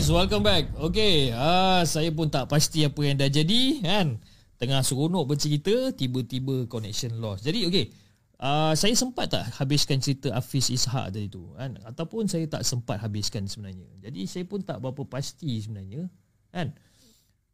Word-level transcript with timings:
guys, 0.00 0.16
welcome 0.16 0.40
back. 0.40 0.64
Okay, 0.80 1.28
uh, 1.28 1.84
saya 1.84 2.08
pun 2.08 2.24
tak 2.32 2.48
pasti 2.48 2.88
apa 2.88 2.96
yang 3.04 3.20
dah 3.20 3.28
jadi 3.28 3.84
kan. 3.84 4.16
Tengah 4.56 4.80
seronok 4.80 5.36
bercerita, 5.36 5.92
tiba-tiba 5.92 6.64
connection 6.72 7.20
lost. 7.20 7.44
Jadi 7.44 7.68
okay, 7.68 7.92
uh, 8.40 8.72
saya 8.72 8.96
sempat 8.96 9.28
tak 9.28 9.44
habiskan 9.60 10.00
cerita 10.00 10.32
Hafiz 10.32 10.72
Ishak 10.72 11.12
tadi 11.12 11.28
tu 11.28 11.52
kan? 11.52 11.76
Ataupun 11.84 12.24
saya 12.32 12.48
tak 12.48 12.64
sempat 12.64 12.96
habiskan 12.96 13.44
sebenarnya. 13.44 13.92
Jadi 14.00 14.24
saya 14.24 14.48
pun 14.48 14.64
tak 14.64 14.80
berapa 14.80 15.04
pasti 15.04 15.60
sebenarnya 15.60 16.08
kan. 16.48 16.72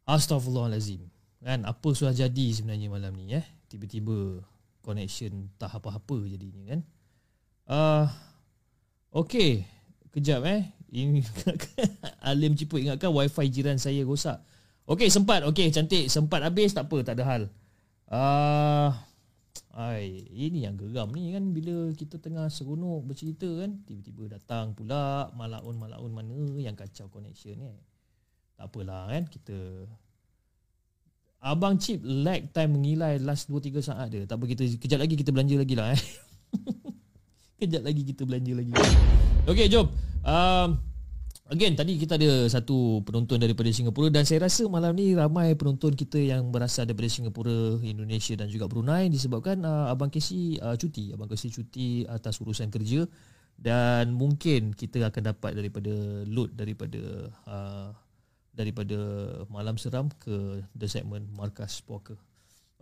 Astaghfirullahalazim. 0.07 1.03
Kan 1.43 1.67
apa 1.67 1.89
sudah 1.91 2.15
jadi 2.15 2.47
sebenarnya 2.55 2.87
malam 2.87 3.11
ni 3.11 3.35
eh? 3.35 3.43
Tiba-tiba 3.67 4.39
connection 4.87 5.51
tak 5.59 5.75
apa-apa 5.83 6.15
jadinya 6.31 6.63
kan. 6.63 6.79
Uh, 7.67 8.05
okay, 9.11 9.67
kejap 10.15 10.47
eh. 10.47 10.76
Alim 12.29 12.55
Ciput 12.55 12.79
ingatkan 12.79 13.11
wifi 13.11 13.47
jiran 13.51 13.75
saya 13.75 14.03
rosak. 14.07 14.39
Okey 14.87 15.11
sempat. 15.11 15.43
Okey 15.43 15.67
cantik. 15.71 16.07
Sempat 16.07 16.43
habis 16.47 16.71
tak 16.71 16.87
apa, 16.87 16.97
tak 17.03 17.19
ada 17.19 17.23
hal. 17.27 17.43
Ah 18.07 18.15
uh, 18.15 18.91
ai 19.77 20.25
ini 20.33 20.65
yang 20.65 20.73
geram 20.73 21.11
ni 21.13 21.35
kan 21.35 21.53
bila 21.53 21.91
kita 21.93 22.17
tengah 22.17 22.49
seronok 22.49 23.13
bercerita 23.13 23.45
kan 23.45 23.83
tiba-tiba 23.85 24.39
datang 24.39 24.73
pula 24.73 25.29
malaun-malaun 25.37 26.09
mana 26.09 26.39
yang 26.57 26.73
kacau 26.73 27.11
connection 27.11 27.59
ni. 27.59 27.69
Tak 28.57 28.73
apalah 28.73 29.11
kan 29.11 29.29
kita 29.29 29.85
Abang 31.37 31.77
Chip 31.77 32.01
lag 32.01 32.49
time 32.49 32.81
mengilai 32.81 33.21
last 33.21 33.53
2 33.53 33.61
3 33.61 33.77
saat 33.85 34.07
dia. 34.09 34.25
Tak 34.25 34.41
apa 34.41 34.45
kita 34.49 34.65
kejap 34.81 34.99
lagi 35.03 35.13
kita 35.13 35.29
belanja 35.29 35.55
lagi 35.61 35.75
lah 35.77 35.93
eh. 35.93 36.01
kejap 37.61 37.85
lagi 37.85 38.01
kita 38.01 38.25
belanja 38.25 38.53
lagi. 38.57 38.73
Okey 39.45 39.69
jom. 39.69 39.85
Um, 40.27 40.83
again 41.47 41.79
tadi 41.79 41.95
kita 41.95 42.19
ada 42.19 42.51
satu 42.51 42.99
penonton 43.07 43.39
daripada 43.39 43.71
Singapura 43.71 44.11
dan 44.11 44.27
saya 44.27 44.43
rasa 44.43 44.67
malam 44.67 44.91
ni 44.91 45.15
ramai 45.15 45.55
penonton 45.55 45.95
kita 45.95 46.19
yang 46.19 46.51
berasal 46.51 46.83
daripada 46.83 47.07
Singapura, 47.07 47.79
Indonesia 47.79 48.35
dan 48.35 48.51
juga 48.51 48.67
Brunei 48.67 49.07
disebabkan 49.07 49.63
uh, 49.63 49.87
abang 49.87 50.11
Casey 50.11 50.59
uh, 50.59 50.75
cuti, 50.75 51.15
abang 51.15 51.31
Casey 51.31 51.47
cuti 51.47 52.03
atas 52.11 52.43
urusan 52.43 52.67
kerja 52.67 53.07
dan 53.55 54.11
mungkin 54.11 54.75
kita 54.75 55.07
akan 55.07 55.31
dapat 55.31 55.55
daripada 55.55 55.95
load 56.27 56.51
daripada 56.59 57.31
uh, 57.47 57.95
daripada 58.51 58.99
malam 59.47 59.79
seram 59.79 60.11
ke 60.19 60.59
the 60.75 60.91
segment 60.91 61.23
markas 61.39 61.79
poker. 61.79 62.19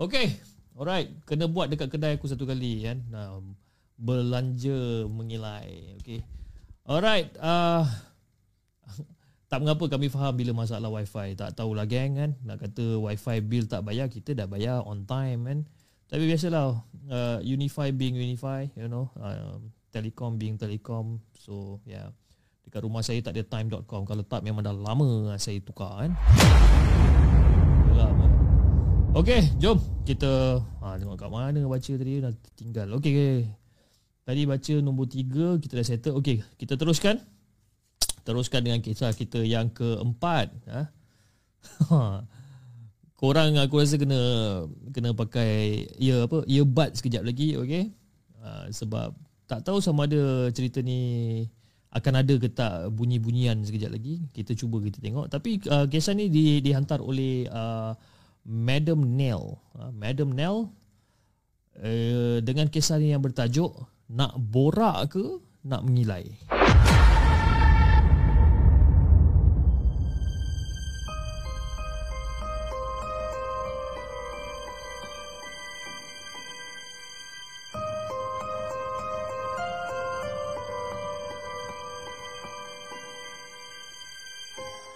Okay, 0.01 0.33
alright, 0.73 1.13
kena 1.29 1.45
buat 1.45 1.69
dekat 1.69 1.93
kedai 1.93 2.17
aku 2.17 2.25
satu 2.25 2.49
kali 2.49 2.89
kan. 2.89 3.05
Nah, 3.13 3.37
belanja 4.01 5.05
mengilai. 5.05 5.93
Okay. 6.01 6.25
Alright, 6.85 7.33
uh, 7.41 7.81
tak 9.49 9.57
mengapa 9.57 9.89
kami 9.89 10.05
faham 10.05 10.37
bila 10.37 10.53
masalah 10.53 10.93
wifi. 10.93 11.33
Tak 11.33 11.57
tahulah 11.57 11.89
geng 11.89 12.13
kan, 12.13 12.31
nak 12.45 12.61
kata 12.61 13.01
wifi 13.01 13.41
bill 13.41 13.65
tak 13.65 13.81
bayar, 13.81 14.05
kita 14.05 14.37
dah 14.37 14.45
bayar 14.45 14.85
on 14.85 15.01
time 15.09 15.49
kan. 15.49 15.59
Tapi 16.05 16.29
biasalah, 16.29 16.85
uh, 17.09 17.37
Unify 17.41 17.89
being 17.89 18.13
Unify, 18.13 18.69
you 18.77 18.85
know, 18.85 19.09
uh, 19.17 19.57
Telecom 19.89 20.37
being 20.37 20.61
Telecom. 20.61 21.17
So, 21.33 21.81
yeah. 21.89 22.13
Dekat 22.69 22.85
rumah 22.85 23.01
saya 23.01 23.17
tak 23.25 23.33
ada 23.33 23.41
time.com. 23.45 24.05
Kalau 24.05 24.21
tak 24.21 24.45
memang 24.45 24.61
dah 24.61 24.73
lama 24.73 25.33
saya 25.41 25.57
tukar 25.65 26.05
kan. 26.05 26.13
Lama. 27.97 28.25
Okay, 29.17 29.41
jom 29.57 29.81
kita 30.05 30.61
ha, 30.85 30.97
tengok 31.01 31.17
kat 31.17 31.29
mana 31.33 31.65
baca 31.65 31.91
tadi 31.97 32.21
dah 32.21 32.33
tinggal. 32.53 32.93
Okay, 33.01 33.13
okay. 33.13 33.64
Tadi 34.25 34.41
baca 34.49 34.73
nombor 34.81 35.05
tiga 35.05 35.61
Kita 35.61 35.77
dah 35.77 35.85
settle. 35.85 36.17
Okay 36.17 36.41
kita 36.57 36.73
teruskan. 36.75 37.21
Teruskan 38.25 38.65
dengan 38.65 38.81
kisah 38.81 39.13
kita 39.13 39.45
yang 39.45 39.69
keempat 39.69 40.49
ha? 40.65 40.89
Korang 43.21 43.61
aku 43.61 43.85
rasa 43.85 44.01
kena 44.01 44.17
Kena 44.89 45.13
pakai 45.13 45.85
Ear 46.01 46.25
apa 46.25 46.41
Earbud 46.49 46.97
sekejap 46.97 47.21
lagi 47.21 47.53
Okay 47.53 47.93
ha, 48.41 48.65
Sebab 48.73 49.13
Tak 49.45 49.61
tahu 49.61 49.77
sama 49.77 50.09
ada 50.09 50.49
cerita 50.49 50.81
ni 50.81 51.45
Akan 51.93 52.17
ada 52.17 52.33
ke 52.33 52.49
tak 52.49 52.89
Bunyi-bunyian 52.97 53.61
sekejap 53.61 53.93
lagi. 53.93 54.25
Kita 54.33 54.57
cuba 54.57 54.81
kita 54.83 54.99
tengok. 54.99 55.29
Tapi 55.31 55.63
uh, 55.69 55.85
kisah 55.85 56.17
ni 56.17 56.27
di, 56.27 56.59
dihantar 56.59 56.99
oleh 56.99 57.45
uh, 57.47 57.95
Madam 58.43 59.05
Nell. 59.05 59.61
Uh, 59.77 59.93
Madam 59.95 60.33
Nell 60.33 60.67
uh, 61.77 62.37
Dengan 62.41 62.67
kisah 62.67 62.97
ni 62.97 63.13
yang 63.13 63.21
bertajuk 63.21 63.94
nak 64.09 64.37
borak 64.37 65.17
ke 65.17 65.25
nak 65.65 65.81
mengilai? 65.81 66.29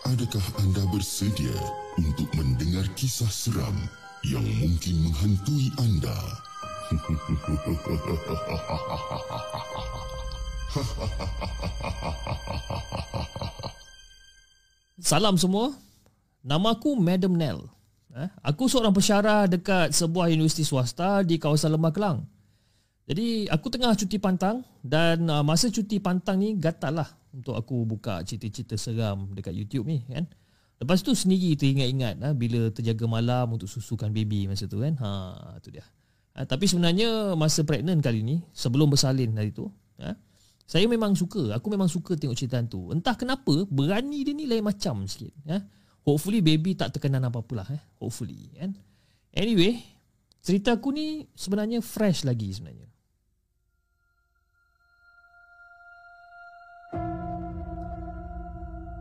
Adakah 0.09 0.41
anda 0.61 0.83
bersedia 0.89 1.53
untuk 1.97 2.29
mendengar 2.33 2.85
kisah 2.97 3.29
seram 3.29 3.77
yang 4.25 4.45
mungkin 4.57 5.05
menghantui 5.05 5.69
anda? 5.81 6.48
Salam 14.97 15.37
semua. 15.37 15.77
Nama 16.41 16.73
aku 16.73 16.97
Madam 16.97 17.37
Nell. 17.37 17.61
Eh, 18.17 18.25
aku 18.41 18.65
seorang 18.65 18.89
pensyarah 18.89 19.45
dekat 19.45 19.93
sebuah 19.93 20.33
universiti 20.33 20.65
swasta 20.65 21.21
di 21.21 21.37
kawasan 21.37 21.77
Lembah 21.77 21.93
Kelang. 21.93 22.25
Jadi 23.05 23.45
aku 23.49 23.69
tengah 23.69 23.93
cuti 23.93 24.17
pantang 24.17 24.65
dan 24.81 25.29
uh, 25.29 25.45
masa 25.45 25.69
cuti 25.69 26.01
pantang 26.01 26.41
ni 26.41 26.57
gatal 26.57 27.05
lah 27.05 27.09
untuk 27.29 27.53
aku 27.57 27.85
buka 27.85 28.21
cerita-cerita 28.25 28.77
seram 28.77 29.29
dekat 29.33 29.53
YouTube 29.53 29.85
ni 29.89 30.05
kan. 30.09 30.25
Lepas 30.81 31.05
tu 31.05 31.13
sendiri 31.13 31.53
teringat-ingat 31.53 32.17
uh, 32.21 32.33
bila 32.33 32.69
terjaga 32.73 33.05
malam 33.05 33.57
untuk 33.57 33.69
susukan 33.69 34.09
baby 34.09 34.49
masa 34.49 34.65
tu 34.65 34.81
kan. 34.81 34.97
Ha 34.97 35.57
tu 35.61 35.69
dia. 35.69 35.85
Ha, 36.39 36.47
tapi 36.47 36.71
sebenarnya 36.71 37.35
masa 37.35 37.67
pregnant 37.67 37.99
kali 37.99 38.23
ni 38.23 38.39
sebelum 38.55 38.87
bersalin 38.87 39.35
hari 39.35 39.51
tu, 39.51 39.67
ha, 39.99 40.15
saya 40.63 40.87
memang 40.87 41.11
suka, 41.11 41.51
aku 41.51 41.67
memang 41.67 41.91
suka 41.91 42.15
tengok 42.15 42.39
cerita 42.39 42.63
tu. 42.63 42.95
Entah 42.95 43.19
kenapa 43.19 43.67
berani 43.67 44.23
dia 44.23 44.31
ni 44.31 44.47
lain 44.47 44.63
macam 44.63 45.03
sikit, 45.03 45.35
ha. 45.51 45.59
Hopefully 46.07 46.39
baby 46.39 46.79
tak 46.79 46.95
terkena 46.95 47.19
apa-apa 47.19 47.53
lah, 47.59 47.67
eh. 47.75 47.83
hopefully 47.99 48.55
kan. 48.55 48.71
Anyway, 49.35 49.83
cerita 50.39 50.79
aku 50.79 50.95
ni 50.95 51.27
sebenarnya 51.35 51.83
fresh 51.83 52.23
lagi 52.23 52.55
sebenarnya. 52.55 52.87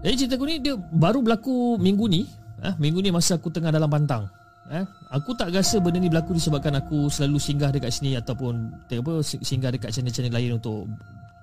Jadi 0.02 0.14
cerita 0.18 0.34
aku 0.34 0.46
ni 0.50 0.58
dia 0.58 0.74
baru 0.74 1.22
berlaku 1.22 1.78
minggu 1.78 2.06
ni, 2.10 2.26
ha, 2.66 2.74
minggu 2.82 2.98
ni 2.98 3.14
masa 3.14 3.38
aku 3.38 3.46
tengah 3.54 3.70
dalam 3.70 3.86
pantang. 3.86 4.26
Eh, 4.68 4.84
aku 5.08 5.32
tak 5.32 5.48
rasa 5.48 5.80
benda 5.80 5.96
ni 5.96 6.12
berlaku 6.12 6.36
disebabkan 6.36 6.76
aku 6.76 7.08
selalu 7.08 7.40
singgah 7.40 7.72
dekat 7.72 7.88
sini 7.88 8.20
ataupun 8.20 8.68
apa 8.84 9.12
singgah 9.24 9.72
dekat 9.72 9.96
channel-channel 9.96 10.28
lain 10.28 10.60
untuk 10.60 10.84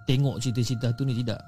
tengok 0.06 0.38
cerita-cerita 0.38 0.94
tu 0.94 1.10
ni 1.10 1.18
tidak. 1.18 1.42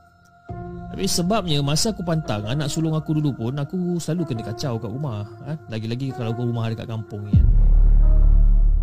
Tapi 0.89 1.05
sebabnya 1.05 1.61
masa 1.61 1.93
aku 1.93 2.01
pantang 2.01 2.49
anak 2.49 2.73
sulung 2.73 2.97
aku 2.97 3.21
dulu 3.21 3.29
pun 3.29 3.53
aku 3.53 4.01
selalu 4.01 4.33
kena 4.33 4.49
kacau 4.49 4.81
kat 4.81 4.89
rumah. 4.89 5.21
Eh, 5.45 5.57
lagi-lagi 5.69 6.09
kalau 6.17 6.33
aku 6.33 6.49
rumah 6.49 6.65
dekat 6.73 6.89
kampung 6.89 7.29
ni. 7.29 7.37
Kan. 7.37 7.47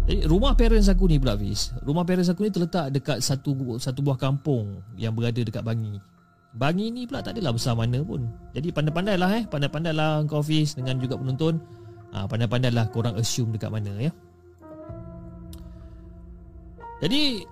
Jadi 0.05 0.21
rumah 0.31 0.55
parents 0.55 0.87
aku 0.87 1.11
ni 1.11 1.19
pula 1.19 1.35
Fiz. 1.35 1.75
Rumah 1.83 2.05
parents 2.07 2.31
aku 2.31 2.47
ni 2.47 2.55
terletak 2.55 2.95
dekat 2.95 3.19
satu 3.19 3.75
satu 3.83 4.07
buah 4.07 4.21
kampung 4.21 4.79
yang 4.95 5.11
berada 5.11 5.43
dekat 5.43 5.67
Bangi. 5.67 5.99
Bangi 6.55 6.95
ni 6.95 7.11
pula 7.11 7.27
tak 7.27 7.35
adalah 7.35 7.59
besar 7.59 7.75
mana 7.75 7.99
pun. 8.07 8.23
Jadi 8.55 8.71
pandai-pandai 8.71 9.19
lah 9.19 9.31
eh. 9.35 9.43
Pandai-pandai 9.51 9.91
lah 9.91 10.23
kau 10.31 10.45
Fiz 10.45 10.79
dengan 10.79 11.03
juga 11.03 11.19
penonton 11.19 11.59
ha, 12.15 12.25
Pandai-pandai 12.31 12.71
lah 12.71 12.87
korang 12.95 13.19
assume 13.19 13.59
dekat 13.59 13.75
mana 13.75 13.91
ya. 13.99 14.15
Jadi 17.03 17.43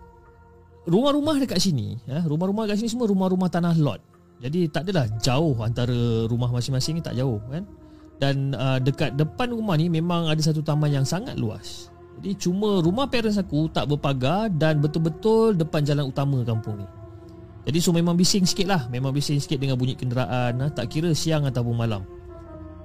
Rumah-rumah 0.82 1.38
dekat 1.38 1.62
sini 1.62 1.94
ya, 2.06 2.22
Rumah-rumah 2.26 2.66
dekat 2.66 2.82
sini 2.82 2.90
semua 2.90 3.06
rumah-rumah 3.06 3.46
tanah 3.46 3.74
lot. 3.78 4.02
Jadi 4.42 4.66
tak 4.66 4.90
adalah 4.90 5.06
jauh 5.22 5.54
antara 5.62 6.26
rumah 6.26 6.50
masing-masing 6.50 6.98
ni 6.98 7.02
tak 7.02 7.14
jauh 7.14 7.38
kan? 7.46 7.62
Dan 8.18 8.54
uh, 8.58 8.82
dekat 8.82 9.14
depan 9.14 9.54
rumah 9.54 9.78
ni 9.78 9.86
memang 9.86 10.26
ada 10.26 10.42
satu 10.42 10.58
taman 10.58 10.90
yang 10.90 11.06
sangat 11.06 11.38
luas. 11.38 11.90
Jadi 12.18 12.34
cuma 12.38 12.82
rumah 12.82 13.06
parents 13.06 13.40
aku 13.40 13.72
tak 13.72 13.88
berpagar 13.88 14.46
Dan 14.52 14.84
betul-betul 14.84 15.56
depan 15.56 15.82
jalan 15.82 16.10
utama 16.10 16.42
kampung 16.42 16.82
ni. 16.82 16.86
Jadi 17.62 17.78
so 17.78 17.94
memang 17.94 18.18
bising 18.18 18.42
sikit 18.42 18.66
lah. 18.66 18.90
Memang 18.90 19.14
bising 19.14 19.38
sikit 19.38 19.62
dengan 19.62 19.78
bunyi 19.78 19.94
kenderaan 19.94 20.58
ha? 20.58 20.66
Tak 20.74 20.90
kira 20.90 21.14
siang 21.14 21.46
ataupun 21.46 21.78
malam 21.78 22.02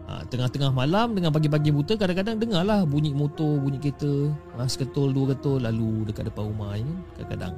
ha, 0.08 0.24
Tengah-tengah 0.26 0.72
malam 0.72 1.14
dengan 1.14 1.30
pagi-pagi 1.36 1.70
buta 1.76 2.00
Kadang-kadang 2.00 2.40
dengar 2.40 2.64
lah 2.64 2.88
bunyi 2.88 3.12
motor, 3.12 3.60
bunyi 3.60 3.78
kereta 3.78 4.32
ha, 4.58 4.66
Seketul, 4.66 5.12
dua 5.12 5.36
ketul 5.36 5.62
lalu 5.62 6.08
dekat 6.08 6.32
depan 6.32 6.50
rumah 6.50 6.80
ni 6.80 6.96
Kadang-kadang 7.20 7.54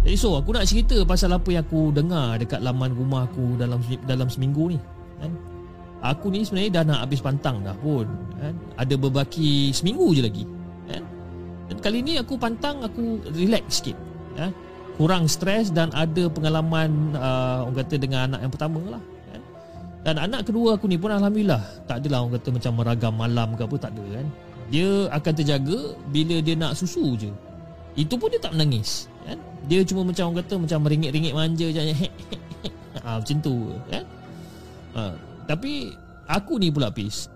Jadi 0.00 0.16
so 0.16 0.32
aku 0.38 0.56
nak 0.56 0.64
cerita 0.64 0.96
pasal 1.04 1.36
apa 1.36 1.52
yang 1.52 1.66
aku 1.66 1.92
dengar 1.92 2.40
dekat 2.40 2.64
laman 2.64 2.96
rumah 2.96 3.28
aku 3.28 3.60
dalam 3.60 3.84
dalam 4.08 4.32
seminggu 4.32 4.72
ni 4.72 4.80
kan. 5.20 5.32
Aku 6.00 6.32
ni 6.32 6.40
sebenarnya 6.40 6.80
dah 6.80 6.84
nak 6.88 7.00
habis 7.04 7.20
pantang 7.20 7.60
dah 7.60 7.76
pun 7.76 8.08
kan. 8.40 8.56
Ada 8.80 8.96
berbaki 8.96 9.68
seminggu 9.76 10.16
je 10.16 10.22
lagi 10.24 10.44
kan. 10.88 11.04
Dan 11.68 11.76
kali 11.84 12.00
ni 12.00 12.16
aku 12.16 12.40
pantang 12.40 12.80
aku 12.80 13.20
relax 13.36 13.84
sikit 13.84 13.96
kan. 14.40 14.56
Kurang 14.96 15.28
stres 15.28 15.68
dan 15.68 15.92
ada 15.92 16.28
pengalaman 16.32 17.12
uh, 17.16 17.68
orang 17.68 17.84
kata 17.84 17.94
dengan 18.00 18.32
anak 18.32 18.40
yang 18.48 18.52
pertama 18.52 18.80
lah. 18.96 19.02
Dan 20.00 20.16
anak 20.16 20.48
kedua 20.48 20.80
aku 20.80 20.88
ni 20.88 20.96
pun 20.96 21.12
Alhamdulillah 21.12 21.60
Tak 21.84 22.00
adalah 22.00 22.24
orang 22.24 22.40
kata 22.40 22.48
macam 22.56 22.72
meragam 22.80 23.12
malam 23.12 23.48
ke 23.52 23.62
apa 23.68 23.76
Tak 23.76 23.92
ada 23.92 24.04
kan 24.16 24.26
Dia 24.72 24.88
akan 25.12 25.32
terjaga 25.36 25.78
bila 26.08 26.36
dia 26.40 26.54
nak 26.56 26.72
susu 26.72 27.20
je 27.20 27.28
Itu 28.00 28.16
pun 28.16 28.32
dia 28.32 28.40
tak 28.40 28.56
menangis 28.56 29.12
kan? 29.28 29.36
Dia 29.68 29.84
cuma 29.84 30.08
macam 30.08 30.32
orang 30.32 30.40
kata 30.40 30.54
Macam 30.56 30.78
meringit-ringit 30.88 31.32
manja 31.36 31.68
je 31.68 31.82
ha, 33.04 33.20
Macam 33.20 33.36
tu 33.44 33.76
kan 33.92 34.04
ha, 34.96 35.12
Tapi 35.44 35.92
Aku 36.30 36.56
ni 36.56 36.72
pula 36.72 36.88
Pis 36.88 37.28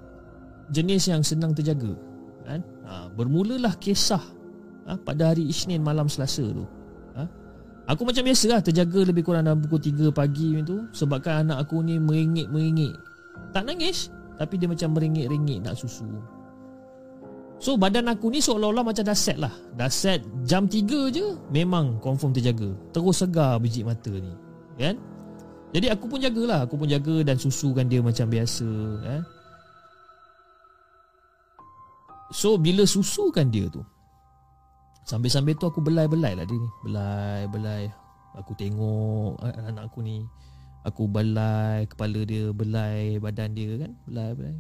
Jenis 0.73 1.05
yang 1.13 1.21
senang 1.21 1.53
terjaga 1.53 1.93
kan? 2.49 2.65
Ha, 2.89 3.13
bermulalah 3.13 3.77
kisah 3.77 4.25
ha, 4.89 4.97
Pada 4.97 5.37
hari 5.37 5.53
Isnin 5.53 5.85
malam 5.85 6.09
Selasa 6.09 6.49
tu? 6.49 6.65
Aku 7.85 8.09
macam 8.09 8.25
biasa 8.25 8.45
lah 8.49 8.61
Terjaga 8.65 9.01
lebih 9.05 9.23
kurang 9.29 9.45
dalam 9.45 9.61
pukul 9.61 9.81
3 9.81 10.09
pagi 10.09 10.57
tu. 10.65 10.89
Sebabkan 10.97 11.49
anak 11.49 11.69
aku 11.69 11.85
ni 11.85 12.01
meringit-meringit. 12.01 12.97
Tak 13.53 13.69
nangis 13.69 14.09
Tapi 14.41 14.55
dia 14.57 14.69
macam 14.69 14.97
meringit-ringit 14.97 15.61
nak 15.61 15.77
susu. 15.77 16.09
So 17.61 17.77
badan 17.79 18.11
aku 18.11 18.29
ni 18.29 18.41
seolah-olah 18.43 18.85
macam 18.85 19.05
dah 19.05 19.17
set 19.17 19.37
lah. 19.37 19.53
Dah 19.77 19.93
set 19.93 20.25
jam 20.49 20.65
3 20.65 21.13
je 21.13 21.37
Memang 21.53 22.01
confirm 22.01 22.33
terjaga. 22.33 22.73
Terus 22.93 23.21
segar 23.21 23.61
biji 23.61 23.85
mata 23.85 24.11
ni 24.11 24.33
Kan? 24.81 24.97
Jadi 25.75 25.91
aku 25.91 26.07
pun 26.07 26.23
jagalah. 26.23 26.65
Aku 26.65 26.79
pun 26.79 26.87
jaga 26.87 27.27
dan 27.27 27.35
susukan 27.35 27.85
dia 27.91 27.99
macam 27.99 28.31
biasa 28.31 28.69
eh? 29.05 29.23
So 32.35 32.59
bila 32.59 32.83
susukan 32.89 33.47
dia 33.53 33.71
tu 33.71 33.83
Sambil-sambil 35.05 35.53
tu 35.61 35.69
aku 35.69 35.85
belai-belai 35.85 36.33
lah 36.33 36.49
dia 36.49 36.57
ni. 36.57 36.71
Belai-belai. 36.81 37.93
Aku 38.41 38.57
tengok 38.57 39.39
anak 39.45 39.93
aku 39.93 40.01
ni. 40.01 40.25
Aku 40.85 41.09
belai 41.09 41.89
kepala 41.89 42.29
dia 42.29 42.53
Belai 42.53 43.17
badan 43.17 43.57
dia 43.57 43.81
kan 43.81 43.97
Belai-belai. 44.05 44.53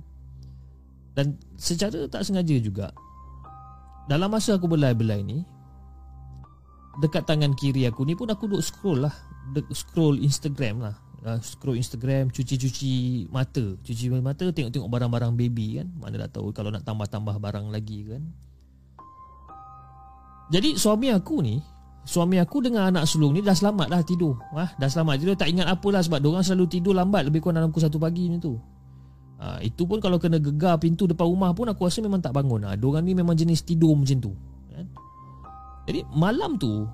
Dan 1.12 1.36
secara 1.60 2.08
tak 2.08 2.24
sengaja 2.24 2.56
juga 2.58 2.90
Dalam 4.08 4.32
masa 4.32 4.56
aku 4.56 4.64
belai-belai 4.64 5.20
ni 5.20 5.44
Dekat 7.04 7.28
tangan 7.28 7.52
kiri 7.52 7.84
aku 7.84 8.08
ni 8.08 8.16
pun 8.16 8.32
aku 8.32 8.48
duduk 8.48 8.64
scroll 8.64 9.04
lah. 9.04 9.14
Scroll 9.74 10.24
Instagram 10.24 10.80
lah. 10.80 10.96
Uh, 11.20 11.36
Scroll 11.44 11.76
Instagram 11.76 12.32
Cuci-cuci 12.32 13.28
mata. 13.28 13.76
Cuci 13.84 14.08
mata 14.08 14.48
Tengok-tengok 14.48 14.88
barang-barang 14.88 15.36
baby 15.36 15.84
kan. 15.84 15.92
Mana 16.00 16.24
dah 16.24 16.30
tahu 16.40 16.56
Kalau 16.56 16.72
nak 16.72 16.88
tambah-tambah 16.88 17.36
barang 17.36 17.68
lagi 17.68 18.08
kan 18.08 18.24
Jadi 20.54 20.78
suami 20.78 21.10
aku 21.10 21.42
ni 21.42 21.58
Suami 22.06 22.38
aku 22.38 22.62
dengan 22.62 22.94
anak 22.94 23.10
sulung 23.10 23.34
ni 23.34 23.42
Dah 23.42 23.56
selamat 23.58 23.90
dah 23.90 24.02
tidur 24.06 24.38
Wah, 24.54 24.70
Dah 24.78 24.86
selamat 24.86 25.18
tidur 25.18 25.34
Tak 25.34 25.50
ingat 25.50 25.66
apalah 25.66 25.98
Sebab 26.04 26.22
diorang 26.22 26.46
selalu 26.46 26.78
tidur 26.78 26.94
lambat 26.94 27.26
Lebih 27.26 27.42
kurang 27.42 27.58
dalam 27.58 27.74
pukul 27.74 27.90
1 27.90 27.96
pagi 27.98 28.30
macam 28.30 28.42
tu 28.44 28.54
Ha, 29.44 29.60
itu 29.60 29.84
pun 29.84 30.00
kalau 30.00 30.16
kena 30.16 30.38
gegar 30.40 30.80
pintu 30.80 31.04
depan 31.04 31.28
rumah 31.28 31.52
pun 31.52 31.68
aku 31.68 31.84
rasa 31.84 32.00
memang 32.00 32.22
tak 32.22 32.32
bangun. 32.32 32.64
Ha, 32.64 32.80
diorang 32.80 33.04
ni 33.04 33.12
memang 33.12 33.36
jenis 33.36 33.66
tidur 33.66 33.92
macam 33.92 34.16
tu. 34.16 34.32
Kan? 34.72 34.86
Jadi 35.84 36.00
malam 36.16 36.56
tu 36.56 36.88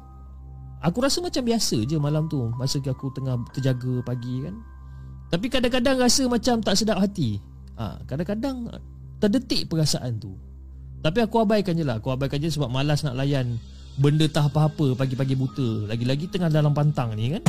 aku 0.83 0.99
rasa 0.99 1.23
macam 1.23 1.47
biasa 1.47 1.87
je 1.87 1.95
malam 2.00 2.26
tu 2.26 2.50
masa 2.59 2.83
aku 2.83 3.12
tengah 3.14 3.38
terjaga 3.55 4.02
pagi 4.02 4.43
kan. 4.43 4.57
Tapi 5.31 5.47
kadang-kadang 5.47 6.02
rasa 6.02 6.26
macam 6.26 6.59
tak 6.59 6.75
sedap 6.75 6.99
hati. 6.99 7.38
Ha, 7.79 8.02
kadang-kadang 8.09 8.67
terdetik 9.23 9.71
perasaan 9.71 10.19
tu. 10.19 10.35
Tapi 11.00 11.19
aku 11.25 11.40
abaikan 11.40 11.73
je 11.76 11.85
lah. 11.85 11.97
Aku 11.97 12.12
abaikan 12.12 12.40
je 12.40 12.52
sebab 12.52 12.69
malas 12.69 13.00
nak 13.00 13.16
layan 13.16 13.57
benda 13.97 14.28
tak 14.28 14.52
apa-apa 14.52 14.97
pagi-pagi 14.97 15.37
buta. 15.37 15.88
Lagi-lagi 15.88 16.28
tengah 16.28 16.52
dalam 16.52 16.76
pantang 16.76 17.16
ni 17.16 17.37
kan. 17.37 17.45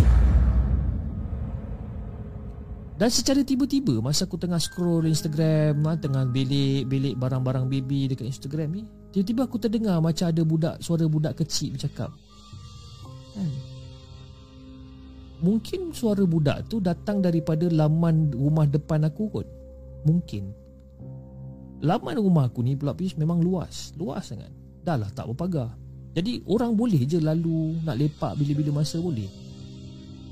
Dan 3.01 3.09
secara 3.09 3.41
tiba-tiba 3.41 3.97
masa 3.97 4.29
aku 4.29 4.37
tengah 4.37 4.61
scroll 4.61 5.09
Instagram, 5.09 5.81
ah, 5.89 5.97
tengah 5.97 6.21
belik-belik 6.29 7.17
barang-barang 7.17 7.65
baby 7.65 8.13
dekat 8.13 8.29
Instagram 8.29 8.77
ni, 8.77 8.85
tiba-tiba 9.09 9.49
aku 9.49 9.57
terdengar 9.57 9.97
macam 9.97 10.29
ada 10.29 10.41
budak 10.45 10.75
suara 10.85 11.09
budak 11.09 11.33
kecil 11.41 11.73
bercakap. 11.73 12.13
Hmm. 13.33 13.57
Mungkin 15.41 15.97
suara 15.97 16.21
budak 16.29 16.69
tu 16.69 16.77
datang 16.77 17.25
daripada 17.25 17.65
laman 17.73 18.29
rumah 18.37 18.69
depan 18.69 19.01
aku 19.09 19.33
kot. 19.33 19.47
Mungkin. 20.05 20.60
Laman 21.81 22.21
rumah 22.21 22.45
aku 22.45 22.61
ni 22.61 22.77
pula 22.77 22.93
pis 22.93 23.17
memang 23.17 23.41
luas. 23.41 23.91
Luas 23.97 24.29
sangat. 24.29 24.53
Dah 24.85 24.97
lah 25.01 25.09
tak 25.09 25.25
berpagar. 25.33 25.73
Jadi 26.13 26.45
orang 26.45 26.77
boleh 26.77 27.01
je 27.07 27.17
lalu 27.17 27.81
nak 27.81 27.97
lepak 27.97 28.37
bila-bila 28.37 28.83
masa 28.83 29.01
boleh. 29.01 29.29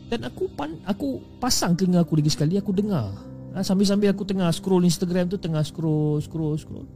Dan 0.10 0.26
aku 0.26 0.50
pan, 0.58 0.74
aku 0.90 1.22
pasang 1.38 1.78
telinga 1.78 2.02
aku 2.02 2.18
lagi 2.18 2.34
sekali 2.34 2.58
Aku 2.58 2.74
dengar 2.74 3.14
ha, 3.54 3.62
Sambil-sambil 3.62 4.10
aku 4.10 4.26
tengah 4.26 4.50
scroll 4.50 4.82
Instagram 4.82 5.30
tu 5.30 5.38
Tengah 5.38 5.62
scroll, 5.62 6.18
scroll, 6.26 6.58
scroll 6.58 6.90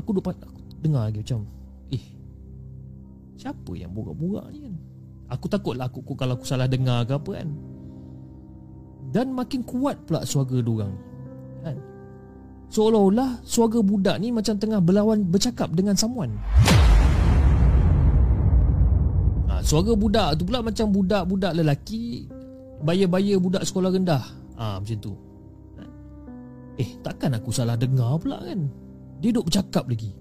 Aku 0.00 0.16
dapat 0.16 0.40
aku 0.40 0.60
dengar 0.80 1.12
lagi 1.12 1.20
macam 1.20 1.44
Eh 1.92 2.00
Siapa 3.36 3.68
yang 3.76 3.92
borak-borak 3.92 4.48
ni 4.48 4.64
kan 4.64 4.74
Aku 5.36 5.44
takut 5.52 5.76
lah 5.76 5.92
aku, 5.92 6.00
aku, 6.00 6.16
Kalau 6.16 6.40
aku 6.40 6.48
salah 6.48 6.64
dengar 6.64 7.04
ke 7.04 7.20
apa 7.20 7.30
kan 7.36 7.48
Dan 9.12 9.36
makin 9.36 9.60
kuat 9.60 10.08
pula 10.08 10.24
suara 10.24 10.56
diorang? 10.56 10.96
Seolah-olah 12.66 13.46
suara 13.46 13.78
budak 13.78 14.18
ni 14.18 14.34
Macam 14.34 14.58
tengah 14.58 14.82
berlawan 14.82 15.22
bercakap 15.22 15.70
dengan 15.72 15.94
someone. 15.94 16.34
Suara 19.66 19.98
budak 19.98 20.38
tu 20.38 20.46
pula 20.46 20.62
macam 20.62 20.94
budak-budak 20.94 21.58
lelaki 21.58 22.30
Baya-baya 22.86 23.34
budak 23.42 23.66
sekolah 23.66 23.90
rendah. 23.90 24.22
Ah 24.54 24.76
ha, 24.76 24.78
Macam 24.78 24.98
tu. 25.02 25.12
Eh 26.76 26.90
takkan 27.00 27.32
aku 27.34 27.50
salah 27.50 27.74
dengar 27.74 28.20
pula 28.20 28.38
kan? 28.44 28.68
Dia 29.18 29.32
duduk 29.32 29.48
bercakap 29.48 29.88
lagi. 29.88 30.12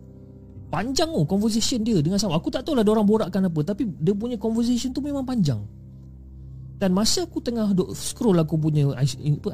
Panjang 0.72 1.12
oh 1.12 1.28
conversation 1.28 1.84
dia 1.84 2.00
dengan 2.02 2.18
sama. 2.18 2.40
Aku 2.40 2.50
tak 2.50 2.64
tahu 2.66 2.74
lah 2.80 2.88
orang 2.88 3.06
borakkan 3.06 3.44
apa 3.44 3.60
Tapi 3.62 3.86
dia 4.02 4.16
punya 4.16 4.40
conversation 4.40 4.96
tu 4.96 5.04
memang 5.04 5.28
panjang. 5.28 5.62
Dan 6.80 6.92
masa 6.96 7.28
aku 7.28 7.40
tengah 7.40 7.72
duk 7.72 7.92
scroll 7.96 8.36
aku 8.40 8.60
punya 8.60 8.92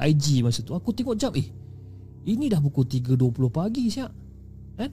IG 0.01 0.41
masa 0.41 0.65
tu 0.65 0.73
Aku 0.73 0.89
tengok 0.89 1.13
jap 1.13 1.37
eh 1.37 1.45
Ini 2.21 2.53
dah 2.53 2.61
pukul 2.61 2.85
3.20 2.85 3.49
pagi 3.49 3.89
siap 3.89 4.11
Kan? 4.77 4.91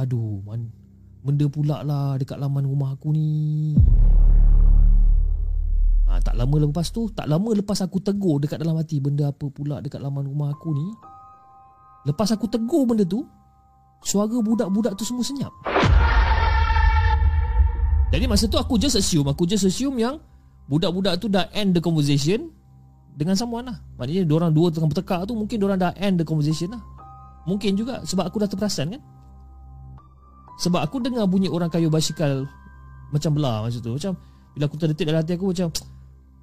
Aduh 0.00 0.40
man, 0.40 0.72
Benda 1.20 1.44
pula 1.52 1.84
lah 1.84 2.16
dekat 2.16 2.36
laman 2.40 2.64
rumah 2.64 2.96
aku 2.96 3.12
ni. 3.12 3.72
Ha, 6.08 6.20
Tak 6.24 6.32
lama 6.36 6.56
lepas 6.64 6.88
tu 6.88 7.12
Tak 7.12 7.28
lama 7.28 7.52
lepas 7.52 7.76
aku 7.84 8.00
tegur 8.00 8.40
dekat 8.40 8.56
dalam 8.56 8.80
hati 8.80 9.04
Benda 9.04 9.28
apa 9.28 9.52
pula 9.52 9.84
dekat 9.84 10.00
laman 10.00 10.24
rumah 10.24 10.52
aku 10.56 10.72
ni 10.72 10.86
Lepas 12.08 12.32
aku 12.32 12.48
tegur 12.48 12.88
benda 12.88 13.04
tu 13.04 13.24
Suara 14.04 14.36
budak-budak 14.36 15.00
tu 15.00 15.04
semua 15.08 15.24
senyap. 15.24 15.48
Jadi 18.12 18.28
masa 18.28 18.44
tu 18.44 18.60
aku 18.60 18.76
just 18.76 19.00
assume 19.00 19.32
Aku 19.32 19.48
just 19.48 19.64
assume 19.64 19.96
yang 19.96 20.20
Budak-budak 20.68 21.20
tu 21.20 21.28
dah 21.28 21.48
end 21.52 21.76
the 21.76 21.80
conversation 21.80 22.52
Dengan 23.14 23.38
someone 23.38 23.70
lah. 23.70 23.78
Maknanya 23.94 24.26
diorang 24.26 24.50
dua 24.50 24.74
tengah 24.74 24.90
bertekak 24.90 25.30
tu 25.30 25.38
Mungkin 25.38 25.56
diorang 25.62 25.78
dah 25.78 25.94
end 25.94 26.18
the 26.18 26.26
conversation 26.26 26.74
lah. 26.74 26.82
Mungkin 27.46 27.78
juga 27.78 28.02
Sebab 28.02 28.26
aku 28.26 28.42
dah 28.42 28.50
terperasan 28.50 28.98
kan? 28.98 29.02
Sebab 30.58 30.82
aku 30.82 30.98
dengar 31.02 31.26
bunyi 31.30 31.46
orang 31.46 31.70
kayu 31.70 31.86
basikal 31.86 32.46
Macam 33.14 33.30
belah 33.38 33.62
masa 33.62 33.78
tu. 33.78 33.94
Macam 33.94 34.18
Bila 34.58 34.66
aku 34.66 34.76
terdetik 34.78 35.06
dalam 35.06 35.22
hati 35.22 35.38
aku 35.38 35.54
macam 35.54 35.70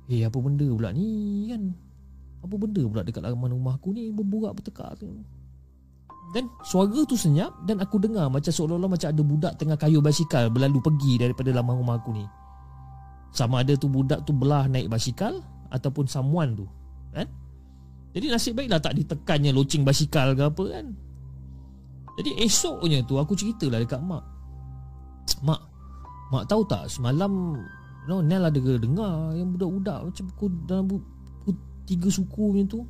Eh 0.08 0.24
apa 0.24 0.38
benda 0.40 0.68
pula 0.68 0.90
ni 0.96 1.52
kan? 1.52 1.62
Apa 2.42 2.56
benda 2.56 2.82
pula 2.88 3.02
dekat 3.04 3.22
laman 3.24 3.52
rumah 3.52 3.76
aku 3.76 3.92
ni 3.92 4.12
Berburak 4.16 4.56
bertekak 4.56 4.96
tu? 4.96 5.12
Dan 6.32 6.48
suara 6.64 7.04
tu 7.04 7.20
senyap 7.20 7.52
Dan 7.68 7.84
aku 7.84 8.00
dengar 8.00 8.32
macam 8.32 8.48
seolah-olah 8.48 8.88
Macam 8.88 9.08
ada 9.12 9.22
budak 9.24 9.54
tengah 9.60 9.76
kayu 9.76 10.00
basikal 10.00 10.48
Berlalu 10.48 10.80
pergi 10.80 11.20
daripada 11.20 11.52
laman 11.52 11.84
rumah 11.84 12.00
aku 12.00 12.16
ni. 12.16 12.24
Sama 13.32 13.64
ada 13.64 13.76
tu 13.80 13.88
budak 13.88 14.28
tu 14.28 14.36
belah 14.36 14.68
naik 14.68 14.92
basikal 14.92 15.40
Ataupun 15.72 16.06
someone 16.06 16.52
tu 16.54 16.68
Kan 17.16 17.28
jadi 18.12 18.28
nasib 18.28 18.60
baiklah 18.60 18.84
tak 18.84 19.00
ditekannya 19.00 19.56
loceng 19.56 19.88
basikal 19.88 20.36
ke 20.36 20.44
apa 20.44 20.64
kan 20.68 20.92
jadi 22.20 22.32
esoknya 22.44 23.00
tu 23.08 23.16
aku 23.16 23.34
ceritalah 23.38 23.80
dekat 23.80 24.02
mak. 24.04 24.24
Mak, 25.42 25.62
mak 26.30 26.44
tahu 26.46 26.62
tak 26.68 26.92
semalam 26.92 27.56
no 28.10 28.16
Nel 28.20 28.44
ada 28.44 28.60
dengar 28.60 29.32
yang 29.38 29.56
budak-budak 29.56 30.12
macam 30.12 30.24
pukul 30.36 30.52
dalam 30.68 30.86
pukul 30.90 31.56
tiga 31.88 32.10
suku 32.12 32.46
macam 32.52 32.68
tu. 32.68 32.82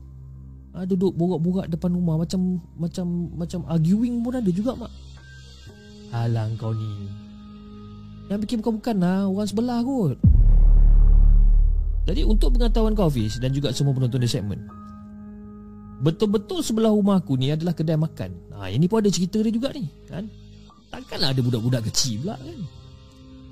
Ha, 0.71 0.87
duduk 0.87 1.11
borak-borak 1.19 1.67
depan 1.67 1.91
rumah 1.91 2.15
macam 2.15 2.63
macam 2.79 3.27
macam 3.35 3.67
arguing 3.67 4.23
pun 4.23 4.39
ada 4.39 4.49
juga 4.49 4.71
mak. 4.75 4.91
Alang 6.15 6.55
kau 6.55 6.71
ni. 6.75 6.91
Yang 8.31 8.47
bikin 8.47 8.57
bukan-bukan 8.63 8.95
lah 9.03 9.27
Orang 9.27 9.47
sebelah 9.47 9.83
kot 9.83 10.15
Jadi 12.01 12.25
untuk 12.25 12.57
pengetahuan 12.57 12.97
kau 12.97 13.05
Hafiz 13.07 13.37
Dan 13.37 13.53
juga 13.53 13.69
semua 13.73 13.93
penonton 13.93 14.21
di 14.21 14.29
segmen 14.29 14.65
Betul-betul 16.01 16.65
sebelah 16.65 16.89
rumah 16.89 17.21
aku 17.21 17.37
ni 17.37 17.53
adalah 17.53 17.77
kedai 17.77 17.93
makan 17.93 18.57
ha, 18.57 18.73
Ini 18.73 18.89
pun 18.89 19.05
ada 19.05 19.09
cerita 19.13 19.37
dia 19.37 19.53
juga 19.53 19.69
ni 19.77 19.85
kan? 20.09 20.25
Takkanlah 20.89 21.37
ada 21.37 21.41
budak-budak 21.45 21.85
kecil 21.93 22.25
pula 22.25 22.41
kan 22.41 22.59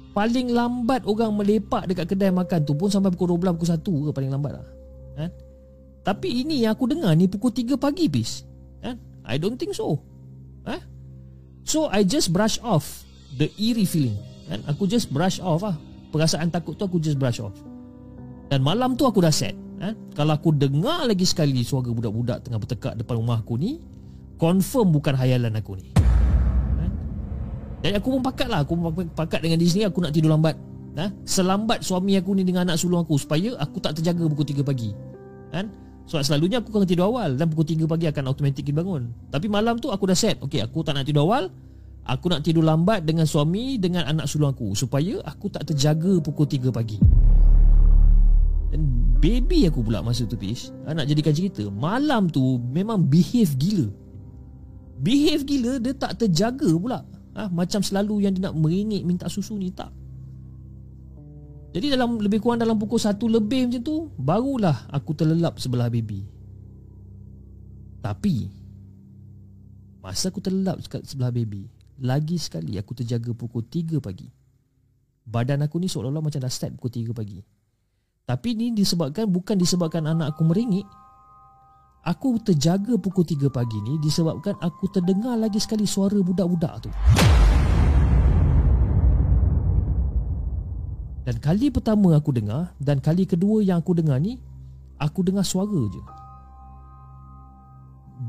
Paling 0.09 0.49
lambat 0.49 1.05
orang 1.05 1.31
melepak 1.37 1.85
dekat 1.85 2.09
kedai 2.09 2.33
makan 2.33 2.65
tu 2.65 2.73
pun 2.73 2.89
Sampai 2.89 3.13
pukul 3.13 3.37
12, 3.37 3.53
pukul 3.53 3.69
1 3.69 4.09
ke 4.09 4.11
paling 4.17 4.31
lambat 4.33 4.51
lah 4.57 4.67
kan? 5.13 5.29
Tapi 6.01 6.41
ini 6.41 6.65
yang 6.65 6.73
aku 6.73 6.89
dengar 6.89 7.13
ni 7.13 7.29
pukul 7.29 7.53
3 7.53 7.77
pagi 7.77 8.09
bis 8.09 8.41
kan? 8.81 8.97
I 9.29 9.37
don't 9.37 9.61
think 9.61 9.77
so 9.77 10.01
ha? 10.65 10.81
So 11.69 11.85
I 11.93 12.01
just 12.01 12.33
brush 12.33 12.57
off 12.65 13.05
The 13.37 13.53
eerie 13.61 13.85
feeling 13.85 14.17
kan? 14.49 14.65
Aku 14.73 14.89
just 14.89 15.13
brush 15.13 15.37
off 15.37 15.61
lah 15.61 15.77
Perasaan 16.09 16.49
takut 16.49 16.73
tu 16.73 16.81
aku 16.81 16.97
just 16.97 17.21
brush 17.21 17.37
off 17.37 17.68
Dan 18.49 18.65
malam 18.65 18.97
tu 18.97 19.05
aku 19.05 19.21
dah 19.21 19.29
set 19.29 19.53
eh, 19.79 19.93
Kalau 20.17 20.33
aku 20.33 20.49
dengar 20.57 21.05
lagi 21.05 21.23
sekali 21.23 21.61
suara 21.61 21.93
budak-budak 21.93 22.41
tengah 22.41 22.57
bertekak 22.57 22.93
depan 22.97 23.21
rumah 23.21 23.39
aku 23.45 23.55
ni 23.61 23.77
Confirm 24.41 24.89
bukan 24.89 25.13
hayalan 25.13 25.53
aku 25.53 25.77
ni 25.77 25.93
eh? 26.81 26.91
Jadi 27.85 27.93
aku 28.01 28.17
pun 28.17 28.21
pakat 28.25 28.49
lah 28.49 28.65
Aku 28.65 28.73
pakat 29.13 29.45
dengan 29.45 29.61
diri 29.61 29.69
sendiri 29.69 29.87
aku 29.93 30.01
nak 30.01 30.11
tidur 30.17 30.33
lambat 30.33 30.57
eh? 30.97 31.09
Selambat 31.29 31.85
suami 31.85 32.17
aku 32.17 32.33
ni 32.33 32.41
dengan 32.41 32.65
anak 32.65 32.81
sulung 32.81 33.05
aku 33.05 33.21
Supaya 33.21 33.53
aku 33.61 33.77
tak 33.77 34.01
terjaga 34.01 34.25
pukul 34.25 34.49
3 34.49 34.65
pagi 34.65 34.89
kan? 35.53 35.69
Sebab 36.09 36.25
selalunya 36.25 36.57
aku 36.65 36.73
akan 36.73 36.89
tidur 36.89 37.13
awal 37.13 37.37
Dan 37.37 37.53
pukul 37.53 37.69
3 37.69 37.85
pagi 37.85 38.09
akan 38.09 38.33
automatik 38.33 38.65
bangun 38.73 39.29
Tapi 39.29 39.45
malam 39.45 39.77
tu 39.77 39.93
aku 39.93 40.09
dah 40.09 40.17
set 40.17 40.41
Okay 40.41 40.65
aku 40.65 40.81
tak 40.81 40.97
nak 40.97 41.05
tidur 41.05 41.29
awal 41.29 41.53
Aku 42.09 42.33
nak 42.33 42.41
tidur 42.41 42.65
lambat 42.65 43.05
dengan 43.05 43.29
suami 43.29 43.77
Dengan 43.77 44.09
anak 44.09 44.25
sulung 44.25 44.49
aku 44.49 44.73
Supaya 44.73 45.21
aku 45.21 45.53
tak 45.53 45.69
terjaga 45.69 46.17
pukul 46.17 46.49
3 46.49 46.73
pagi 46.73 46.97
dan 48.69 48.85
baby 49.17 49.65
aku 49.65 49.81
pula 49.81 50.05
masa 50.05 50.29
tu 50.29 50.37
Fish 50.37 50.69
ah, 50.85 50.93
Nak 50.93 51.09
jadikan 51.09 51.33
cerita 51.33 51.65
Malam 51.73 52.29
tu 52.29 52.61
memang 52.69 53.01
behave 53.01 53.57
gila. 53.57 53.89
Behave 55.01 55.43
gila 55.47 55.81
dia 55.81 55.95
tak 55.95 56.21
terjaga 56.21 56.69
pula. 56.77 57.01
Ha? 57.33 57.49
Macam 57.49 57.81
selalu 57.81 58.27
yang 58.27 58.35
dia 58.35 58.51
nak 58.51 58.55
meringik 58.59 59.01
minta 59.07 59.25
susu 59.31 59.55
ni 59.57 59.73
tak. 59.73 59.89
Jadi 61.69 61.93
dalam 61.93 62.17
lebih 62.17 62.41
kurang 62.41 62.61
dalam 62.61 62.81
pukul 62.81 62.97
1 62.97 63.13
lebih 63.29 63.69
macam 63.69 63.81
tu 63.85 64.09
Barulah 64.17 64.89
aku 64.89 65.13
terlelap 65.13 65.61
sebelah 65.61 65.89
baby. 65.89 66.25
Tapi 68.01 68.49
Masa 70.01 70.33
aku 70.33 70.41
terlelap 70.41 70.81
sebelah 70.81 71.29
baby 71.29 71.69
Lagi 72.01 72.41
sekali 72.41 72.73
aku 72.81 72.97
terjaga 72.97 73.33
pukul 73.37 73.65
3 73.65 74.01
pagi. 74.01 74.29
Badan 75.29 75.61
aku 75.61 75.77
ni 75.77 75.85
seolah-olah 75.85 76.25
macam 76.25 76.41
dah 76.41 76.49
start 76.49 76.73
pukul 76.73 77.13
3 77.13 77.13
pagi 77.13 77.39
tapi 78.29 78.53
ini 78.53 78.69
disebabkan 78.77 79.25
bukan 79.25 79.57
disebabkan 79.57 80.05
anak 80.05 80.37
aku 80.37 80.45
meringik. 80.45 80.85
Aku 82.05 82.37
terjaga 82.37 82.93
pukul 83.01 83.25
3 83.25 83.49
pagi 83.49 83.81
ni 83.81 83.97
disebabkan 83.97 84.53
aku 84.61 84.85
terdengar 84.93 85.33
lagi 85.33 85.57
sekali 85.57 85.89
suara 85.89 86.21
budak-budak 86.21 86.85
tu. 86.85 86.93
Dan 91.25 91.41
kali 91.41 91.73
pertama 91.73 92.13
aku 92.13 92.29
dengar 92.29 92.77
dan 92.77 93.01
kali 93.01 93.25
kedua 93.25 93.65
yang 93.65 93.81
aku 93.81 93.97
dengar 93.97 94.21
ni 94.21 94.37
aku 95.01 95.25
dengar 95.25 95.41
suara 95.41 95.81
je. 95.89 96.01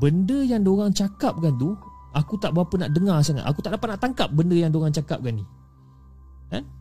Benda 0.01 0.41
yang 0.41 0.65
diorang 0.65 0.97
cakapkan 0.97 1.61
tu 1.61 1.77
aku 2.17 2.41
tak 2.41 2.57
berapa 2.57 2.73
nak 2.73 2.89
dengar 2.89 3.21
sangat. 3.21 3.45
Aku 3.45 3.61
tak 3.61 3.77
dapat 3.77 3.93
nak 3.93 4.01
tangkap 4.01 4.33
benda 4.33 4.57
yang 4.57 4.73
diorang 4.73 4.89
cakapkan 4.89 5.37
ni. 5.37 5.45
Kan? 6.49 6.80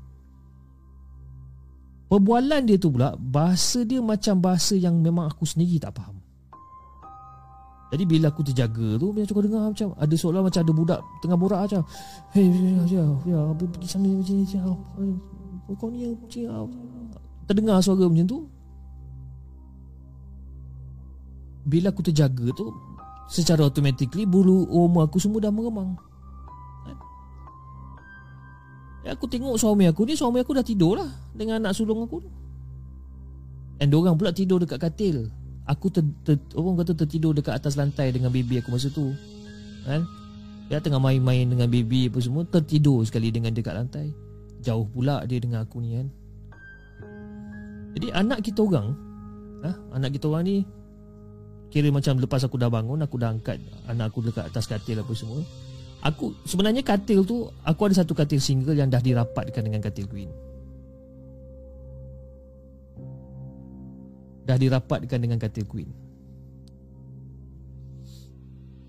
Perbualan 2.11 2.67
dia 2.67 2.75
tu 2.75 2.91
pula 2.91 3.15
Bahasa 3.15 3.87
dia 3.87 4.03
macam 4.03 4.43
bahasa 4.43 4.75
yang 4.75 4.99
memang 4.99 5.31
aku 5.31 5.47
sendiri 5.47 5.79
tak 5.79 5.95
faham. 5.95 6.19
Jadi 7.91 8.07
bila 8.07 8.31
aku 8.31 8.43
terjaga 8.47 8.99
tu 8.99 9.11
Bila 9.11 9.27
aku 9.27 9.43
dengar 9.43 9.67
macam 9.67 9.95
Ada 9.99 10.15
seolah 10.15 10.43
macam 10.47 10.61
ada 10.63 10.73
budak 10.75 11.01
Tengah 11.23 11.39
borak 11.39 11.61
macam 11.67 11.83
Hei 12.31 12.47
ya 12.47 12.83
ya 12.87 13.05
ya 13.27 13.39
Pergi 13.59 13.87
sana 13.91 14.07
macam 14.07 14.35
ni 14.39 14.47
ya, 14.47 14.63
Kau 15.75 15.89
ni 15.91 16.07
macam 16.07 16.39
ya 16.39 16.55
Terdengar 17.51 17.83
suara 17.83 18.07
macam 18.07 18.27
tu. 18.31 18.39
Bila 21.67 21.91
aku 21.91 22.03
terjaga 22.07 22.47
tu 22.55 22.71
Secara 23.27 23.67
automatically 23.67 24.23
Bulu 24.23 24.71
rumah 24.71 25.11
aku 25.11 25.19
semua 25.19 25.43
dah 25.43 25.51
meremang. 25.51 25.99
Ya, 25.99 26.10
aku 29.09 29.25
tengok 29.25 29.57
suami 29.57 29.89
aku 29.89 30.05
ni 30.05 30.13
Suami 30.13 30.45
aku 30.45 30.53
dah 30.53 30.65
tidur 30.65 31.01
lah 31.01 31.09
Dengan 31.33 31.65
anak 31.65 31.73
sulung 31.73 32.05
aku 32.05 32.21
Dan 33.81 33.89
diorang 33.89 34.13
pula 34.21 34.29
tidur 34.29 34.61
dekat 34.61 34.77
katil. 34.77 35.33
Aku 35.65 35.89
ter, 35.89 36.05
ter, 36.27 36.37
orang 36.53 36.85
kata 36.85 36.93
tertidur 36.93 37.33
dekat 37.33 37.57
atas 37.57 37.81
lantai 37.81 38.13
Dengan 38.13 38.29
baby 38.29 38.61
aku 38.61 38.77
masa 38.77 38.93
tu. 38.93 39.17
Kan? 39.89 40.05
Dia 40.69 40.85
tengah 40.85 41.01
main-main 41.01 41.49
dengan 41.49 41.65
baby 41.73 42.13
apa 42.13 42.21
semua 42.21 42.45
Tertidur 42.45 43.01
sekali 43.09 43.33
dengan 43.33 43.57
dekat 43.57 43.73
lantai. 43.73 44.13
Jauh 44.61 44.85
pula 44.85 45.25
dia 45.25 45.41
dengan 45.41 45.65
aku 45.65 45.81
ni 45.81 45.97
kan? 45.97 46.09
Jadi 47.97 48.07
anak 48.13 48.45
kita 48.45 48.61
orang 48.61 48.93
ha? 49.65 49.73
Anak 49.97 50.13
kita 50.21 50.29
orang 50.29 50.45
ni 50.45 50.57
Kira 51.71 51.89
macam 51.89 52.19
lepas 52.19 52.43
aku 52.45 52.61
dah 52.61 52.69
bangun 52.69 53.01
Aku 53.01 53.17
dah 53.17 53.33
angkat 53.33 53.57
anak 53.89 54.13
aku 54.13 54.27
dekat 54.27 54.51
atas 54.51 54.69
katil 54.69 55.01
apa 55.01 55.13
semua 55.17 55.41
Aku 56.01 56.33
sebenarnya 56.49 56.81
katil 56.81 57.29
tu 57.29 57.45
aku 57.61 57.81
ada 57.89 58.01
satu 58.01 58.17
katil 58.17 58.41
single 58.41 58.73
yang 58.73 58.89
dah 58.89 59.05
dirapatkan 59.05 59.61
dengan 59.61 59.85
katil 59.85 60.09
queen. 60.09 60.33
Dah 64.49 64.57
dirapatkan 64.57 65.19
dengan 65.21 65.37
katil 65.37 65.69
queen. 65.69 65.91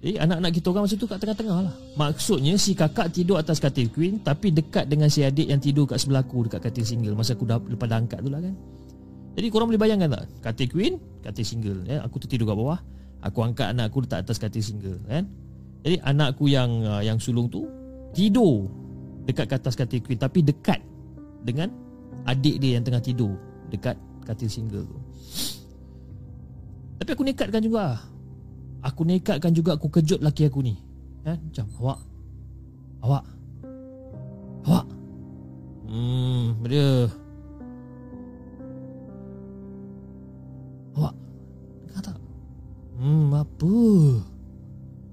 Eh 0.02 0.18
anak-anak 0.18 0.52
kita 0.58 0.74
orang 0.74 0.84
masa 0.90 0.98
tu 0.98 1.06
kat 1.06 1.20
tengah-tengah 1.22 1.58
lah. 1.62 1.76
Maksudnya 2.00 2.58
si 2.58 2.74
kakak 2.74 3.14
tidur 3.14 3.38
atas 3.38 3.62
katil 3.62 3.92
queen 3.92 4.24
tapi 4.24 4.50
dekat 4.50 4.88
dengan 4.90 5.12
si 5.12 5.22
adik 5.22 5.46
yang 5.46 5.62
tidur 5.62 5.86
kat 5.86 6.02
sebelah 6.02 6.26
aku 6.26 6.50
dekat 6.50 6.72
katil 6.72 6.88
single 6.88 7.14
masa 7.14 7.38
aku 7.38 7.46
dah 7.46 7.62
lepas 7.62 7.86
dah 7.86 8.00
angkat 8.02 8.24
tu 8.24 8.32
lah 8.32 8.42
kan. 8.42 8.56
Jadi 9.36 9.48
korang 9.48 9.68
boleh 9.72 9.80
bayangkan 9.80 10.12
tak? 10.12 10.24
Katil 10.44 10.68
queen, 10.72 10.94
katil 11.24 11.46
single. 11.48 11.80
Eh? 11.88 12.00
Aku 12.04 12.20
tu 12.20 12.28
tidur 12.28 12.48
kat 12.52 12.56
bawah. 12.56 12.80
Aku 13.22 13.46
angkat 13.46 13.72
anak 13.72 13.94
aku 13.94 14.04
letak 14.04 14.28
atas 14.28 14.42
katil 14.42 14.64
single. 14.64 15.00
Kan? 15.08 15.30
Jadi 15.82 15.98
anakku 16.06 16.46
yang 16.46 16.70
uh, 16.86 17.02
yang 17.02 17.18
sulung 17.18 17.50
tu 17.50 17.66
tidur 18.14 18.70
dekat 19.26 19.50
atas 19.50 19.74
katil 19.74 20.02
queen 20.02 20.18
tapi 20.18 20.46
dekat 20.46 20.78
dengan 21.42 21.74
adik 22.30 22.62
dia 22.62 22.78
yang 22.78 22.86
tengah 22.86 23.02
tidur 23.02 23.34
dekat 23.74 23.98
katil 24.26 24.50
single 24.50 24.86
tu. 24.86 24.98
Tapi 27.02 27.10
aku 27.18 27.26
nekatkan 27.26 27.66
juga. 27.66 27.98
Aku 28.86 29.02
nekatkan 29.06 29.54
juga 29.54 29.74
aku 29.78 29.90
kejut 29.90 30.22
laki 30.22 30.46
aku 30.46 30.62
ni. 30.62 30.78
Ha? 31.26 31.34
Macam 31.34 31.66
awak. 31.82 32.00
Awak. 33.02 33.26
Awak. 34.70 34.86
Hmm, 35.90 36.46
dia. 36.66 37.10
Awak. 40.94 41.14
Kata. 41.94 42.14
Hmm, 43.02 43.34
apa? 43.34 43.74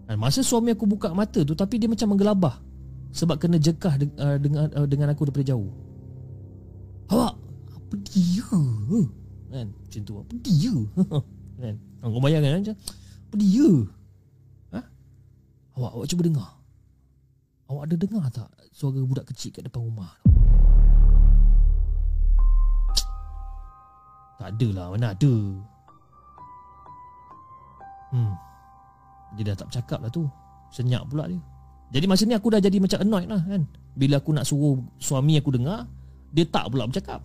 Dan 0.08 0.16
masa 0.16 0.40
suami 0.40 0.72
aku 0.72 0.88
buka 0.88 1.12
mata 1.12 1.44
tu 1.44 1.52
tapi 1.52 1.76
dia 1.76 1.84
macam 1.84 2.16
menggelabah 2.16 2.64
sebab 3.12 3.36
kena 3.36 3.60
jekah 3.60 4.00
de- 4.00 4.16
uh, 4.16 4.40
dengan 4.40 4.72
uh, 4.72 4.88
dengan 4.88 5.12
aku 5.12 5.28
daripada 5.28 5.52
jauh. 5.52 5.68
Awak 7.12 7.34
apa 7.76 7.94
dia? 8.08 8.48
Kan 9.52 9.68
macam 9.68 10.00
tu 10.08 10.12
apa 10.16 10.32
dia? 10.40 10.74
kan 11.60 11.74
kau 12.00 12.20
bayangkan 12.24 12.56
kan 12.56 12.60
macam 12.64 12.76
apa 13.28 13.34
dia? 13.36 13.68
Ha? 14.72 14.80
Awak 15.76 15.92
awak 15.92 16.06
cuba 16.08 16.22
dengar. 16.24 16.50
Awak 17.68 17.82
ada 17.84 17.94
dengar 18.00 18.24
tak 18.32 18.48
suara 18.72 19.00
budak 19.04 19.28
kecil 19.28 19.52
kat 19.52 19.68
depan 19.68 19.84
rumah? 19.84 20.16
Tak 24.40 24.56
ada 24.56 24.68
lah 24.72 24.86
mana 24.88 25.12
ada. 25.12 25.34
Hmm. 28.08 28.47
Dia 29.36 29.52
dah 29.52 29.56
tak 29.58 29.66
bercakap 29.72 29.98
lah 30.00 30.10
tu. 30.12 30.24
Senyap 30.72 31.08
pula 31.08 31.28
dia. 31.28 31.40
Jadi 31.88 32.04
masa 32.04 32.28
ni 32.28 32.36
aku 32.36 32.52
dah 32.52 32.60
jadi 32.60 32.76
macam 32.80 33.00
annoyed 33.00 33.28
lah 33.28 33.40
kan? 33.48 33.64
Bila 33.96 34.20
aku 34.20 34.30
nak 34.36 34.44
suruh 34.44 34.76
suami 35.00 35.40
aku 35.40 35.56
dengar 35.56 35.88
Dia 36.36 36.44
tak 36.44 36.68
pula 36.68 36.84
bercakap. 36.84 37.24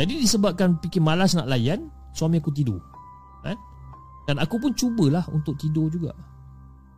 Jadi 0.00 0.24
disebabkan 0.24 0.80
fikir 0.80 1.04
malas 1.04 1.36
nak 1.36 1.50
layan 1.50 1.92
Suami 2.16 2.40
aku 2.40 2.48
tidur 2.48 2.80
kan? 3.44 3.56
Dan 4.24 4.36
aku 4.40 4.60
pun 4.60 4.76
cubalah 4.76 5.24
untuk 5.32 5.56
tidur 5.56 5.88
juga. 5.88 6.12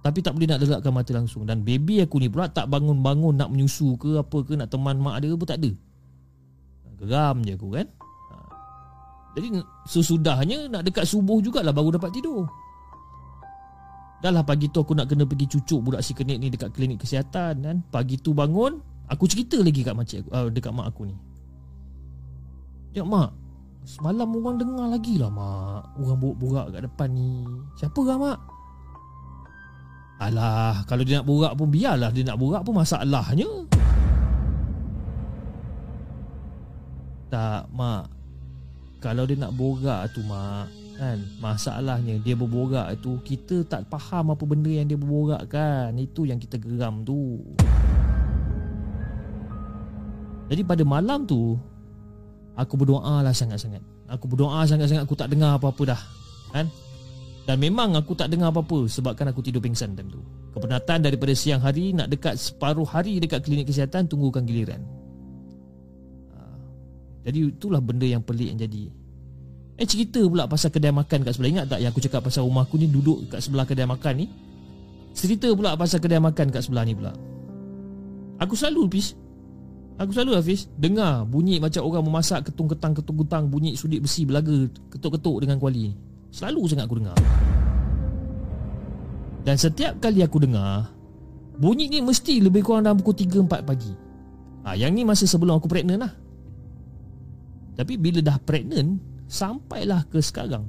Tapi 0.02 0.18
tak 0.18 0.35
boleh 0.35 0.50
nak 0.50 0.66
lelakkan 0.66 0.90
mata 0.90 1.14
langsung. 1.14 1.47
Dan 1.47 1.62
baby 1.62 2.02
aku 2.02 2.18
ni 2.18 2.26
pula 2.26 2.50
tak 2.50 2.66
bangun-bangun 2.66 3.38
nak 3.38 3.54
menyusu 3.54 3.94
ke 4.00 4.18
apa 4.18 4.42
ke 4.42 4.59
Nak 4.59 4.66
teman 4.66 4.99
mak 4.99 5.23
dia 5.23 5.38
pun 5.38 5.47
tak 5.47 5.62
ada. 5.62 5.70
Geram 7.00 7.40
je 7.47 7.54
aku 7.56 7.68
kan? 7.73 7.87
Ha. 8.28 8.35
jadi 9.32 9.64
sesudahnya 9.88 10.68
nak 10.68 10.85
dekat 10.85 11.09
subuh 11.09 11.40
jugalah 11.40 11.73
baru 11.73 11.97
dapat 11.97 12.12
tidur 12.12 12.44
Dah 14.20 14.28
lah 14.28 14.44
pagi 14.44 14.68
tu 14.68 14.84
aku 14.84 14.92
nak 14.92 15.08
kena 15.08 15.24
pergi 15.24 15.48
cucuk 15.48 15.80
budak 15.80 16.04
si 16.04 16.12
kenik 16.12 16.36
ni 16.36 16.52
dekat 16.52 16.76
klinik 16.76 17.00
kesihatan 17.00 17.64
kan. 17.64 17.76
Pagi 17.88 18.20
tu 18.20 18.36
bangun, 18.36 18.80
Aku 19.10 19.26
cerita 19.26 19.58
lagi 19.58 19.82
kat 19.82 19.94
makcik 19.98 20.22
aku, 20.22 20.30
uh, 20.30 20.46
dekat 20.46 20.70
mak 20.70 20.94
aku 20.94 21.10
ni. 21.10 21.16
Ya 22.94 23.02
mak, 23.02 23.34
semalam 23.82 24.30
orang 24.38 24.62
dengar 24.62 24.86
lagi 24.86 25.18
lah 25.18 25.30
mak. 25.34 25.98
Orang 25.98 26.18
borak-borak 26.22 26.66
kat 26.70 26.82
depan 26.86 27.08
ni. 27.10 27.42
Siapa 27.74 28.00
lah 28.06 28.16
mak? 28.22 28.38
Alah, 30.20 30.86
kalau 30.86 31.02
dia 31.02 31.18
nak 31.18 31.26
borak 31.26 31.52
pun 31.58 31.68
biarlah 31.74 32.14
dia 32.14 32.22
nak 32.22 32.38
borak 32.38 32.62
pun 32.62 32.74
masalahnya. 32.78 33.50
Tak, 37.35 37.66
mak. 37.74 38.14
Kalau 39.02 39.26
dia 39.26 39.42
nak 39.42 39.59
borak 39.59 40.06
tu 40.14 40.22
mak, 40.22 40.70
kan? 41.00 41.18
Masalahnya 41.40 42.20
dia 42.20 42.36
berborak 42.36 42.92
tu 43.00 43.16
kita 43.24 43.64
tak 43.64 43.88
faham 43.88 44.36
apa 44.36 44.44
benda 44.44 44.68
yang 44.68 44.84
dia 44.84 45.00
berborak 45.00 45.48
kan? 45.48 45.96
Itu 45.96 46.28
yang 46.28 46.36
kita 46.36 46.60
geram 46.60 47.00
tu. 47.08 47.40
Jadi 50.52 50.60
pada 50.60 50.84
malam 50.84 51.24
tu 51.24 51.56
aku 52.52 52.76
berdoa 52.76 53.24
lah 53.24 53.32
sangat-sangat. 53.32 53.80
Aku 54.12 54.28
berdoa 54.28 54.60
sangat-sangat 54.68 55.08
aku 55.08 55.16
tak 55.16 55.32
dengar 55.32 55.56
apa-apa 55.56 55.96
dah 55.96 56.02
kan? 56.52 56.68
Dan 57.48 57.56
memang 57.56 57.96
aku 57.96 58.12
tak 58.12 58.28
dengar 58.28 58.52
apa-apa 58.52 58.84
sebabkan 58.84 59.32
aku 59.32 59.40
tidur 59.40 59.64
pingsan 59.64 59.96
time 59.96 60.12
tu. 60.12 60.20
Kepenatan 60.52 61.00
daripada 61.00 61.32
siang 61.32 61.64
hari 61.64 61.96
nak 61.96 62.12
dekat 62.12 62.36
separuh 62.36 62.84
hari 62.84 63.16
dekat 63.22 63.40
klinik 63.40 63.70
kesihatan 63.70 64.04
tunggukan 64.04 64.44
giliran. 64.44 64.82
Ah, 66.34 66.58
jadi 67.24 67.54
itulah 67.54 67.80
benda 67.80 68.04
yang 68.04 68.20
pelik 68.20 68.52
yang 68.52 68.60
jadi 68.60 68.99
Eh 69.81 69.88
cerita 69.88 70.21
pula 70.29 70.45
pasal 70.45 70.69
kedai 70.69 70.93
makan 70.93 71.25
kat 71.25 71.33
sebelah. 71.33 71.51
Ingat 71.57 71.66
tak 71.73 71.81
yang 71.81 71.88
aku 71.88 72.05
cakap 72.05 72.21
pasal 72.21 72.45
rumah 72.45 72.69
aku 72.69 72.77
ni 72.77 72.85
Duduk 72.85 73.33
kat 73.33 73.40
sebelah 73.40 73.64
kedai 73.64 73.88
makan 73.88 74.12
ni? 74.21 74.27
Cerita 75.16 75.49
pula 75.57 75.73
pasal 75.73 76.05
kedai 76.05 76.21
makan 76.21 76.53
kat 76.53 76.61
sebelah 76.61 76.85
ni 76.85 76.93
pula. 76.93 77.16
Aku 78.45 78.53
selalu 78.53 78.93
Hafiz. 78.93 79.16
Aku 79.97 80.12
selalu 80.12 80.37
Hafiz 80.37 80.69
Dengar 80.77 81.25
bunyi 81.25 81.61
macam 81.61 81.85
orang 81.85 82.05
memasak 82.09 82.49
Ketung-ketang 82.49 82.97
ketung-ketang 82.97 83.53
Bunyi 83.53 83.77
sudik 83.77 84.01
besi 84.01 84.25
belaga 84.25 84.64
Ketuk-ketuk 84.88 85.45
dengan 85.45 85.61
kuali. 85.61 85.93
Selalu 86.33 86.61
sangat 86.69 86.85
aku 86.88 86.97
dengar. 87.01 87.16
Dan 89.45 89.57
setiap 89.57 89.97
kali 89.97 90.21
aku 90.21 90.45
dengar 90.45 90.93
Bunyi 91.57 91.88
ni 91.88 92.05
mesti 92.05 92.40
lebih 92.40 92.64
kurang 92.64 92.85
dalam 92.85 93.01
pukul 93.01 93.16
3-4 93.16 93.64
pagi. 93.64 93.93
Ha, 94.64 94.77
Yang 94.77 94.93
ni 94.93 95.03
masa 95.09 95.25
sebelum 95.25 95.57
aku 95.57 95.69
pregnant 95.69 96.05
lah. 96.05 96.12
Tapi 97.81 97.97
bila 97.97 98.21
dah 98.21 98.37
pregnant 98.40 99.10
Sampailah 99.31 100.11
ke 100.11 100.19
sekarang 100.19 100.66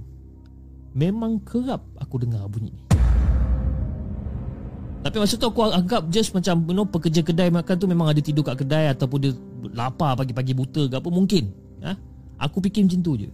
Memang 0.93 1.41
kerap 1.41 1.81
aku 1.97 2.21
dengar 2.21 2.45
bunyi 2.45 2.69
ni. 2.69 2.81
Tapi 5.01 5.17
masa 5.17 5.33
tu 5.33 5.49
aku 5.49 5.65
anggap 5.65 6.05
just 6.13 6.29
macam 6.37 6.61
you 6.69 6.77
know, 6.77 6.85
Pekerja 6.85 7.25
kedai 7.25 7.49
makan 7.49 7.73
tu 7.73 7.89
memang 7.89 8.13
ada 8.13 8.21
tidur 8.21 8.45
kat 8.45 8.61
kedai 8.61 8.93
Ataupun 8.93 9.17
dia 9.17 9.33
lapar 9.73 10.13
pagi-pagi 10.13 10.53
buta 10.53 10.85
ke 10.85 10.95
apa 11.01 11.09
Mungkin 11.09 11.43
ha? 11.81 11.97
Aku 12.37 12.61
fikir 12.61 12.85
macam 12.85 13.01
tu 13.01 13.17
je. 13.17 13.29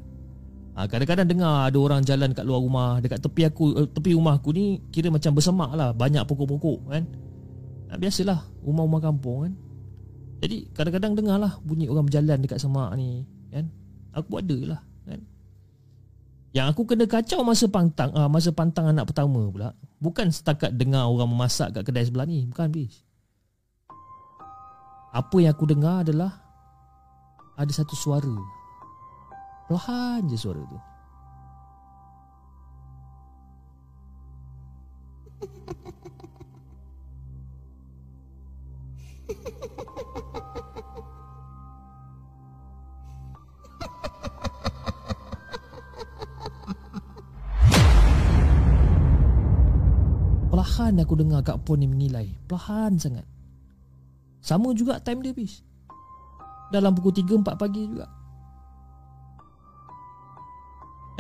Ha, 0.80 0.88
Kadang-kadang 0.88 1.28
dengar 1.28 1.68
ada 1.68 1.76
orang 1.76 2.08
jalan 2.08 2.32
kat 2.32 2.48
luar 2.48 2.64
rumah 2.64 3.04
Dekat 3.04 3.20
tepi 3.20 3.52
aku 3.52 3.84
uh, 3.84 3.88
tepi 3.92 4.16
rumah 4.16 4.40
aku 4.40 4.56
ni 4.56 4.80
Kira 4.88 5.12
macam 5.12 5.36
bersemak 5.36 5.76
lah 5.76 5.92
Banyak 5.92 6.24
pokok-pokok 6.24 6.88
kan. 6.88 7.04
Ha, 7.92 8.00
Biasalah 8.00 8.48
rumah-rumah 8.64 9.04
kampung 9.04 9.38
kan. 9.44 9.54
Jadi 10.40 10.72
kadang-kadang 10.72 11.20
dengar 11.20 11.36
lah 11.36 11.60
Bunyi 11.68 11.92
orang 11.92 12.08
berjalan 12.08 12.40
dekat 12.40 12.64
semak 12.64 12.96
ni 12.96 13.28
kan. 13.52 13.68
Aku 14.16 14.40
ada 14.40 14.58
lah 14.64 14.80
yang 16.58 16.74
aku 16.74 16.90
kena 16.90 17.06
kacau 17.06 17.46
masa 17.46 17.70
pantang 17.70 18.10
uh, 18.18 18.26
masa 18.26 18.50
pantang 18.50 18.90
anak 18.90 19.06
pertama 19.06 19.46
pula 19.54 19.78
bukan 20.02 20.34
setakat 20.34 20.74
dengar 20.74 21.06
orang 21.06 21.30
memasak 21.30 21.74
kat 21.74 21.86
kedai 21.86 22.06
sebelah 22.06 22.26
ni, 22.26 22.46
bukan 22.50 22.74
bis. 22.74 23.06
Apa 25.14 25.38
yang 25.42 25.54
aku 25.54 25.66
dengar 25.66 26.02
adalah 26.06 26.34
ada 27.58 27.74
satu 27.74 27.98
suara. 27.98 28.38
Perlahan 29.66 30.30
je 30.30 30.38
suara 30.38 30.62
tu. 30.62 30.80
Perlahan 50.58 50.98
aku 51.06 51.14
dengar 51.14 51.46
Kak 51.46 51.62
Pon 51.70 51.78
ni 51.78 51.86
mengilai 51.86 52.34
Perlahan 52.50 52.98
sangat. 52.98 53.22
Sama 54.42 54.74
juga 54.74 54.98
time 54.98 55.22
dia 55.22 55.30
habis. 55.30 55.62
Dalam 56.74 56.98
pukul 56.98 57.14
3-4 57.14 57.46
pagi 57.54 57.86
juga. 57.86 58.10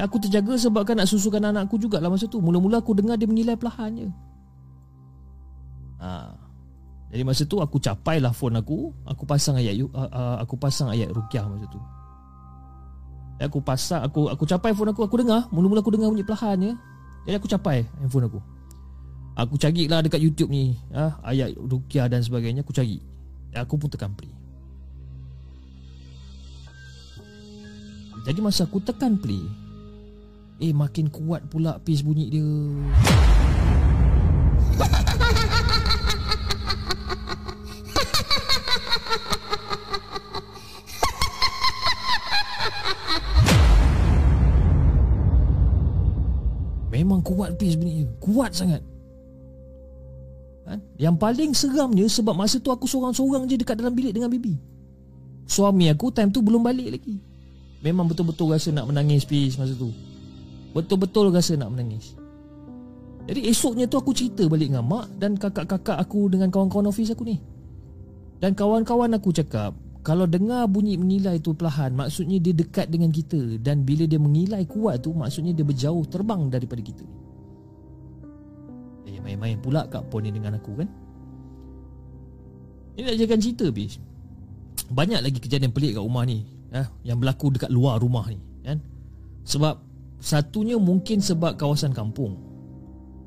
Aku 0.01 0.17
terjaga 0.17 0.57
sebab 0.57 0.81
kan 0.89 0.97
nak 0.97 1.05
susukan 1.05 1.53
anak 1.53 1.69
aku 1.69 1.77
jugalah 1.77 2.09
masa 2.09 2.25
tu. 2.25 2.41
Mula-mula 2.41 2.81
aku 2.81 2.97
dengar 2.97 3.13
dia 3.13 3.29
mengilai 3.29 3.53
perlahan 3.53 4.09
je. 4.09 4.09
Ha. 6.01 6.33
Jadi 7.13 7.21
masa 7.21 7.45
tu 7.45 7.61
aku 7.61 7.77
capai 7.77 8.17
lah 8.17 8.33
phone 8.33 8.57
aku. 8.57 8.89
Aku 9.05 9.29
pasang 9.29 9.61
ayat 9.61 9.77
uh, 9.77 10.01
uh, 10.01 10.35
Aku 10.41 10.57
pasang 10.57 10.89
ayat 10.89 11.13
rukyah 11.13 11.45
masa 11.45 11.69
tu. 11.69 11.77
Aku 13.37 13.61
pasang 13.61 14.01
aku 14.01 14.33
aku 14.33 14.49
capai 14.49 14.73
phone 14.73 14.97
aku. 14.97 15.05
Aku 15.05 15.21
dengar. 15.21 15.45
Mula-mula 15.53 15.85
aku 15.85 15.93
dengar 15.93 16.09
bunyi 16.09 16.25
perlahan 16.25 16.57
je. 16.57 16.71
Jadi 17.29 17.35
aku 17.37 17.45
capai 17.45 17.85
handphone 18.01 18.33
aku 18.33 18.56
Aku 19.37 19.53
carilah 19.53 20.01
dekat 20.01 20.17
YouTube 20.17 20.49
ni. 20.49 20.73
Ha, 20.97 21.21
Ayat 21.21 21.53
Rukia 21.53 22.09
dan 22.09 22.25
sebagainya 22.25 22.65
Aku 22.65 22.73
cari. 22.73 22.97
Aku 23.53 23.77
pun 23.77 23.85
tekan 23.85 24.09
play. 24.17 24.33
Jadi 28.25 28.41
masa 28.43 28.67
aku 28.67 28.83
tekan 28.83 29.15
play 29.15 29.39
Eh 30.59 30.75
makin 30.75 31.07
kuat 31.07 31.47
pula 31.47 31.79
Pace 31.79 32.01
bunyi 32.01 32.33
dia. 32.33 32.43
Memang 46.89 47.21
kuat 47.21 47.53
pace 47.61 47.77
bunyi 47.77 48.01
dia. 48.01 48.09
Kuat 48.17 48.57
sangat 48.57 48.81
kan? 50.67 50.79
Yang 50.99 51.15
paling 51.15 51.51
seramnya 51.55 52.05
sebab 52.11 52.35
masa 52.35 52.59
tu 52.59 52.69
aku 52.69 52.83
seorang-seorang 52.83 53.47
je 53.47 53.55
dekat 53.55 53.79
dalam 53.79 53.95
bilik 53.95 54.11
dengan 54.11 54.27
bibi. 54.27 54.59
Suami 55.47 55.87
aku 55.87 56.11
time 56.11 56.27
tu 56.27 56.43
belum 56.43 56.59
balik 56.59 56.99
lagi. 56.99 57.15
Memang 57.79 58.11
betul-betul 58.11 58.51
rasa 58.51 58.75
nak 58.75 58.91
menangis 58.91 59.23
pis 59.23 59.55
masa 59.55 59.71
tu. 59.71 59.95
Betul-betul 60.75 61.31
rasa 61.31 61.55
nak 61.55 61.71
menangis. 61.71 62.13
Jadi 63.27 63.47
esoknya 63.47 63.87
tu 63.87 63.95
aku 63.95 64.11
cerita 64.11 64.43
balik 64.47 64.71
dengan 64.71 64.83
mak 64.83 65.07
dan 65.15 65.39
kakak-kakak 65.39 65.99
aku 65.99 66.27
dengan 66.27 66.51
kawan-kawan 66.51 66.91
office 66.91 67.15
aku 67.15 67.23
ni. 67.27 67.39
Dan 68.37 68.53
kawan-kawan 68.53 69.11
aku 69.17 69.33
cakap, 69.33 69.75
kalau 70.07 70.23
dengar 70.23 70.63
bunyi 70.71 70.95
mengilai 70.95 71.35
tu 71.43 71.51
perlahan, 71.51 71.91
maksudnya 71.91 72.39
dia 72.39 72.55
dekat 72.55 72.87
dengan 72.87 73.11
kita. 73.11 73.59
Dan 73.59 73.83
bila 73.83 74.07
dia 74.07 74.15
mengilai 74.15 74.63
kuat 74.63 75.03
tu, 75.03 75.11
maksudnya 75.11 75.51
dia 75.51 75.67
berjauh 75.67 76.07
terbang 76.07 76.47
daripada 76.47 76.79
kita. 76.79 77.03
Eh 79.17 79.21
main-main 79.25 79.57
pula 79.57 79.89
Kak 79.89 80.13
Pon 80.13 80.21
ni 80.21 80.29
dengan 80.29 80.61
aku 80.61 80.77
kan 80.77 80.85
Ini 82.93 83.01
nak 83.09 83.15
jadikan 83.17 83.41
cerita 83.41 83.65
bis 83.73 83.97
Banyak 84.93 85.25
lagi 85.25 85.41
kejadian 85.41 85.73
pelik 85.73 85.97
kat 85.97 86.05
rumah 86.05 86.21
ni 86.21 86.45
eh, 86.69 86.85
Yang 87.01 87.17
berlaku 87.25 87.45
dekat 87.57 87.73
luar 87.73 87.97
rumah 87.97 88.29
ni 88.29 88.37
kan? 88.61 88.77
Sebab 89.41 89.81
Satunya 90.21 90.77
mungkin 90.77 91.17
sebab 91.17 91.57
kawasan 91.57 91.97
kampung 91.97 92.37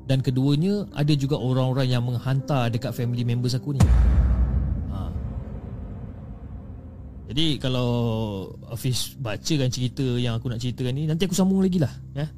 Dan 0.07 0.23
keduanya 0.23 0.87
Ada 0.95 1.11
juga 1.19 1.35
orang-orang 1.35 1.91
yang 1.91 2.07
menghantar 2.07 2.71
Dekat 2.71 2.95
family 2.95 3.27
members 3.27 3.51
aku 3.51 3.75
ni 3.75 3.83
ha. 4.95 5.11
Jadi 7.27 7.59
kalau 7.59 7.91
Hafiz 8.71 9.19
bacakan 9.19 9.67
cerita 9.67 10.07
yang 10.15 10.39
aku 10.39 10.47
nak 10.47 10.63
ceritakan 10.63 10.95
ni 10.95 11.03
Nanti 11.03 11.27
aku 11.27 11.35
sambung 11.35 11.59
lagi 11.59 11.83
lah 11.83 11.91
ya? 12.15 12.31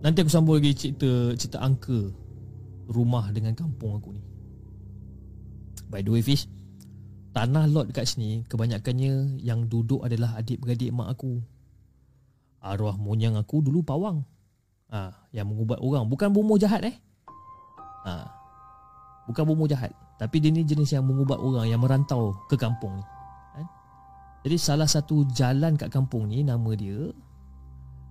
Nanti 0.00 0.24
aku 0.24 0.32
sambung 0.32 0.56
lagi 0.56 0.72
cerita 0.72 1.36
cerita 1.36 1.60
angka 1.60 2.08
rumah 2.88 3.28
dengan 3.30 3.52
kampung 3.52 4.00
aku 4.00 4.16
ni. 4.16 4.22
By 5.92 6.00
the 6.00 6.10
way 6.14 6.24
Fish, 6.24 6.48
tanah 7.36 7.68
lot 7.68 7.92
dekat 7.92 8.08
sini 8.08 8.42
kebanyakannya 8.48 9.42
yang 9.44 9.68
duduk 9.68 10.00
adalah 10.00 10.40
adik-beradik 10.40 10.88
mak 10.90 11.12
aku. 11.12 11.44
Arwah 12.64 12.96
monyang 12.96 13.36
aku 13.36 13.60
dulu 13.60 13.84
pawang. 13.84 14.24
Ah, 14.90 15.14
ha, 15.14 15.30
yang 15.30 15.46
mengubat 15.46 15.78
orang, 15.78 16.02
bukan 16.10 16.34
bomoh 16.34 16.58
jahat 16.58 16.82
eh. 16.82 16.96
Ah. 18.02 18.26
Ha, 18.26 18.30
bukan 19.30 19.46
bomoh 19.46 19.70
jahat, 19.70 19.94
tapi 20.18 20.42
dia 20.42 20.50
ni 20.50 20.66
jenis 20.66 20.90
yang 20.96 21.06
mengubat 21.06 21.38
orang 21.38 21.70
yang 21.70 21.78
merantau 21.78 22.34
ke 22.50 22.58
kampung 22.58 22.98
ni. 22.98 23.04
Ha? 23.54 23.62
Jadi 24.42 24.56
salah 24.58 24.90
satu 24.90 25.22
jalan 25.30 25.78
kat 25.78 25.94
kampung 25.94 26.26
ni 26.26 26.42
nama 26.42 26.74
dia 26.74 27.14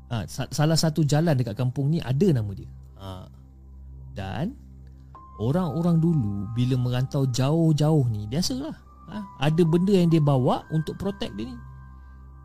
ha, 0.09 0.25
salah 0.29 0.77
satu 0.77 1.05
jalan 1.05 1.37
dekat 1.37 1.55
kampung 1.55 1.93
ni 1.93 2.01
ada 2.01 2.27
nama 2.33 2.51
dia. 2.51 2.69
Ha. 2.99 3.29
Dan 4.13 4.51
orang-orang 5.39 6.03
dulu 6.03 6.51
bila 6.51 6.75
merantau 6.75 7.23
jauh-jauh 7.31 8.05
ni 8.11 8.27
biasalah 8.27 8.75
ha? 9.07 9.17
ada 9.39 9.61
benda 9.63 9.95
yang 9.95 10.11
dia 10.11 10.19
bawa 10.19 10.67
untuk 10.75 10.99
protect 10.99 11.31
dia 11.39 11.47
ni 11.47 11.57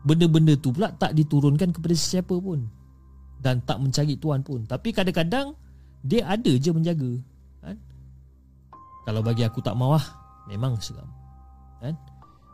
benda-benda 0.07 0.55
tu 0.55 0.71
pula 0.71 0.95
tak 0.95 1.11
diturunkan 1.11 1.75
kepada 1.75 1.91
sesiapa 1.91 2.31
pun 2.39 2.63
dan 3.43 3.59
tak 3.67 3.83
mencari 3.83 4.15
tuan 4.15 4.39
pun 4.41 4.63
tapi 4.63 4.95
kadang-kadang 4.95 5.53
dia 6.07 6.23
ada 6.23 6.55
je 6.55 6.71
menjaga 6.71 7.11
kan? 7.59 7.75
kalau 9.03 9.19
bagi 9.19 9.43
aku 9.43 9.59
tak 9.59 9.75
mau 9.75 9.91
lah 9.91 10.05
memang 10.47 10.79
seram 10.79 11.09
kan? 11.83 11.93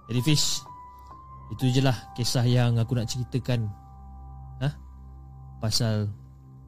jadi 0.09 0.19
Fish 0.25 0.65
itu 1.53 1.69
je 1.69 1.83
lah 1.83 1.95
kisah 2.15 2.47
yang 2.47 2.79
aku 2.79 2.95
nak 2.95 3.11
ceritakan? 3.11 3.67
Pasal 5.61 6.09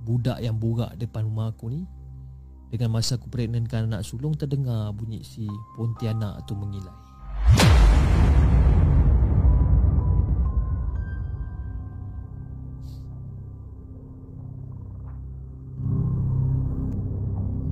budak 0.06 0.38
yang 0.38 0.62
burak 0.62 0.94
depan 1.02 1.26
rumah 1.26 1.50
aku 1.50 1.74
ni 1.74 1.82
dengan 2.70 2.94
masa 2.94 3.18
aku 3.18 3.26
pregnantkan 3.26 3.90
anak 3.90 4.06
sulung 4.06 4.38
terdengar 4.38 4.94
bunyi 4.94 5.26
si 5.26 5.50
Pontianak 5.74 6.46
tu 6.46 6.54
mengilai. 6.54 6.94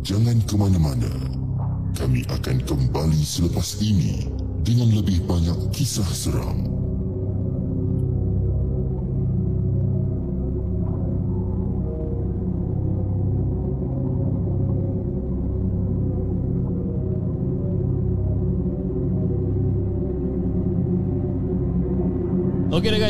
Jangan 0.01 0.37
ke 0.49 0.55
mana-mana. 0.57 1.13
Kami 1.93 2.25
akan 2.33 2.57
kembali 2.65 3.21
selepas 3.21 3.77
ini 3.77 4.25
dengan 4.65 4.89
lebih 4.89 5.21
banyak 5.29 5.69
kisah 5.69 6.09
seram. 6.09 6.80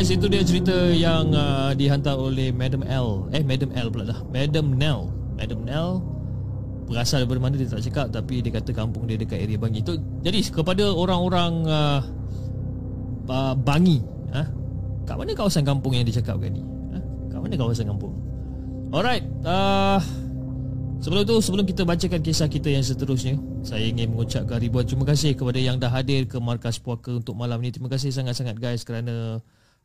Guys, 0.02 0.18
itu 0.18 0.26
dia 0.26 0.42
cerita 0.42 0.74
yang 0.90 1.30
uh, 1.30 1.70
dihantar 1.78 2.18
oleh 2.18 2.50
Madam 2.50 2.82
L. 2.82 3.30
Eh, 3.30 3.46
Madam 3.46 3.70
L 3.70 3.86
pula 3.86 4.10
dah. 4.10 4.18
Madam 4.34 4.74
Nell. 4.74 5.14
Madam 5.38 5.62
Nell 5.62 6.02
berasal 6.90 7.22
daripada 7.22 7.38
mana 7.38 7.54
dia 7.54 7.70
tak 7.70 7.86
cakap 7.86 8.10
tapi 8.10 8.42
dia 8.42 8.50
kata 8.50 8.74
kampung 8.74 9.06
dia 9.06 9.14
dekat 9.14 9.46
area 9.46 9.54
Bangi. 9.54 9.78
Itu 9.78 10.02
jadi 10.26 10.42
kepada 10.50 10.90
orang-orang 10.90 11.52
uh, 11.70 12.02
uh, 13.30 13.54
Bangi, 13.54 14.02
ha? 14.34 14.42
Kat 15.06 15.14
mana 15.22 15.38
kawasan 15.38 15.62
kampung 15.62 15.94
yang 15.94 16.02
dia 16.02 16.18
cakapkan 16.18 16.50
ni? 16.50 16.66
Ha? 16.66 16.98
Kat 17.30 17.38
mana 17.38 17.54
kawasan 17.54 17.86
kampung? 17.86 18.10
Alright, 18.90 19.22
uh, 19.46 20.02
Sebelum 20.98 21.22
tu, 21.22 21.38
sebelum 21.38 21.62
kita 21.62 21.86
bacakan 21.86 22.18
kisah 22.26 22.50
kita 22.50 22.74
yang 22.74 22.82
seterusnya 22.82 23.38
Saya 23.62 23.86
ingin 23.86 24.10
mengucapkan 24.10 24.58
ribuan 24.58 24.82
terima 24.82 25.06
kasih 25.06 25.38
kepada 25.38 25.62
yang 25.62 25.78
dah 25.78 25.94
hadir 25.94 26.26
ke 26.26 26.42
Markas 26.42 26.82
Puaka 26.82 27.22
untuk 27.22 27.38
malam 27.38 27.62
ni 27.62 27.70
Terima 27.70 27.86
kasih 27.86 28.10
sangat-sangat 28.10 28.58
guys 28.60 28.82
kerana 28.82 29.40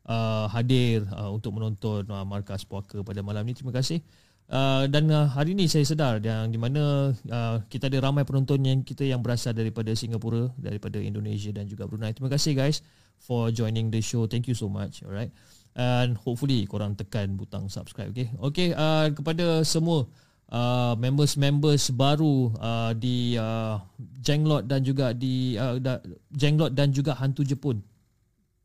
uh, 0.08 0.48
hadir 0.50 1.04
uh, 1.12 1.30
untuk 1.30 1.54
menonton 1.54 2.08
uh, 2.08 2.24
Markas 2.24 2.64
Puaka 2.64 3.04
pada 3.04 3.20
malam 3.20 3.44
ni. 3.44 3.52
Terima 3.54 3.70
kasih. 3.70 4.00
Uh, 4.48 4.88
Dan 4.88 5.12
uh, 5.12 5.28
hari 5.28 5.52
ni 5.52 5.68
saya 5.68 5.84
sedar 5.84 6.24
yang 6.24 6.48
di 6.48 6.56
mana 6.56 7.12
uh, 7.12 7.60
kita 7.68 7.92
ada 7.92 8.00
ramai 8.00 8.24
penonton 8.24 8.56
yang 8.64 8.80
kita 8.80 9.04
yang 9.04 9.20
berasal 9.20 9.52
daripada 9.52 9.92
Singapura 9.92 10.48
Daripada 10.56 10.96
Indonesia 10.96 11.52
dan 11.52 11.68
juga 11.68 11.84
Brunei. 11.84 12.16
Terima 12.16 12.32
kasih 12.32 12.56
guys 12.56 12.80
for 13.20 13.52
joining 13.52 13.92
the 13.92 14.00
show. 14.00 14.24
Thank 14.24 14.48
you 14.48 14.56
so 14.56 14.72
much. 14.72 15.04
Alright. 15.04 15.28
And 15.76 16.16
hopefully 16.16 16.64
korang 16.64 16.96
tekan 16.96 17.36
butang 17.36 17.68
subscribe 17.68 18.10
okay? 18.10 18.32
Okay 18.40 18.68
uh, 18.72 19.12
kepada 19.12 19.62
semua 19.68 20.08
uh, 20.48 20.96
members-members 20.96 21.92
baru 21.92 22.48
uh, 22.56 22.96
di 22.96 23.36
uh, 23.36 23.78
Jenglot 24.24 24.64
dan 24.64 24.80
juga 24.80 25.12
di 25.12 25.60
uh, 25.60 25.76
da, 25.76 26.00
Jenglot 26.32 26.72
dan 26.72 26.88
juga 26.90 27.12
Hantu 27.14 27.44
Jepun. 27.44 27.84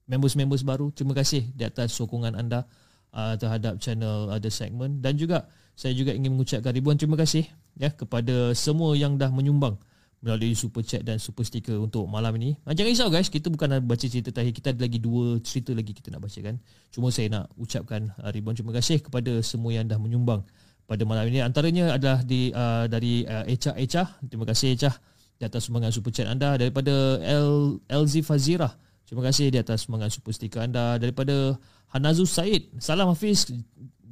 Members-members 0.03 0.67
baru, 0.67 0.91
terima 0.91 1.15
kasih 1.15 1.47
di 1.55 1.63
atas 1.63 1.95
sokongan 1.95 2.35
anda 2.35 2.67
uh, 3.15 3.39
terhadap 3.39 3.79
channel 3.79 4.27
uh, 4.27 4.39
The 4.41 4.51
Segment. 4.51 4.99
Dan 4.99 5.15
juga 5.15 5.47
saya 5.73 5.95
juga 5.95 6.11
ingin 6.11 6.35
mengucapkan 6.35 6.75
ribuan 6.75 6.99
terima 6.99 7.15
kasih 7.15 7.47
ya 7.79 7.89
kepada 7.89 8.53
semua 8.53 8.93
yang 8.93 9.17
dah 9.17 9.31
menyumbang 9.33 9.79
melalui 10.23 10.55
super 10.55 10.79
chat 10.87 11.03
dan 11.03 11.19
super 11.19 11.43
sticker 11.43 11.75
untuk 11.75 12.07
malam 12.07 12.31
ini. 12.39 12.55
Jangan 12.63 12.87
risau 12.87 13.09
guys, 13.11 13.27
kita 13.27 13.51
bukan 13.51 13.75
nak 13.75 13.83
baca 13.83 14.07
cerita 14.07 14.31
terakhir, 14.31 14.55
kita 14.55 14.67
ada 14.71 14.81
lagi 14.87 14.99
dua 15.03 15.35
cerita 15.43 15.75
lagi 15.75 15.91
kita 15.91 16.15
nak 16.15 16.23
bacakan. 16.23 16.63
Cuma 16.95 17.11
saya 17.11 17.27
nak 17.27 17.51
ucapkan 17.59 18.07
ribuan 18.31 18.55
terima 18.55 18.71
kasih 18.71 19.03
kepada 19.03 19.43
semua 19.43 19.75
yang 19.75 19.83
dah 19.83 19.99
menyumbang 19.99 20.47
pada 20.87 21.03
malam 21.03 21.27
ini. 21.27 21.43
Antaranya 21.43 21.99
adalah 21.99 22.23
di 22.23 22.55
uh, 22.55 22.87
dari 22.87 23.27
uh, 23.27 23.43
Echa 23.51 23.75
Echa. 23.75 24.15
Terima 24.23 24.47
kasih 24.47 24.79
Echa 24.79 24.95
di 25.35 25.43
atas 25.43 25.67
sumbangan 25.67 25.91
super 25.91 26.15
chat 26.15 26.27
anda. 26.31 26.55
Daripada 26.55 27.19
L 27.19 27.83
LZ 27.91 28.23
Fazira 28.23 28.71
terima 29.13 29.29
kasih 29.29 29.53
di 29.53 29.61
atas 29.61 29.85
sumbangan 29.85 30.09
super 30.09 30.33
stiker 30.33 30.65
anda. 30.65 30.97
Daripada 30.97 31.53
Hanazus 31.93 32.33
Said 32.33 32.73
salam 32.81 33.13
Hafiz 33.13 33.45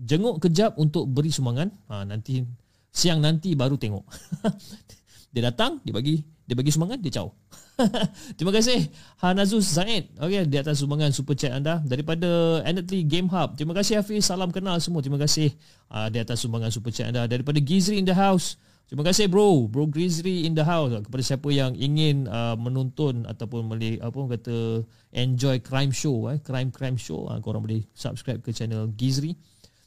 jenguk 0.05 0.45
kejap 0.45 0.77
untuk 0.77 1.09
beri 1.09 1.33
sumbangan 1.33 1.73
ha, 1.89 2.05
nanti 2.05 2.45
siang 2.93 3.17
nanti 3.17 3.57
baru 3.57 3.81
tengok. 3.81 4.05
Dia 5.33 5.47
datang 5.47 5.79
dia 5.81 5.95
bagi 5.95 6.19
dia 6.43 6.59
bagi 6.59 6.75
sumbangan 6.75 6.99
dia 6.99 7.17
caw. 7.17 7.31
Terima 8.37 8.51
kasih 8.51 8.91
Hanazus 9.23 9.63
Zaid 9.63 10.11
okay, 10.19 10.43
Di 10.43 10.59
atas 10.59 10.83
sumbangan 10.83 11.15
super 11.15 11.39
chat 11.39 11.55
anda. 11.55 11.79
Daripada 11.87 12.59
Anatly 12.67 13.07
Game 13.07 13.31
Hub 13.31 13.55
Terima 13.55 13.71
kasih 13.71 14.03
Hafiz. 14.03 14.27
Salam 14.27 14.51
kenal 14.51 14.77
semua. 14.83 14.99
Terima 14.99 15.15
kasih 15.15 15.55
uh, 15.87 16.11
Di 16.11 16.19
atas 16.19 16.43
sumbangan 16.43 16.67
super 16.67 16.91
chat 16.91 17.15
anda. 17.15 17.31
Daripada 17.31 17.63
Gizri 17.63 17.95
in 17.95 18.03
the 18.03 18.11
house 18.11 18.59
Terima 18.91 19.07
kasih 19.07 19.31
bro. 19.31 19.71
Bro 19.71 19.87
Gizri 19.95 20.43
in 20.43 20.51
the 20.51 20.67
house. 20.67 20.91
Kepada 20.91 21.23
siapa 21.23 21.47
yang 21.47 21.71
ingin 21.79 22.27
uh, 22.27 22.59
Menonton 22.59 23.23
Ataupun 23.23 23.71
boleh 23.71 23.95
Apa 24.03 24.35
kata 24.35 24.83
Enjoy 25.15 25.63
crime 25.63 25.95
show 25.95 26.27
eh, 26.27 26.43
Crime-crime 26.43 26.99
show 26.99 27.31
uh, 27.31 27.39
Korang 27.39 27.63
boleh 27.63 27.87
subscribe 27.95 28.43
ke 28.43 28.51
channel 28.51 28.91
Gizri 28.99 29.39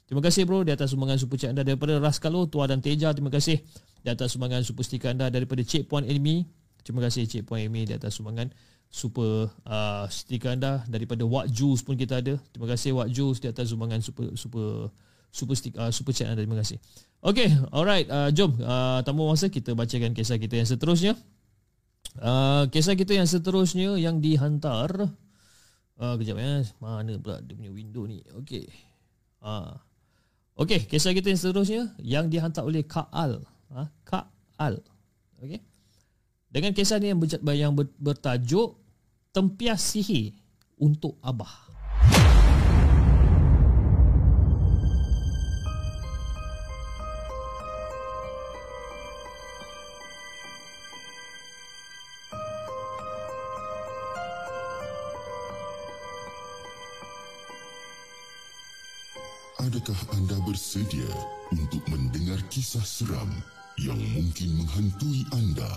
Terima 0.08 0.24
kasih 0.24 0.48
bro 0.48 0.64
Di 0.64 0.72
atas 0.72 0.96
sumbangan 0.96 1.20
super 1.20 1.36
chat 1.36 1.52
anda 1.52 1.60
Daripada 1.60 2.00
Raskalo 2.00 2.48
Tua 2.48 2.64
dan 2.64 2.80
Teja. 2.80 3.12
Terima 3.12 3.28
kasih. 3.28 3.60
Di 4.00 4.08
atas 4.08 4.32
sumbangan 4.32 4.64
super 4.64 4.88
sticker 4.88 5.12
anda 5.12 5.28
Daripada 5.28 5.60
Cik 5.60 5.84
Puan 5.84 6.08
Enemy 6.08 6.48
Terima 6.80 7.04
kasih 7.04 7.28
Cik 7.28 7.44
Puan 7.44 7.60
Amy 7.60 7.84
di 7.84 7.92
atas 7.92 8.16
sumbangan 8.16 8.48
super 8.88 9.52
uh, 9.66 10.04
stiker 10.06 10.52
anda 10.54 10.84
daripada 10.84 11.26
What 11.26 11.48
Juice 11.48 11.80
pun 11.80 11.96
kita 11.96 12.20
ada. 12.20 12.36
Terima 12.52 12.68
kasih 12.68 12.92
What 12.94 13.08
Juice 13.08 13.40
di 13.40 13.48
atas 13.48 13.72
sumbangan 13.72 14.04
super 14.04 14.30
super 14.36 14.92
super 15.34 15.58
stick 15.58 15.74
uh, 15.74 15.90
super 15.90 16.14
chat 16.14 16.30
anda. 16.30 16.46
Terima 16.46 16.62
kasih. 16.62 16.78
Okay, 17.18 17.50
alright. 17.74 18.06
Uh, 18.06 18.30
jom 18.30 18.54
uh, 18.62 19.02
tanpa 19.02 19.26
masa 19.26 19.50
kita 19.50 19.74
bacakan 19.74 20.14
kisah 20.14 20.38
kita 20.38 20.62
yang 20.62 20.68
seterusnya. 20.70 21.18
Uh, 22.22 22.70
kisah 22.70 22.94
kita 22.94 23.18
yang 23.18 23.26
seterusnya 23.26 23.98
yang 23.98 24.22
dihantar 24.22 25.10
uh, 25.98 26.14
kejap 26.14 26.38
ya. 26.38 26.62
Mana 26.78 27.18
pula 27.18 27.42
dia 27.42 27.58
punya 27.58 27.74
window 27.74 28.06
ni? 28.06 28.22
Okay. 28.44 28.70
Uh. 29.42 29.74
Okay, 30.54 30.86
kisah 30.86 31.10
kita 31.10 31.34
yang 31.34 31.40
seterusnya 31.40 31.82
yang 31.98 32.30
dihantar 32.30 32.62
oleh 32.62 32.86
Kak 32.86 33.10
Al. 33.10 33.42
Uh, 33.74 33.90
Kak 34.06 34.30
Al. 34.54 34.78
Okay. 35.42 35.58
Dengan 36.54 36.70
kisah 36.70 37.02
ni 37.02 37.10
yang, 37.10 37.18
ber, 37.18 37.26
yang 37.58 37.74
ber, 37.74 37.90
bertajuk 37.98 38.78
Tempias 39.34 39.82
Sihir 39.82 40.30
untuk 40.78 41.18
Abah. 41.18 41.63
Adakah 59.74 60.14
anda 60.14 60.38
bersedia 60.46 61.10
untuk 61.50 61.82
mendengar 61.90 62.38
kisah 62.46 62.86
seram 62.86 63.26
yang 63.82 63.98
mungkin 64.14 64.62
menghantui 64.62 65.26
anda? 65.34 65.66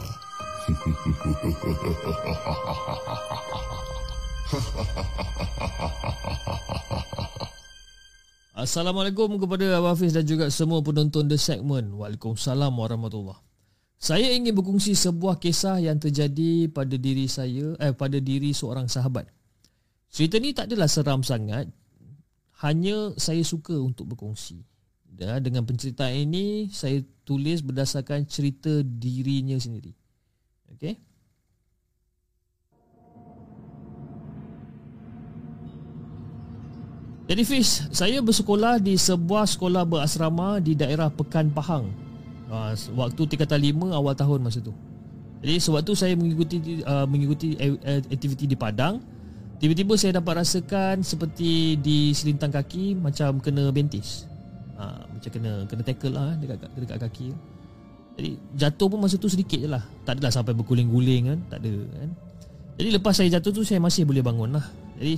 Assalamualaikum 8.69 9.41
kepada 9.41 9.81
Abang 9.81 9.97
Hafiz 9.97 10.13
dan 10.13 10.29
juga 10.29 10.53
semua 10.53 10.85
penonton 10.85 11.25
The 11.25 11.41
Segment. 11.41 11.89
Waalaikumsalam 11.97 12.77
warahmatullahi 12.77 13.41
Saya 13.97 14.29
ingin 14.29 14.53
berkongsi 14.53 14.93
sebuah 14.93 15.41
kisah 15.41 15.81
yang 15.81 15.97
terjadi 15.97 16.69
pada 16.69 17.01
diri 17.01 17.25
saya, 17.25 17.73
eh 17.81 17.97
pada 17.97 18.21
diri 18.21 18.53
seorang 18.53 18.85
sahabat. 18.85 19.25
Cerita 20.13 20.37
ni 20.37 20.53
tak 20.53 20.69
adalah 20.69 20.85
seram 20.85 21.25
sangat, 21.25 21.65
hanya 22.65 23.13
saya 23.21 23.45
suka 23.45 23.77
untuk 23.77 24.09
berkongsi. 24.13 24.65
Dan 25.07 25.41
dengan 25.41 25.65
penceritaan 25.65 26.13
ini, 26.29 26.69
saya 26.69 27.01
tulis 27.25 27.61
berdasarkan 27.65 28.25
cerita 28.29 28.69
dirinya 28.85 29.57
sendiri. 29.57 29.93
Okay. 30.77 30.97
Jadi 37.27 37.43
Fish, 37.43 37.83
saya 37.91 38.23
bersekolah 38.23 38.79
di 38.79 38.95
sebuah 38.95 39.43
sekolah 39.51 39.83
berasrama 39.83 40.63
di 40.63 40.79
daerah 40.79 41.11
Pekan 41.11 41.51
Pahang. 41.51 41.91
uh, 42.47 42.71
Waktu 42.95 43.21
tingkatan 43.27 43.59
5 43.59 43.91
awal 43.91 44.15
tahun 44.15 44.39
masa 44.39 44.63
tu 44.63 44.71
Jadi 45.43 45.59
sewaktu 45.59 45.91
saya 45.91 46.15
mengikuti 46.15 46.79
uh, 46.87 47.03
Mengikuti 47.03 47.59
aktiviti 48.07 48.47
di 48.47 48.55
Padang 48.55 49.03
Tiba-tiba 49.57 49.93
saya 49.97 50.21
dapat 50.21 50.45
rasakan 50.45 51.01
Seperti 51.01 51.81
di 51.81 52.13
selintang 52.13 52.53
kaki 52.53 52.93
Macam 52.97 53.41
kena 53.41 53.69
bentis. 53.73 54.29
Uh, 54.77 55.01
Macam 55.17 55.29
kena 55.33 55.51
kena 55.65 55.81
tackle 55.81 56.13
lah 56.13 56.37
eh, 56.37 56.45
dekat, 56.45 56.57
dekat 56.77 56.97
kaki. 57.09 57.27
Jadi 58.17 58.29
jatuh 58.57 58.87
pun 58.89 58.99
masa 59.01 59.15
tu 59.17 59.29
sedikit 59.29 59.61
je 59.61 59.69
lah. 59.69 59.83
Tak 60.05 60.17
adalah 60.17 60.33
sampai 60.33 60.53
berguling-guling 60.53 61.23
kan 61.33 61.39
Tak 61.49 61.59
ada 61.65 61.73
kan. 61.97 62.09
Jadi 62.77 62.89
lepas 62.93 63.13
saya 63.17 63.29
jatuh 63.37 63.51
tu 63.51 63.61
Saya 63.65 63.81
masih 63.81 64.05
boleh 64.05 64.21
bangun 64.21 64.57
lah. 64.57 64.65
Jadi 64.97 65.13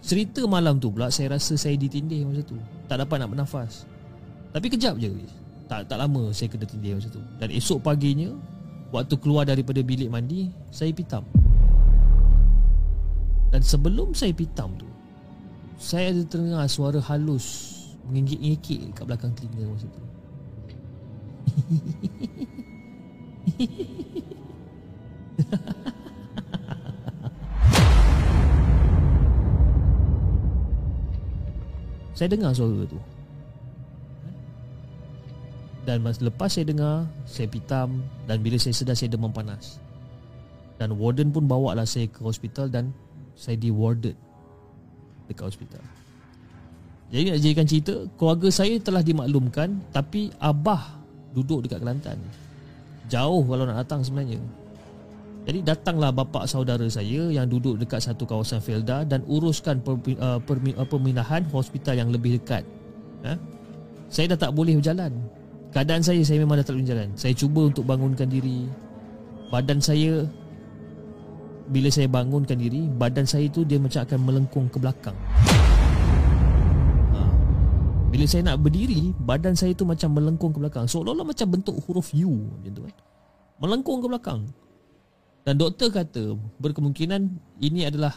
cerita 0.00 0.40
malam 0.48 0.80
tu 0.80 0.92
pula 0.92 1.08
Saya 1.08 1.36
rasa 1.36 1.56
saya 1.56 1.76
ditindih 1.76 2.28
masa 2.28 2.44
tu. 2.44 2.56
Tak 2.88 3.00
dapat 3.00 3.24
nak 3.24 3.32
bernafas. 3.32 3.88
Tapi 4.52 4.66
kejap 4.72 4.96
je 4.96 5.12
tak 5.68 5.84
tak 5.84 6.00
lama 6.00 6.32
saya 6.32 6.48
kena 6.48 6.64
tindih 6.64 6.96
masa 6.96 7.08
tu. 7.12 7.20
Dan 7.36 7.52
esok 7.52 7.84
paginya 7.84 8.32
waktu 8.88 9.14
keluar 9.20 9.44
daripada 9.44 9.84
bilik 9.84 10.08
mandi, 10.08 10.48
saya 10.72 10.90
pitam. 10.96 11.22
Dan 13.48 13.64
sebelum 13.64 14.12
saya 14.12 14.36
pitam 14.36 14.76
tu, 14.76 14.84
saya 15.80 16.12
ada 16.12 16.20
terdengar 16.28 16.68
suara 16.68 17.00
halus 17.00 17.72
mengingkik-ingkik 18.08 18.92
kat 18.92 19.04
belakang 19.08 19.32
telinga 19.36 19.72
masa 19.72 19.88
tu. 19.88 20.02
saya 32.18 32.28
dengar 32.28 32.52
suara 32.52 32.84
tu. 32.84 33.00
Dan 35.88 36.04
masa 36.04 36.20
lepas 36.20 36.52
saya 36.52 36.68
dengar 36.68 37.08
Saya 37.24 37.48
pitam 37.48 38.04
Dan 38.28 38.44
bila 38.44 38.60
saya 38.60 38.76
sedar 38.76 38.92
saya 38.92 39.08
demam 39.08 39.32
panas 39.32 39.80
Dan 40.76 41.00
warden 41.00 41.32
pun 41.32 41.48
bawa 41.48 41.72
lah 41.72 41.88
saya 41.88 42.04
ke 42.12 42.20
hospital 42.20 42.68
Dan 42.68 42.92
saya 43.38 43.54
di 43.54 43.70
warded 43.70 44.18
Dekat 45.30 45.54
hospital. 45.54 45.84
Jadi 47.14 47.22
nak 47.30 47.38
jadikan 47.38 47.66
cerita 47.68 47.94
Keluarga 48.18 48.48
saya 48.50 48.74
telah 48.82 49.00
dimaklumkan 49.06 49.78
Tapi 49.94 50.34
Abah 50.42 50.98
duduk 51.32 51.64
dekat 51.64 51.78
Kelantan. 51.84 52.18
Jauh 53.06 53.40
kalau 53.46 53.64
nak 53.64 53.86
datang 53.86 54.04
sebenarnya. 54.04 54.40
Jadi 55.48 55.64
datanglah 55.64 56.12
bapa 56.12 56.44
saudara 56.44 56.84
saya 56.92 57.32
yang 57.32 57.48
duduk 57.48 57.80
dekat 57.80 58.04
satu 58.04 58.28
kawasan 58.28 58.60
Felda 58.60 59.00
dan 59.08 59.24
uruskan 59.24 59.80
uh, 59.80 60.36
uh, 60.36 60.86
pemindahan 60.88 61.40
hospital 61.48 61.96
yang 61.96 62.12
lebih 62.12 62.36
dekat. 62.36 62.68
Ha? 63.24 63.32
Saya 64.12 64.36
dah 64.36 64.48
tak 64.48 64.52
boleh 64.52 64.76
berjalan. 64.76 65.12
Keadaan 65.68 66.00
saya 66.00 66.20
Saya 66.24 66.40
memang 66.40 66.56
dah 66.56 66.64
tak 66.64 66.80
boleh 66.80 66.88
jalan 66.88 67.12
Saya 67.12 67.36
cuba 67.36 67.68
untuk 67.68 67.84
bangunkan 67.84 68.24
diri. 68.24 68.68
Badan 69.52 69.80
saya 69.80 70.24
Bila 71.68 71.88
saya 71.92 72.08
bangunkan 72.08 72.56
diri 72.56 72.88
Badan 72.88 73.28
saya 73.28 73.46
tu 73.52 73.62
Dia 73.62 73.76
macam 73.76 74.00
akan 74.04 74.18
melengkung 74.24 74.66
ke 74.72 74.80
belakang 74.80 75.16
ha. 77.12 77.20
Bila 78.08 78.24
saya 78.24 78.48
nak 78.48 78.64
berdiri 78.64 79.12
Badan 79.20 79.52
saya 79.52 79.76
tu 79.76 79.84
macam 79.84 80.16
melengkung 80.16 80.52
ke 80.56 80.58
belakang 80.58 80.88
Seolah-olah 80.88 81.28
macam 81.28 81.46
bentuk 81.52 81.76
huruf 81.84 82.10
U 82.16 82.48
Macam 82.58 82.72
tu 82.72 82.82
kan 82.88 82.94
Melengkung 83.58 83.98
ke 84.00 84.06
belakang 84.08 84.40
Dan 85.44 85.54
doktor 85.60 85.92
kata 85.92 86.36
Berkemungkinan 86.60 87.20
Ini 87.60 87.92
adalah 87.92 88.16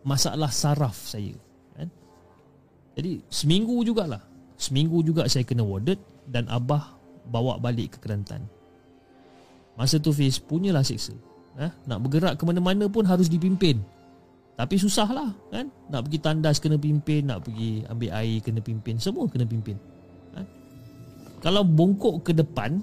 Masalah 0.00 0.48
saraf 0.48 0.96
saya 1.04 1.36
kan? 1.76 1.88
Jadi 2.96 3.20
seminggu 3.28 3.84
jugalah 3.84 4.24
Seminggu 4.60 5.00
juga 5.00 5.24
saya 5.28 5.44
kena 5.44 5.64
warded 5.64 5.96
dan 6.28 6.44
Abah 6.52 7.00
bawa 7.30 7.56
balik 7.62 7.96
ke 7.96 7.98
Kelantan. 8.04 8.44
Masa 9.78 9.96
tu 9.96 10.12
Fiz 10.12 10.36
punyalah 10.36 10.84
siksa. 10.84 11.14
Eh, 11.58 11.72
nak 11.90 11.98
bergerak 12.06 12.38
ke 12.38 12.42
mana-mana 12.46 12.86
pun 12.86 13.02
harus 13.02 13.26
dipimpin. 13.26 13.82
Tapi 14.54 14.76
susah 14.76 15.08
lah 15.08 15.30
kan. 15.48 15.66
Nak 15.88 16.00
pergi 16.06 16.18
tandas 16.20 16.60
kena 16.60 16.76
pimpin, 16.76 17.26
nak 17.26 17.48
pergi 17.48 17.80
ambil 17.88 18.10
air 18.12 18.38
kena 18.44 18.60
pimpin, 18.60 19.00
semua 19.00 19.24
kena 19.26 19.48
pimpin. 19.48 19.74
Eh? 20.36 20.46
Kalau 21.40 21.64
bongkok 21.64 22.28
ke 22.28 22.32
depan, 22.36 22.76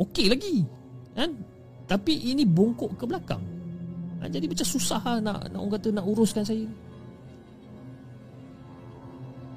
okey 0.00 0.32
lagi. 0.32 0.64
Kan? 1.12 1.36
Tapi 1.84 2.32
ini 2.32 2.48
bongkok 2.48 2.96
ke 2.96 3.04
belakang. 3.04 3.42
Ha, 4.20 4.28
jadi 4.32 4.48
macam 4.48 4.66
susah 4.66 5.00
lah 5.00 5.18
nak, 5.20 5.38
nak 5.52 5.60
orang 5.60 5.74
kata 5.76 5.88
nak 5.92 6.04
uruskan 6.08 6.44
saya. 6.44 6.68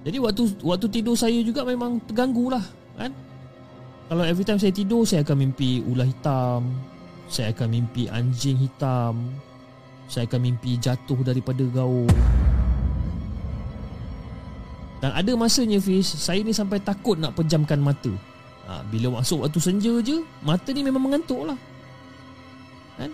Jadi 0.04 0.18
waktu 0.20 0.44
waktu 0.68 0.88
tidur 0.92 1.16
saya 1.16 1.40
juga 1.40 1.64
memang 1.64 1.96
terganggu 2.04 2.52
lah 2.52 2.64
kan? 3.00 3.12
Kalau 4.12 4.24
every 4.28 4.44
time 4.44 4.60
saya 4.60 4.76
tidur 4.76 5.08
Saya 5.08 5.24
akan 5.24 5.48
mimpi 5.48 5.80
ular 5.80 6.04
hitam 6.04 6.68
Saya 7.34 7.50
akan 7.50 7.74
mimpi 7.74 8.06
anjing 8.14 8.62
hitam. 8.62 9.18
Saya 10.06 10.30
akan 10.30 10.54
mimpi 10.54 10.78
jatuh 10.78 11.18
daripada 11.26 11.66
gaung. 11.74 12.14
Dan 15.02 15.12
ada 15.12 15.34
masanya 15.36 15.82
Fiz 15.82 16.06
Saya 16.06 16.46
ni 16.46 16.56
sampai 16.56 16.78
takut 16.80 17.18
nak 17.18 17.34
pejamkan 17.34 17.82
mata. 17.82 18.14
Ha, 18.70 18.86
Bila 18.88 19.20
masuk 19.20 19.44
waktu 19.44 19.60
senja 19.60 19.92
je 20.00 20.24
Mata 20.40 20.72
ni 20.72 20.80
memang 20.80 21.04
mengantuk 21.04 21.44
lah 21.44 21.60
kan? 22.96 23.12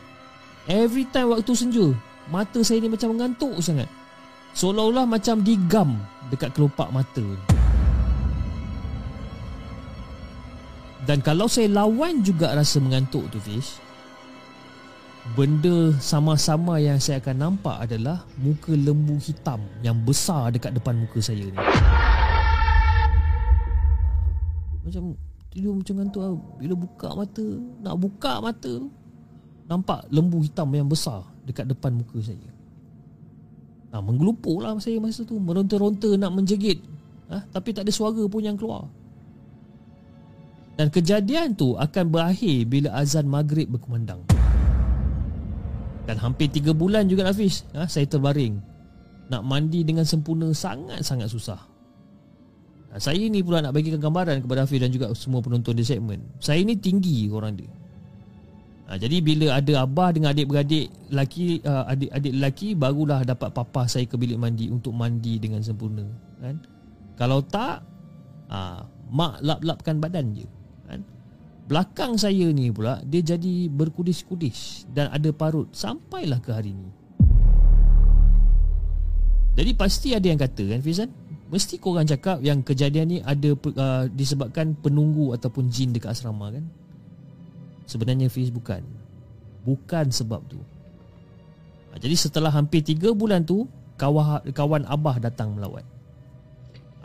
Every 0.69 1.09
time 1.09 1.33
waktu 1.33 1.49
senja 1.55 1.89
Mata 2.29 2.61
saya 2.61 2.77
ni 2.83 2.93
macam 2.93 3.15
mengantuk 3.17 3.57
sangat. 3.57 3.89
Seolah-olah 4.53 5.09
macam 5.09 5.41
digam 5.41 5.97
Dekat 6.29 6.53
kelopak 6.53 6.93
mata. 6.93 7.25
Dan 11.09 11.25
kalau 11.25 11.49
saya 11.49 11.71
lawan 11.71 12.21
juga 12.21 12.53
rasa 12.53 12.77
mengantuk 12.77 13.25
tu 13.33 13.41
Fish 13.41 13.88
Benda 15.37 15.93
sama-sama 16.01 16.81
yang 16.81 16.97
saya 16.97 17.21
akan 17.21 17.37
nampak 17.37 17.85
adalah 17.85 18.25
Muka 18.41 18.73
lembu 18.73 19.21
hitam 19.21 19.61
yang 19.85 19.97
besar 20.01 20.49
dekat 20.49 20.73
depan 20.73 20.97
muka 20.97 21.21
saya 21.21 21.45
ni. 21.45 21.59
Macam 24.81 25.13
tidur 25.53 25.77
macam 25.77 25.93
ngantuk 26.01 26.21
lah. 26.25 26.33
Bila 26.57 26.73
buka 26.73 27.09
mata 27.13 27.45
Nak 27.85 27.95
buka 28.01 28.33
mata 28.41 28.73
Nampak 29.69 30.09
lembu 30.09 30.41
hitam 30.41 30.73
yang 30.73 30.89
besar 30.89 31.21
dekat 31.45 31.65
depan 31.69 31.93
muka 31.93 32.17
saya. 32.21 32.49
Nah, 33.89 34.01
menggelupuk 34.05 34.61
lah 34.61 34.77
saya 34.77 35.01
masa 35.01 35.25
tu. 35.25 35.37
Meronta-ronta 35.41 36.13
nak 36.17 36.33
menjegit. 36.33 36.81
Ha? 37.29 37.41
Tapi 37.53 37.73
tak 37.73 37.85
ada 37.85 37.93
suara 37.93 38.21
pun 38.25 38.41
yang 38.41 38.57
keluar. 38.57 38.85
Dan 40.77 40.93
kejadian 40.93 41.57
tu 41.57 41.73
akan 41.75 42.05
berakhir 42.07 42.69
bila 42.69 42.95
azan 42.97 43.25
maghrib 43.27 43.67
berkumandang. 43.69 44.23
Dan 46.09 46.17
hampir 46.17 46.49
3 46.49 46.73
bulan 46.73 47.05
juga 47.05 47.29
Hafiz, 47.29 47.69
ha, 47.77 47.85
saya 47.85 48.09
terbaring. 48.09 48.57
Nak 49.29 49.45
mandi 49.45 49.85
dengan 49.85 50.01
sempurna 50.09 50.49
sangat-sangat 50.49 51.29
susah. 51.29 51.61
Ha, 52.89 52.97
saya 52.97 53.21
ni 53.29 53.45
pula 53.45 53.61
nak 53.61 53.77
bagikan 53.77 54.01
gambaran 54.01 54.41
kepada 54.41 54.65
Hafiz 54.65 54.81
dan 54.81 54.89
juga 54.89 55.13
semua 55.13 55.45
penonton 55.45 55.77
di 55.77 55.85
segmen. 55.85 56.17
Saya 56.41 56.65
ni 56.65 56.73
tinggi 56.81 57.29
orang 57.29 57.61
dia. 57.61 57.69
Ha, 58.89 58.97
jadi 58.97 59.21
bila 59.21 59.53
ada 59.53 59.85
abah 59.85 60.09
dengan 60.09 60.33
adik-beradik 60.33 60.89
lelaki, 61.13 61.61
uh, 61.61 61.85
adik-adik 61.85 62.33
lelaki 62.33 62.67
barulah 62.73 63.21
dapat 63.21 63.53
papa 63.53 63.85
saya 63.85 64.09
ke 64.09 64.17
bilik 64.17 64.41
mandi 64.41 64.65
untuk 64.73 64.97
mandi 64.97 65.37
dengan 65.37 65.61
sempurna. 65.61 66.09
Kan? 66.41 66.57
Kalau 67.21 67.45
tak, 67.45 67.85
uh, 68.49 68.81
mak 69.13 69.45
lap-lapkan 69.45 70.01
badan 70.01 70.33
je. 70.33 70.49
Belakang 71.69 72.17
saya 72.17 72.49
ni 72.49 72.73
pula 72.73 72.97
Dia 73.05 73.21
jadi 73.21 73.69
berkudis-kudis 73.69 74.89
Dan 74.89 75.13
ada 75.13 75.29
parut 75.29 75.69
Sampailah 75.69 76.41
ke 76.41 76.49
hari 76.49 76.73
ni. 76.73 76.89
Jadi 79.53 79.71
pasti 79.77 80.17
ada 80.17 80.25
yang 80.25 80.41
kata 80.41 80.65
kan 80.65 80.81
Fizan? 80.81 81.13
Mesti 81.49 81.77
korang 81.77 82.09
cakap 82.09 82.41
yang 82.41 82.65
kejadian 82.65 83.05
ni 83.13 83.17
Ada 83.21 83.53
uh, 83.53 84.09
disebabkan 84.09 84.73
penunggu 84.81 85.37
Ataupun 85.37 85.69
jin 85.69 85.93
dekat 85.93 86.17
asrama 86.17 86.49
kan? 86.49 86.65
Sebenarnya 87.85 88.33
Fiz 88.33 88.49
bukan. 88.49 88.81
Bukan 89.61 90.09
sebab 90.09 90.41
tu. 90.49 90.57
Jadi 92.01 92.15
setelah 92.17 92.49
hampir 92.49 92.81
3 92.81 93.13
bulan 93.13 93.45
tu 93.45 93.69
Kawan, 93.99 94.55
kawan 94.55 94.87
Abah 94.89 95.21
datang 95.21 95.53
melawat 95.53 95.85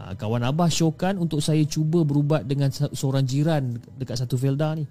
Ha, 0.04 0.12
kawan 0.12 0.44
Abah 0.44 0.68
syokan 0.68 1.16
untuk 1.16 1.40
saya 1.40 1.64
cuba 1.64 2.04
berubat 2.04 2.44
dengan 2.44 2.68
seorang 2.68 3.24
jiran 3.24 3.80
dekat 3.96 4.20
satu 4.20 4.36
Felda 4.36 4.76
ni. 4.76 4.84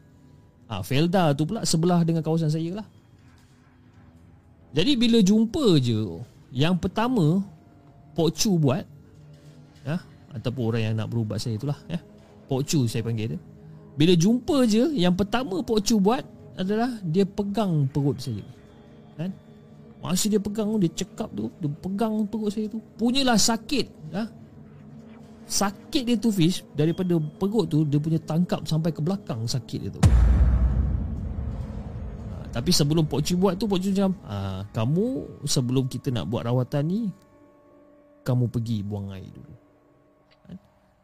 Ha, 0.73 0.81
Felda 0.81 1.37
tu 1.37 1.45
pula 1.45 1.61
sebelah 1.61 2.01
dengan 2.01 2.25
kawasan 2.25 2.49
saya 2.49 2.81
lah. 2.81 2.87
Jadi 4.73 4.97
bila 4.97 5.21
jumpa 5.21 5.77
je, 5.77 6.17
yang 6.49 6.73
pertama 6.81 7.45
Pok 8.17 8.33
Chu 8.33 8.57
buat, 8.57 8.81
ya, 9.85 10.01
ataupun 10.33 10.73
orang 10.73 10.81
yang 10.81 10.93
nak 10.97 11.13
berubat 11.13 11.37
saya 11.37 11.61
itulah, 11.61 11.77
ya. 11.85 12.01
Pok 12.49 12.65
Chu 12.65 12.89
saya 12.89 13.05
panggil 13.05 13.37
dia. 13.37 13.39
Bila 13.93 14.17
jumpa 14.17 14.65
je, 14.65 14.97
yang 14.97 15.13
pertama 15.13 15.61
Pok 15.61 15.77
Chu 15.85 16.01
buat 16.01 16.25
adalah 16.57 16.89
dia 17.05 17.21
pegang 17.21 17.85
perut 17.85 18.17
saya. 18.17 18.41
Kan? 19.13 19.29
Masa 20.01 20.25
dia 20.25 20.41
pegang 20.41 20.73
dia 20.81 20.89
cekap 20.89 21.29
tu, 21.37 21.53
dia 21.61 21.69
pegang 21.69 22.25
perut 22.25 22.49
saya 22.49 22.65
tu. 22.65 22.81
Punyalah 22.97 23.37
sakit, 23.37 24.09
ya 24.09 24.25
Sakit 25.43 26.03
dia 26.07 26.15
tu 26.15 26.31
Fish 26.31 26.63
Daripada 26.71 27.19
perut 27.19 27.67
tu 27.67 27.83
Dia 27.83 27.99
punya 27.99 28.19
tangkap 28.19 28.63
sampai 28.63 28.95
ke 28.95 29.03
belakang 29.03 29.43
Sakit 29.43 29.79
dia 29.83 29.91
tu. 29.91 30.01
Ha, 32.31 32.47
Tapi 32.55 32.71
sebelum 32.71 33.03
Pok 33.03 33.19
Cu 33.19 33.33
buat 33.35 33.53
tu 33.59 33.67
Pok 33.67 33.79
Cu 33.79 33.89
macam 33.91 34.11
ha, 34.23 34.63
Kamu 34.71 35.05
sebelum 35.43 35.91
kita 35.91 36.15
nak 36.15 36.31
buat 36.31 36.47
rawatan 36.47 36.83
ni 36.87 37.01
Kamu 38.23 38.47
pergi 38.47 38.81
buang 38.87 39.11
air 39.11 39.27
dulu. 39.27 39.53
Ha, 40.47 40.55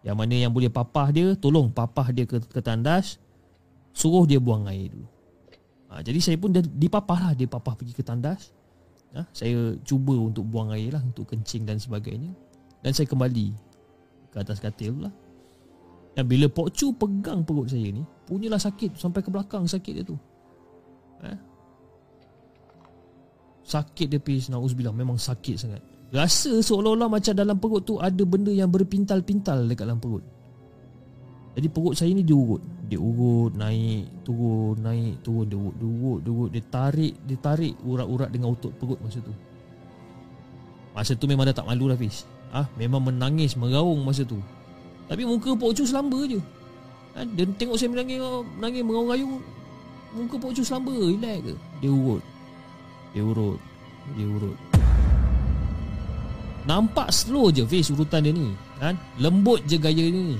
Yang 0.07 0.15
mana 0.15 0.33
yang 0.39 0.51
boleh 0.55 0.71
papah 0.71 1.11
dia 1.11 1.35
Tolong 1.35 1.67
papah 1.75 2.07
dia 2.15 2.23
ke, 2.23 2.39
ke 2.39 2.59
tandas 2.63 3.19
Suruh 3.91 4.23
dia 4.23 4.39
buang 4.39 4.63
air 4.71 4.87
dulu. 4.87 5.07
Ha, 5.91 5.99
Jadi 5.99 6.19
saya 6.23 6.39
pun 6.39 6.55
dipapah 6.55 7.19
lah 7.27 7.31
Dia 7.35 7.45
papah 7.49 7.75
pergi 7.75 7.91
ke 7.91 8.07
tandas. 8.07 8.55
Ha, 9.11 9.27
Saya 9.35 9.75
cuba 9.83 10.15
untuk 10.15 10.47
buang 10.47 10.71
air 10.71 10.95
lah 10.95 11.03
Untuk 11.03 11.27
kencing 11.27 11.67
dan 11.67 11.75
sebagainya. 11.75 12.31
Dan 12.79 12.95
saya 12.95 13.03
kembali 13.11 13.68
ke 14.29 14.37
atas 14.41 14.61
katil 14.61 15.05
lah. 15.05 15.13
Dan 16.13 16.25
bila 16.25 16.49
Pok 16.49 16.69
Chu 16.73 16.91
pegang 16.93 17.45
perut 17.45 17.69
saya 17.69 17.89
ni, 17.93 18.03
punyalah 18.27 18.59
sakit 18.59 18.97
sampai 18.97 19.21
ke 19.23 19.29
belakang 19.29 19.63
sakit 19.63 19.93
dia 20.01 20.05
tu. 20.05 20.17
Eh? 21.23 21.37
Sakit 23.69 24.07
dia 24.09 24.17
pis 24.17 24.49
Nauzubillah 24.49 24.95
Memang 24.95 25.19
sakit 25.19 25.55
sangat. 25.59 25.81
Rasa 26.09 26.57
seolah-olah 26.57 27.05
macam 27.05 27.33
dalam 27.37 27.61
perut 27.61 27.85
tu 27.85 28.01
Ada 28.01 28.25
benda 28.25 28.49
yang 28.49 28.73
berpintal-pintal 28.73 29.69
Dekat 29.69 29.85
dalam 29.85 30.01
perut. 30.01 30.25
Jadi 31.53 31.67
perut 31.69 31.93
saya 31.93 32.09
ni 32.09 32.25
diurut. 32.25 32.57
Dia 32.89 32.97
urut 32.97 33.53
Naik 33.53 34.25
Turun 34.25 34.73
Naik 34.81 35.21
Turun. 35.21 35.45
Dia 35.45 35.57
urut 35.59 35.75
Dia 35.77 35.85
urut 35.85 36.19
Dia, 36.25 36.31
urut, 36.33 36.49
dia 36.49 36.63
tarik 36.65 37.13
Dia 37.29 37.37
tarik 37.37 37.73
urat-urat 37.85 38.29
dengan 38.33 38.57
otot 38.57 38.73
perut 38.73 38.97
masa 39.05 39.21
tu. 39.21 39.33
Masa 40.97 41.13
tu 41.13 41.29
memang 41.29 41.45
dah 41.45 41.53
tak 41.53 41.69
malu 41.69 41.85
lah 41.85 41.99
Fiz 41.99 42.25
Ah, 42.49 42.65
memang 42.73 43.05
menangis 43.05 43.53
meraung 43.53 44.01
masa 44.01 44.25
tu. 44.25 44.41
Tapi 45.05 45.21
muka 45.25 45.53
Pok 45.53 45.73
Chu 45.73 45.85
selamba 45.85 46.17
je. 46.25 46.41
Ha, 47.17 47.25
dia 47.25 47.45
tengok 47.57 47.77
saya 47.77 47.93
menangis 47.93 48.17
menangis 48.57 48.81
meraung-rayung. 48.85 49.33
Muka 50.17 50.35
Pok 50.41 50.53
Chu 50.57 50.65
selamba, 50.65 50.93
relax 50.93 51.37
ke? 51.45 51.53
Dia 51.81 51.89
urut. 51.93 52.23
Dia 53.13 53.21
urut. 53.21 53.59
Dia 54.17 54.25
urut. 54.25 54.57
Nampak 56.65 57.09
slow 57.13 57.49
je 57.53 57.65
face 57.65 57.93
urutan 57.93 58.25
dia 58.25 58.33
ni. 58.33 58.53
Kan? 58.81 58.97
Lembut 59.21 59.61
je 59.69 59.77
gaya 59.77 60.05
ni. 60.09 60.37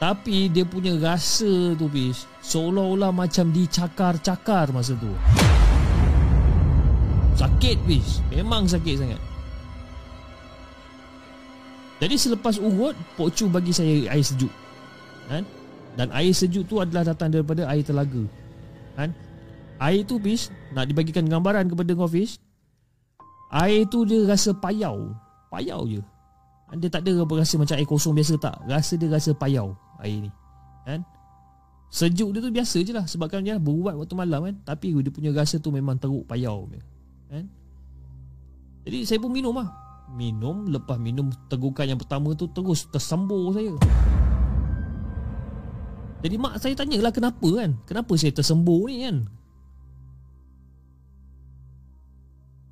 Tapi 0.00 0.48
dia 0.48 0.64
punya 0.64 0.96
rasa 0.96 1.76
tu 1.76 1.84
Fiz 1.92 2.24
Seolah-olah 2.40 3.12
macam 3.12 3.52
dicakar-cakar 3.52 4.72
masa 4.72 4.96
tu 4.96 5.12
Sakit 7.36 7.76
Fiz 7.84 8.24
Memang 8.32 8.64
sakit 8.64 8.96
sangat 8.96 9.20
jadi 12.00 12.16
selepas 12.16 12.56
urut 12.56 12.96
Pok 13.14 13.28
Chu 13.36 13.52
bagi 13.52 13.76
saya 13.76 14.08
air 14.08 14.24
sejuk. 14.24 14.48
Kan? 15.28 15.44
Dan 16.00 16.08
air 16.16 16.32
sejuk 16.32 16.64
tu 16.64 16.80
adalah 16.80 17.04
datang 17.12 17.28
daripada 17.28 17.68
air 17.68 17.84
telaga. 17.84 18.24
Kan? 18.96 19.12
Air 19.80 20.04
tu 20.04 20.20
Fish 20.20 20.52
Nak 20.76 20.92
dibagikan 20.92 21.24
gambaran 21.28 21.68
kepada 21.68 21.92
kau 21.92 22.08
Fish 22.08 22.40
Air 23.52 23.84
tu 23.92 24.08
dia 24.08 24.24
rasa 24.24 24.56
payau. 24.56 25.12
Payau 25.52 25.84
je. 25.84 26.00
Kan? 26.72 26.80
Dia 26.80 26.88
tak 26.88 27.04
ada 27.04 27.20
rasa 27.36 27.60
macam 27.60 27.76
air 27.76 27.88
kosong 27.88 28.16
biasa 28.16 28.34
tak. 28.40 28.56
Rasa 28.64 28.96
dia 28.96 29.12
rasa 29.12 29.36
payau 29.36 29.76
Air 30.00 30.24
ni. 30.24 30.30
Kan? 30.88 31.04
Sejuk 31.92 32.32
dia 32.32 32.40
tu 32.40 32.48
biasa 32.48 32.80
je 32.80 32.96
lah. 32.96 33.04
Sebabkan 33.04 33.44
dia 33.44 33.60
berubat 33.60 33.92
waktu 33.92 34.16
malam 34.16 34.48
kan? 34.48 34.56
Tapi 34.64 34.96
dia 35.04 35.12
punya 35.12 35.36
rasa 35.36 35.60
tu 35.60 35.68
memang 35.68 36.00
teruk 36.00 36.24
payau 36.24 36.64
kan? 37.28 37.44
Jadi 38.88 39.04
saya 39.04 39.20
pun 39.20 39.28
minum 39.28 39.52
lah 39.52 39.79
Minum 40.14 40.66
Lepas 40.66 40.98
minum 40.98 41.30
tegukan 41.46 41.86
yang 41.86 41.98
pertama 42.00 42.34
tu 42.34 42.50
Terus 42.50 42.90
tersembur 42.90 43.54
saya. 43.54 43.74
Jadi 46.20 46.36
mak 46.36 46.60
saya 46.60 46.76
tanyalah 46.76 47.12
kenapa 47.12 47.48
kan? 47.56 47.80
Kenapa 47.88 48.12
saya 48.20 48.32
tersembur 48.36 48.92
ni 48.92 49.08
kan? 49.08 49.16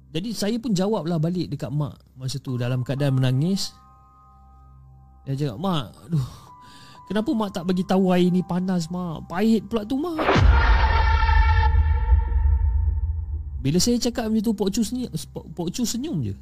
Jadi 0.08 0.28
saya 0.36 0.56
pun 0.60 0.76
jawablah 0.76 1.16
balik 1.16 1.48
dekat 1.48 1.72
mak 1.72 1.96
Masa 2.12 2.36
tu 2.40 2.60
dalam 2.60 2.84
keadaan 2.84 3.16
menangis. 3.16 3.72
Dia 5.24 5.36
cakap 5.36 5.58
Mak 5.60 5.84
aduh, 6.08 6.28
Kenapa 7.08 7.30
mak 7.32 7.50
tak 7.56 7.64
bagi 7.64 7.84
tahu 7.88 8.12
air 8.12 8.28
ni 8.28 8.44
panas 8.44 8.92
mak? 8.92 9.24
Pahit 9.32 9.64
pula 9.64 9.84
tu 9.88 9.96
mak. 9.96 10.20
Bila 13.58 13.80
saya 13.80 13.96
cakap 13.96 14.28
macam 14.28 14.44
tu 14.44 14.52
Pok 14.54 14.68
Chu 14.70 14.84
senyum, 14.84 15.10
Pok 15.56 15.68
senyum 15.72 16.20
je 16.20 16.34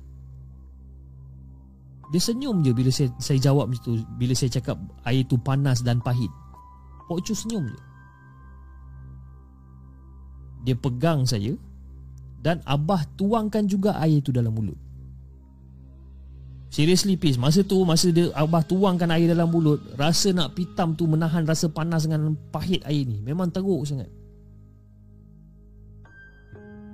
dia 2.07 2.23
senyum 2.23 2.63
je 2.63 2.71
bila 2.71 2.91
saya, 2.95 3.11
saya 3.19 3.39
jawab 3.43 3.67
macam 3.67 3.83
tu. 3.83 3.93
Bila 4.15 4.31
saya 4.37 4.51
cakap 4.55 4.79
air 5.03 5.27
tu 5.27 5.35
panas 5.43 5.83
dan 5.83 5.99
pahit. 5.99 6.31
Pok 7.11 7.19
Chu 7.23 7.35
senyum 7.35 7.67
je. 7.67 7.81
Dia 10.67 10.75
pegang 10.75 11.23
saya 11.23 11.55
Dan 12.43 12.59
Abah 12.67 13.07
tuangkan 13.15 13.71
juga 13.71 13.95
air 14.03 14.19
tu 14.19 14.35
dalam 14.35 14.51
mulut. 14.51 14.75
Seriously 16.67 17.15
Pis 17.15 17.39
Masa 17.39 17.63
tu 17.63 17.87
Masa 17.87 18.11
dia 18.11 18.27
Abah 18.35 18.67
tuangkan 18.67 19.07
air 19.15 19.31
dalam 19.31 19.47
mulut 19.55 19.79
Rasa 19.95 20.35
nak 20.35 20.59
pitam 20.59 20.99
tu 20.99 21.07
Menahan 21.07 21.47
rasa 21.47 21.71
panas 21.71 22.11
dengan 22.11 22.35
pahit 22.51 22.83
air 22.83 23.07
ni 23.07 23.23
Memang 23.23 23.55
teruk 23.55 23.87
sangat. 23.87 24.11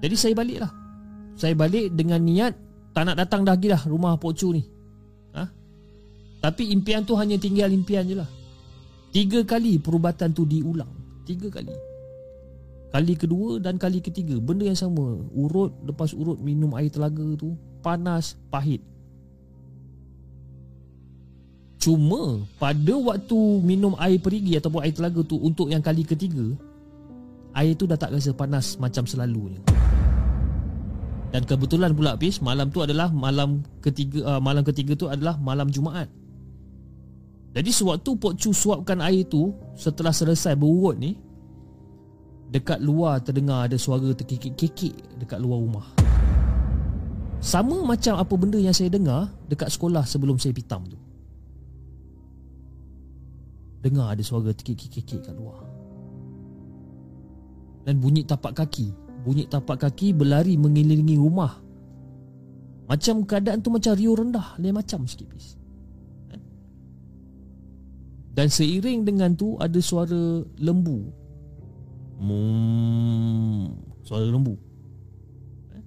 Jadi 0.04 0.12
saya 0.12 0.36
balik 0.36 0.60
lah 0.60 0.72
Saya 1.40 1.56
balik 1.56 1.96
dengan 1.96 2.20
niat 2.20 2.52
Tak 2.92 3.08
nak 3.08 3.16
datang 3.16 3.48
dah 3.48 3.56
lagi 3.56 3.72
dah 3.72 3.80
Rumah 3.88 4.20
Pok 4.20 4.32
Chu 4.36 4.52
ni 4.52 4.71
tapi 6.42 6.74
impian 6.74 7.06
tu 7.06 7.14
hanya 7.14 7.38
tinggal 7.38 7.70
impian 7.70 8.02
je 8.02 8.18
lah. 8.18 8.26
Tiga 9.14 9.46
kali 9.46 9.78
perubatan 9.78 10.34
tu 10.34 10.42
diulang. 10.42 10.90
Tiga 11.22 11.46
kali. 11.46 11.70
Kali 12.90 13.14
kedua 13.14 13.62
dan 13.62 13.78
kali 13.78 14.02
ketiga. 14.02 14.42
Benda 14.42 14.66
yang 14.66 14.76
sama. 14.76 15.22
Urut 15.30 15.70
lepas 15.86 16.10
urut 16.18 16.42
minum 16.42 16.74
air 16.74 16.90
telaga 16.90 17.38
tu 17.38 17.54
Panas, 17.78 18.34
pahit. 18.50 18.82
Cuma 21.82 22.46
pada 22.62 22.94
waktu 22.94 23.38
minum 23.62 23.94
air 23.98 24.18
perigi 24.18 24.54
ataupun 24.54 24.86
air 24.86 24.94
telaga 24.94 25.18
tu 25.26 25.34
Untuk 25.34 25.66
yang 25.66 25.82
kali 25.82 26.06
ketiga 26.06 26.54
Air 27.58 27.74
tu 27.74 27.90
dah 27.90 27.98
tak 27.98 28.14
rasa 28.14 28.30
panas 28.30 28.78
macam 28.78 29.02
selalunya 29.02 29.58
Dan 31.34 31.42
kebetulan 31.42 31.90
pula 31.90 32.14
Pis 32.14 32.38
Malam 32.38 32.70
tu 32.70 32.86
adalah 32.86 33.10
malam 33.10 33.66
ketiga 33.82 34.22
uh, 34.22 34.38
Malam 34.38 34.62
ketiga 34.62 34.94
tu 34.94 35.10
adalah 35.10 35.34
malam 35.42 35.74
Jumaat 35.74 36.06
jadi 37.52 37.68
sewaktu 37.68 38.16
Pok 38.16 38.34
Chu 38.40 38.50
suapkan 38.56 39.04
air 39.04 39.28
tu 39.28 39.52
Setelah 39.76 40.10
selesai 40.12 40.56
berurut 40.56 40.96
ni 40.96 41.12
Dekat 42.52 42.80
luar 42.84 43.20
terdengar 43.20 43.68
ada 43.68 43.76
suara 43.76 44.12
terkikik-kikik 44.12 45.20
Dekat 45.20 45.40
luar 45.40 45.60
rumah. 45.60 45.86
Sama 47.40 47.80
macam 47.84 48.20
apa 48.20 48.34
benda 48.36 48.56
yang 48.60 48.76
saya 48.76 48.92
dengar 48.92 49.28
Dekat 49.48 49.68
sekolah 49.72 50.04
sebelum 50.04 50.36
saya 50.40 50.52
pitam 50.56 50.84
tu. 50.88 50.96
Dengar 53.84 54.16
ada 54.16 54.22
suara 54.24 54.52
terkikik-kikik 54.52 55.26
kat 55.26 55.34
luar. 55.36 55.64
Dan 57.84 58.00
bunyi 58.00 58.24
tapak 58.24 58.56
kaki 58.56 58.92
Bunyi 59.22 59.48
tapak 59.48 59.86
kaki 59.86 60.12
berlari 60.16 60.58
mengelilingi 60.58 61.14
rumah. 61.14 61.56
Macam 62.90 63.22
keadaan 63.22 63.62
tu 63.62 63.70
macam 63.70 63.94
rio 63.94 64.12
rendah 64.18 64.58
Lain 64.58 64.74
macam 64.74 65.06
sikit 65.06 65.30
please 65.30 65.61
dan 68.32 68.48
seiring 68.48 69.04
dengan 69.04 69.36
tu 69.36 69.60
ada 69.60 69.76
suara 69.84 70.40
lembu. 70.56 71.12
Hmm, 72.16 73.76
suara 74.00 74.24
lembu. 74.24 74.56
Eh? 75.76 75.84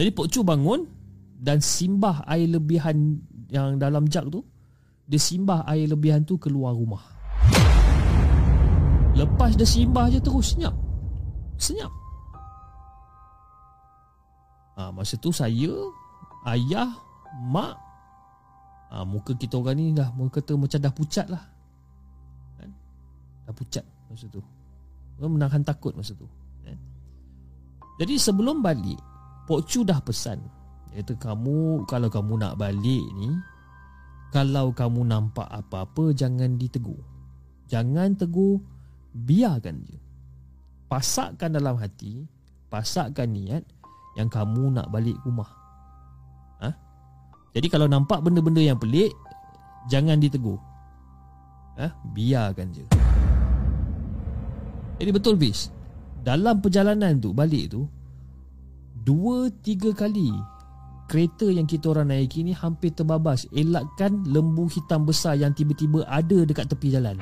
Jadi 0.00 0.10
Pok 0.16 0.28
Chu 0.32 0.40
bangun 0.40 0.88
dan 1.36 1.60
simbah 1.60 2.24
air 2.24 2.48
lebihan 2.48 3.20
yang 3.52 3.76
dalam 3.76 4.08
jug 4.08 4.32
tu. 4.32 4.40
Dia 5.10 5.20
simbah 5.20 5.66
air 5.68 5.90
lebihan 5.90 6.24
tu 6.24 6.40
keluar 6.40 6.72
rumah. 6.72 7.02
Lepas 9.12 9.58
dia 9.58 9.66
simbah 9.68 10.08
je 10.08 10.22
terus 10.22 10.56
senyap. 10.56 10.72
Senyap. 11.60 11.92
Ha, 14.78 14.88
masa 14.94 15.18
tu 15.20 15.28
saya, 15.34 15.68
ayah, 16.48 16.88
mak 17.44 17.89
ha, 18.90 19.06
Muka 19.06 19.38
kita 19.38 19.56
orang 19.56 19.78
ni 19.78 19.94
dah 19.94 20.10
Muka 20.12 20.42
kata 20.42 20.58
macam 20.58 20.78
dah 20.82 20.92
pucat 20.92 21.26
lah. 21.30 21.44
Kan? 22.58 22.70
Dah 23.46 23.54
pucat 23.54 23.86
masa 24.10 24.26
tu. 24.26 24.42
Menahan 25.20 25.62
takut 25.62 25.94
masa 25.94 26.16
tu 26.16 26.26
kan? 26.66 26.76
Jadi 28.02 28.18
sebelum 28.18 28.60
balik 28.60 28.98
Pok 29.46 29.60
Chu 29.66 29.86
dah 29.86 30.02
pesan. 30.02 30.42
Iaitu 30.90 31.14
kamu 31.14 31.86
Kalau 31.86 32.10
kamu 32.10 32.34
nak 32.42 32.58
balik 32.58 33.06
ni 33.14 33.30
Kalau 34.34 34.74
kamu 34.74 35.06
nampak 35.06 35.46
apa-apa 35.46 36.10
Jangan 36.10 36.58
ditegur. 36.58 36.98
Jangan 37.70 38.18
tegur 38.18 38.58
Biarkan 39.14 39.86
je. 39.86 39.98
Pasakkan 40.90 41.54
dalam 41.54 41.78
hati 41.78 42.26
Pasakkan 42.66 43.30
niat 43.30 43.62
Yang 44.18 44.28
kamu 44.34 44.74
nak 44.74 44.90
balik 44.90 45.14
rumah 45.22 45.59
Jadi 47.50 47.66
kalau 47.66 47.90
nampak 47.90 48.22
benda-benda 48.22 48.62
yang 48.62 48.78
pelik 48.78 49.10
Jangan 49.90 50.20
ditegur. 50.20 50.60
Eh, 51.80 51.90
Biarkan 52.12 52.68
je. 52.76 52.84
Jadi 55.00 55.10
betul 55.10 55.34
bis 55.40 55.72
Dalam 56.20 56.60
perjalanan 56.60 57.16
tu 57.16 57.32
Balik 57.32 57.72
tu 57.72 57.88
Dua 59.00 59.48
tiga 59.64 59.96
kali 59.96 60.28
Kereta 61.08 61.48
yang 61.48 61.64
kita 61.66 61.90
orang 61.90 62.12
naiki 62.12 62.44
ni 62.44 62.52
Hampir 62.52 62.92
terbabas 62.92 63.48
Elakkan 63.50 64.28
lembu 64.28 64.68
hitam 64.68 65.08
besar 65.08 65.40
Yang 65.40 65.64
tiba-tiba 65.64 66.04
ada 66.06 66.44
dekat 66.44 66.68
tepi 66.68 66.92
jalan. 66.92 67.16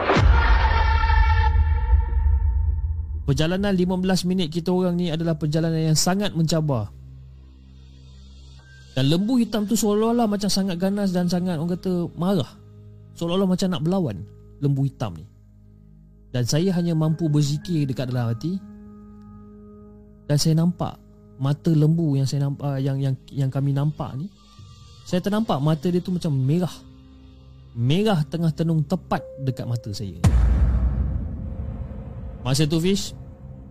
Perjalanan 3.28 3.76
15 3.76 4.24
minit 4.24 4.48
kita 4.48 4.72
orang 4.72 4.96
ni 4.96 5.12
adalah 5.12 5.36
perjalanan 5.36 5.92
yang 5.92 5.98
sangat 6.00 6.32
mencabar. 6.32 6.88
Dan 8.98 9.14
lembu 9.14 9.38
hitam 9.38 9.62
tu 9.62 9.78
seolah-olah 9.78 10.26
macam 10.26 10.50
sangat 10.50 10.74
ganas 10.74 11.14
dan 11.14 11.30
sangat 11.30 11.54
orang 11.54 11.78
kata 11.78 12.10
marah. 12.18 12.50
Seolah-olah 13.14 13.46
macam 13.46 13.70
nak 13.70 13.86
berlawan 13.86 14.26
lembu 14.58 14.90
hitam 14.90 15.14
ni. 15.14 15.22
Dan 16.34 16.42
saya 16.42 16.74
hanya 16.74 16.98
mampu 16.98 17.30
berzikir 17.30 17.86
dekat 17.86 18.10
dalam 18.10 18.34
hati. 18.34 18.58
Dan 20.26 20.34
saya 20.34 20.58
nampak 20.58 20.98
mata 21.38 21.70
lembu 21.70 22.18
yang 22.18 22.26
saya 22.26 22.50
nampak 22.50 22.66
ah, 22.66 22.82
yang 22.82 22.98
yang 22.98 23.14
yang 23.30 23.46
kami 23.54 23.70
nampak 23.70 24.18
ni. 24.18 24.26
Saya 25.06 25.22
ternampak 25.22 25.62
mata 25.62 25.86
dia 25.86 26.02
tu 26.02 26.10
macam 26.10 26.34
merah. 26.34 26.74
Merah 27.78 28.26
tengah 28.26 28.50
tenung 28.50 28.82
tepat 28.82 29.22
dekat 29.46 29.70
mata 29.70 29.94
saya. 29.94 30.18
Masa 32.42 32.66
tu 32.66 32.82
Fish 32.82 33.14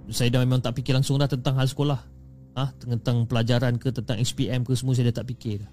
Saya 0.07 0.31
dah 0.31 0.39
memang 0.39 0.63
tak 0.63 0.71
fikir 0.79 0.95
langsung 0.95 1.19
dah 1.19 1.27
tentang 1.27 1.59
hal 1.59 1.67
sekolah 1.67 2.16
ha? 2.57 2.73
Tentang 2.81 3.29
pelajaran 3.29 3.77
ke 3.77 3.93
Tentang 3.93 4.17
SPM 4.17 4.65
ke 4.65 4.73
semua 4.73 4.97
Saya 4.97 5.13
dah 5.13 5.21
tak 5.21 5.29
fikir 5.29 5.61
dah. 5.61 5.71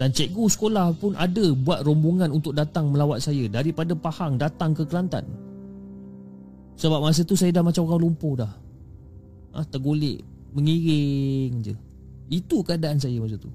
Dan 0.00 0.08
cikgu 0.10 0.44
sekolah 0.48 0.96
pun 0.96 1.12
ada 1.14 1.44
Buat 1.52 1.84
rombongan 1.84 2.32
untuk 2.32 2.56
datang 2.56 2.88
melawat 2.88 3.20
saya. 3.20 3.46
Daripada 3.52 3.92
Pahang 3.92 4.40
datang 4.40 4.72
ke 4.72 4.88
Kelantan. 4.88 5.28
Sebab 6.80 6.98
masa 7.04 7.22
tu 7.22 7.36
saya 7.36 7.52
dah 7.52 7.62
macam 7.62 7.84
orang 7.86 8.00
lumpuh 8.08 8.34
dah. 8.40 8.52
Ha? 9.54 9.62
Tergolek 9.68 10.24
Mengiring 10.56 11.52
je. 11.64 11.74
Itu 12.32 12.64
keadaan 12.64 12.96
saya 12.96 13.20
masa 13.20 13.36
tu. 13.36 13.52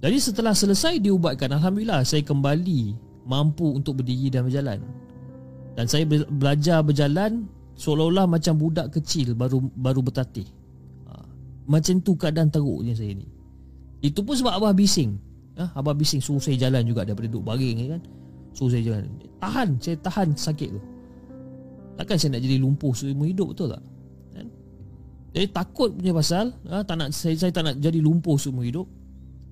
Jadi 0.00 0.16
setelah 0.16 0.56
selesai 0.56 0.96
diubatkan 0.96 1.52
Alhamdulillah 1.60 2.04
saya 2.08 2.24
kembali 2.24 2.96
Mampu 3.28 3.76
untuk 3.76 4.00
berdiri 4.00 4.32
dan 4.32 4.48
berjalan. 4.48 4.80
Dan 5.76 5.86
saya 5.86 6.08
belajar 6.08 6.82
berjalan 6.82 7.46
seolah-olah 7.80 8.28
macam 8.28 8.60
budak 8.60 8.92
kecil 8.92 9.32
baru 9.32 9.64
baru 9.72 10.04
bertatih. 10.04 10.44
Ha. 11.08 11.24
Macam 11.64 12.04
tu 12.04 12.12
keadaan 12.12 12.52
teruknya 12.52 12.92
saya 12.92 13.16
ni. 13.16 13.24
Itu 14.04 14.20
pun 14.20 14.36
sebab 14.36 14.60
abah 14.60 14.76
bising. 14.76 15.16
Ha? 15.56 15.72
Abah 15.72 15.96
bising 15.96 16.20
suruh 16.20 16.44
saya 16.44 16.60
jalan 16.60 16.84
juga 16.84 17.08
daripada 17.08 17.32
duduk 17.32 17.48
baring 17.48 17.96
kan. 17.96 18.02
Suruh 18.52 18.68
saya 18.68 18.84
jalan. 18.84 19.08
Tahan, 19.40 19.80
saya 19.80 19.96
tahan 19.96 20.36
sakit 20.36 20.68
tu. 20.76 20.80
Takkan 21.96 22.16
saya 22.20 22.36
nak 22.36 22.42
jadi 22.44 22.56
lumpuh 22.60 22.92
seumur 22.92 23.24
hidup 23.24 23.56
betul 23.56 23.72
tak? 23.72 23.82
Kan? 24.36 24.46
Jadi 25.32 25.46
takut 25.48 25.90
punya 25.96 26.12
pasal, 26.12 26.52
ha? 26.68 26.84
tak 26.84 26.96
nak 27.00 27.08
saya, 27.16 27.36
saya 27.36 27.52
tak 27.52 27.64
nak 27.64 27.76
jadi 27.80 28.00
lumpuh 28.04 28.36
seumur 28.36 28.64
hidup. 28.68 28.88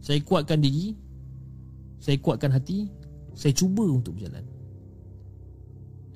Saya 0.04 0.20
kuatkan 0.20 0.60
diri. 0.60 0.92
Saya 1.98 2.20
kuatkan 2.20 2.52
hati. 2.52 2.92
Saya 3.32 3.56
cuba 3.56 3.88
untuk 3.88 4.20
berjalan. 4.20 4.44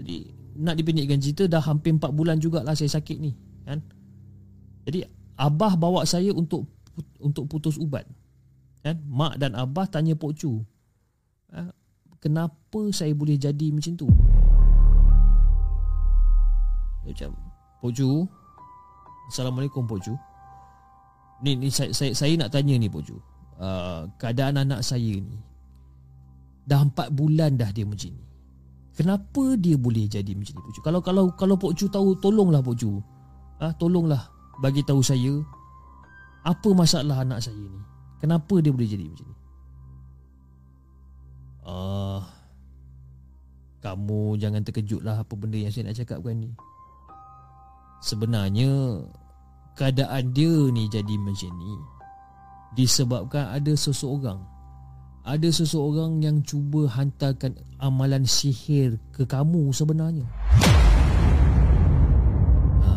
Jadi 0.02 0.41
nak 0.57 0.76
dipendekkan 0.76 1.20
cerita 1.20 1.48
dah 1.48 1.62
hampir 1.64 1.96
4 1.96 2.12
bulan 2.12 2.36
jugalah 2.36 2.76
saya 2.76 2.92
sakit 2.92 3.18
ni 3.18 3.32
kan. 3.64 3.80
Jadi 4.84 5.07
abah 5.38 5.78
bawa 5.78 6.03
saya 6.05 6.34
untuk 6.34 6.68
untuk 7.22 7.48
putus 7.48 7.78
ubat. 7.78 8.05
Kan? 8.82 8.98
Mak 9.07 9.38
dan 9.38 9.55
abah 9.55 9.86
tanya 9.86 10.18
Pok. 10.18 10.42
Ha? 11.55 11.70
Kenapa 12.18 12.80
saya 12.90 13.14
boleh 13.14 13.38
jadi 13.38 13.70
macam 13.70 13.94
tu? 13.94 14.09
Macam 17.07 17.30
Pok. 17.78 18.00
Assalamualaikum 19.30 19.86
Pok. 19.86 20.18
Ni, 21.42 21.59
ni 21.59 21.70
saya, 21.70 21.90
saya, 21.94 22.14
saya 22.14 22.34
nak 22.34 22.50
tanya 22.50 22.74
ni 22.74 22.90
Pok. 22.90 23.14
Uh, 23.62 24.11
keadaan 24.18 24.59
anak 24.66 24.82
saya 24.82 25.14
ni. 25.22 25.38
Dah 26.66 26.82
4 26.82 27.14
bulan 27.14 27.55
dah 27.55 27.70
dia 27.70 27.86
macam 27.86 28.11
ni. 28.11 28.22
Kenapa 28.93 29.57
dia 29.57 29.80
boleh 29.80 30.05
jadi 30.05 30.36
macam 30.36 30.61
Chu? 30.68 30.80
Kalau 30.84 31.01
kalau 31.01 31.32
kalau 31.32 31.57
Pok 31.57 31.72
Chu 31.72 31.88
tahu 31.88 32.12
tolonglah 32.20 32.61
Pok 32.61 32.76
Chu. 32.76 33.01
Ah 33.57 33.70
ha, 33.70 33.74
tolonglah 33.78 34.28
bagi 34.61 34.84
tahu 34.84 35.01
saya 35.01 35.40
apa 36.45 36.68
masalah 36.76 37.24
anak 37.24 37.40
saya 37.40 37.57
ni. 37.57 37.80
Kenapa 38.20 38.61
dia 38.61 38.68
boleh 38.68 38.88
jadi 38.90 39.05
macam 39.09 39.26
ni? 39.26 39.36
Ah 41.62 41.72
uh, 41.72 42.20
kamu 43.82 44.38
jangan 44.38 44.62
terkejutlah 44.62 45.16
apa 45.24 45.32
benda 45.34 45.57
yang 45.57 45.72
saya 45.72 45.88
nak 45.88 45.97
cakapkan 45.97 46.36
ni. 46.36 46.51
Sebenarnya 48.05 49.03
keadaan 49.78 50.36
dia 50.36 50.53
ni 50.68 50.84
jadi 50.93 51.14
macam 51.16 51.51
ni 51.57 51.74
disebabkan 52.76 53.57
ada 53.57 53.72
seseorang 53.72 54.40
ada 55.23 55.49
seseorang 55.55 56.18
yang 56.18 56.43
cuba 56.43 56.91
hantarkan 56.91 57.55
amalan 57.79 58.27
sihir 58.27 58.99
ke 59.14 59.23
kamu 59.23 59.70
sebenarnya. 59.70 60.27
Ha. 62.83 62.93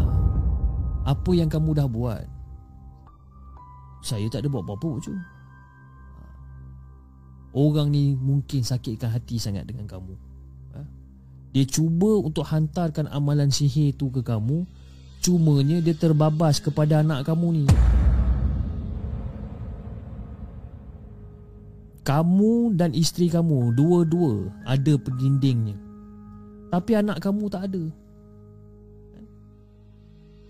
Apa 1.05 1.31
yang 1.37 1.53
kamu 1.53 1.77
dah 1.77 1.85
buat? 1.85 2.25
Saya 4.01 4.25
tak 4.33 4.41
ada 4.41 4.49
buat 4.49 4.65
apa-apa 4.65 4.91
je. 5.05 5.13
Ha. 5.13 5.21
Orang 7.53 7.93
ni 7.93 8.17
mungkin 8.17 8.65
sakitkan 8.65 9.13
hati 9.13 9.37
sangat 9.37 9.69
dengan 9.69 9.85
kamu. 9.85 10.17
Ha. 10.73 10.81
Dia 11.53 11.65
cuba 11.69 12.25
untuk 12.25 12.49
hantarkan 12.49 13.05
amalan 13.13 13.53
sihir 13.53 13.93
tu 13.93 14.09
ke 14.09 14.25
kamu. 14.25 14.65
Cumanya 15.21 15.77
dia 15.77 15.93
terbabas 15.93 16.57
kepada 16.57 17.05
anak 17.05 17.21
kamu 17.21 17.47
ni. 17.53 17.65
Kamu 22.05 22.77
dan 22.77 22.93
isteri 22.93 23.33
kamu 23.33 23.73
Dua-dua 23.73 24.53
Ada 24.69 24.93
pendindingnya. 25.01 25.73
Tapi 26.69 26.91
anak 26.93 27.17
kamu 27.17 27.49
tak 27.49 27.71
ada. 27.71 27.83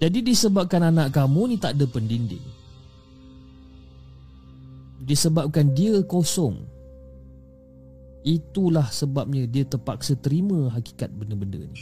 Jadi 0.04 0.20
disebabkan 0.26 0.92
anak 0.92 1.16
kamu 1.16 1.56
ni 1.56 1.56
tak 1.56 1.80
ada 1.80 1.86
pendinding. 1.88 2.44
Disebabkan 5.06 5.72
dia 5.72 6.04
kosong. 6.04 6.60
Itulah 8.26 8.90
sebabnya 8.90 9.46
dia 9.46 9.64
terpaksa 9.64 10.18
terima 10.18 10.68
hakikat 10.74 11.14
benda-benda 11.14 11.62
ni. 11.62 11.78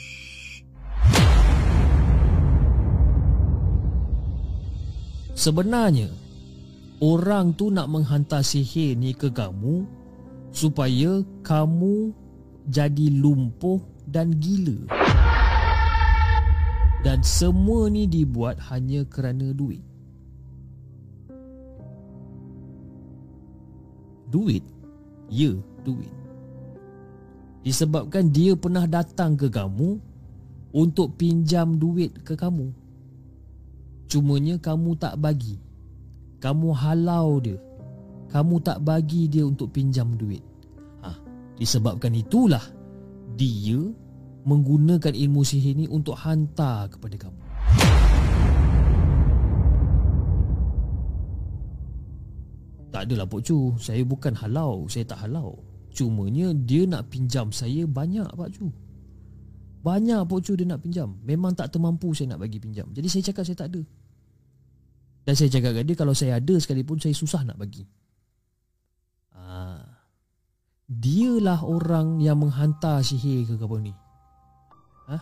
Sebenarnya 5.33 6.11
orang 7.03 7.51
tu 7.51 7.67
nak 7.67 7.91
menghantar 7.91 8.39
sihir 8.39 8.95
ni 8.95 9.11
ke 9.11 9.27
kamu 9.27 9.83
supaya 10.55 11.19
kamu 11.43 12.15
jadi 12.71 13.11
lumpuh 13.19 13.83
dan 14.07 14.31
gila. 14.39 14.87
Dan 17.03 17.19
semua 17.19 17.91
ni 17.91 18.07
dibuat 18.07 18.55
hanya 18.71 19.03
kerana 19.03 19.51
duit. 19.51 19.83
Duit? 24.31 24.63
Ya, 25.27 25.51
duit. 25.83 26.13
Disebabkan 27.67 28.31
dia 28.31 28.55
pernah 28.55 28.87
datang 28.87 29.35
ke 29.35 29.51
kamu 29.51 29.99
untuk 30.71 31.19
pinjam 31.19 31.75
duit 31.75 32.15
ke 32.23 32.39
kamu. 32.39 32.71
Cumanya 34.07 34.55
kamu 34.63 34.95
tak 34.95 35.19
bagi 35.19 35.59
kamu 36.43 36.75
halau 36.75 37.39
dia. 37.39 37.55
Kamu 38.27 38.59
tak 38.59 38.83
bagi 38.83 39.31
dia 39.31 39.47
untuk 39.47 39.71
pinjam 39.71 40.19
duit. 40.19 40.43
Ha, 40.99 41.15
disebabkan 41.55 42.11
itulah 42.11 42.59
dia 43.39 43.79
menggunakan 44.43 45.15
ilmu 45.15 45.39
sihir 45.47 45.79
ni 45.79 45.87
untuk 45.87 46.19
hantar 46.19 46.91
kepada 46.91 47.15
kamu. 47.15 47.39
Tak 52.91 53.09
adalah 53.09 53.25
Pak 53.25 53.41
Cu 53.47 53.79
saya 53.79 54.03
bukan 54.03 54.35
halau. 54.35 54.83
Saya 54.91 55.07
tak 55.07 55.23
halau. 55.23 55.63
Cumanya 55.95 56.51
dia 56.51 56.83
nak 56.83 57.07
pinjam 57.07 57.55
saya 57.55 57.87
banyak 57.87 58.27
Pak 58.35 58.51
Cu 58.59 58.67
banyak 59.83 60.23
Pak 60.23 60.39
Cu 60.47 60.55
dia 60.55 60.67
nak 60.67 60.79
pinjam. 60.79 61.19
Memang 61.27 61.51
tak 61.55 61.71
termampu 61.75 62.15
saya 62.15 62.35
nak 62.35 62.43
bagi 62.43 62.59
pinjam. 62.59 62.87
Jadi 62.91 63.07
saya 63.07 63.23
cakap 63.31 63.43
saya 63.43 63.57
tak 63.63 63.69
ada 63.75 63.83
dan 65.23 65.33
saya 65.39 65.47
cakap 65.47 65.71
kat 65.79 65.83
dia 65.87 65.95
kalau 65.95 66.11
saya 66.11 66.39
ada 66.39 66.55
sekalipun 66.59 66.99
saya 66.99 67.15
susah 67.15 67.47
nak 67.47 67.55
bagi. 67.55 67.87
Ah. 69.31 69.83
Dialah 70.83 71.63
orang 71.63 72.19
yang 72.19 72.43
menghantar 72.43 72.99
sihir 72.99 73.47
ke 73.47 73.55
kapal 73.55 73.79
ni. 73.79 73.95
Ha? 75.07 75.17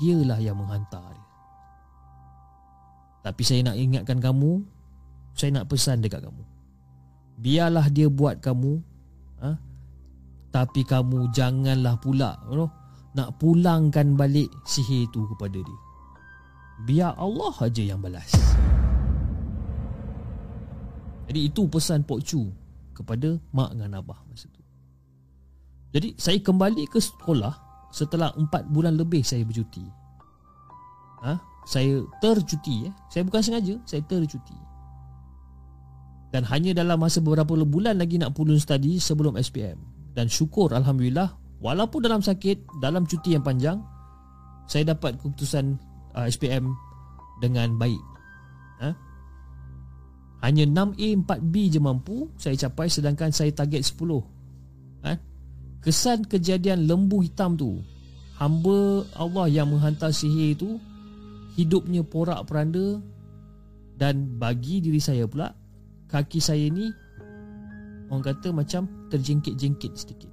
Dialah 0.00 0.40
yang 0.40 0.56
menghantar 0.56 1.04
dia. 1.12 1.22
Tapi 3.22 3.42
saya 3.46 3.70
nak 3.70 3.78
ingatkan 3.78 4.18
kamu 4.18 4.66
Saya 5.38 5.62
nak 5.62 5.70
pesan 5.70 6.02
dekat 6.02 6.26
kamu 6.26 6.42
Biarlah 7.38 7.86
dia 7.86 8.10
buat 8.10 8.42
kamu 8.42 8.82
ha? 9.38 9.54
Tapi 10.50 10.82
kamu 10.82 11.30
janganlah 11.30 12.02
pula 12.02 12.34
you 12.50 12.58
know, 12.58 12.70
Nak 13.14 13.38
pulangkan 13.38 14.18
balik 14.18 14.50
sihir 14.66 15.06
itu 15.06 15.22
kepada 15.30 15.54
dia 15.62 15.78
Biar 16.82 17.14
Allah 17.14 17.54
aja 17.62 17.82
yang 17.82 18.02
balas. 18.02 18.34
Jadi 21.30 21.48
itu 21.48 21.64
pesan 21.70 22.02
Pok 22.02 22.20
Chu 22.20 22.50
Kepada 22.92 23.38
mak 23.54 23.72
dengan 23.72 24.02
abah 24.02 24.20
masa 24.26 24.50
tu. 24.50 24.60
Jadi 25.94 26.18
saya 26.18 26.42
kembali 26.42 26.90
ke 26.90 26.98
sekolah 26.98 27.54
Setelah 27.94 28.34
4 28.34 28.74
bulan 28.74 28.98
lebih 28.98 29.22
saya 29.22 29.46
bercuti. 29.46 29.84
Ha? 31.22 31.38
Saya 31.62 32.02
tercuti 32.18 32.90
eh. 32.90 32.92
Saya 33.06 33.22
bukan 33.22 33.40
sengaja 33.40 33.74
Saya 33.86 34.02
tercuti. 34.02 34.58
Dan 36.34 36.42
hanya 36.48 36.74
dalam 36.74 36.98
masa 36.98 37.22
beberapa 37.22 37.54
bulan 37.54 38.02
lagi 38.02 38.18
Nak 38.18 38.34
pulun 38.34 38.58
study 38.58 38.98
sebelum 38.98 39.38
SPM 39.38 39.78
Dan 40.18 40.26
syukur 40.26 40.74
Alhamdulillah 40.74 41.30
Walaupun 41.62 42.02
dalam 42.02 42.18
sakit 42.24 42.82
Dalam 42.82 43.06
cuti 43.06 43.38
yang 43.38 43.44
panjang 43.46 43.78
Saya 44.66 44.96
dapat 44.96 45.20
keputusan 45.20 45.91
uh, 46.16 46.26
SPM 46.28 46.72
Dengan 47.40 47.76
baik 47.76 48.02
ha? 48.82 48.90
Hanya 50.42 50.66
6A 50.66 51.22
4B 51.22 51.54
je 51.72 51.80
mampu 51.82 52.30
Saya 52.40 52.58
capai 52.68 52.90
sedangkan 52.90 53.30
saya 53.30 53.50
target 53.54 53.84
10 53.84 55.06
ha? 55.06 55.12
Kesan 55.82 56.26
kejadian 56.26 56.86
lembu 56.86 57.22
hitam 57.22 57.58
tu 57.58 57.82
Hamba 58.38 59.06
Allah 59.14 59.46
yang 59.46 59.70
menghantar 59.70 60.10
sihir 60.10 60.58
itu 60.58 60.80
hidupnya 61.54 62.02
porak 62.02 62.42
peranda 62.48 62.98
dan 63.94 64.40
bagi 64.40 64.80
diri 64.80 64.98
saya 64.98 65.28
pula 65.28 65.52
kaki 66.08 66.40
saya 66.40 66.66
ni 66.72 66.90
orang 68.10 68.24
kata 68.24 68.52
macam 68.52 69.08
terjengkit-jengkit 69.08 69.92
sedikit. 69.96 70.32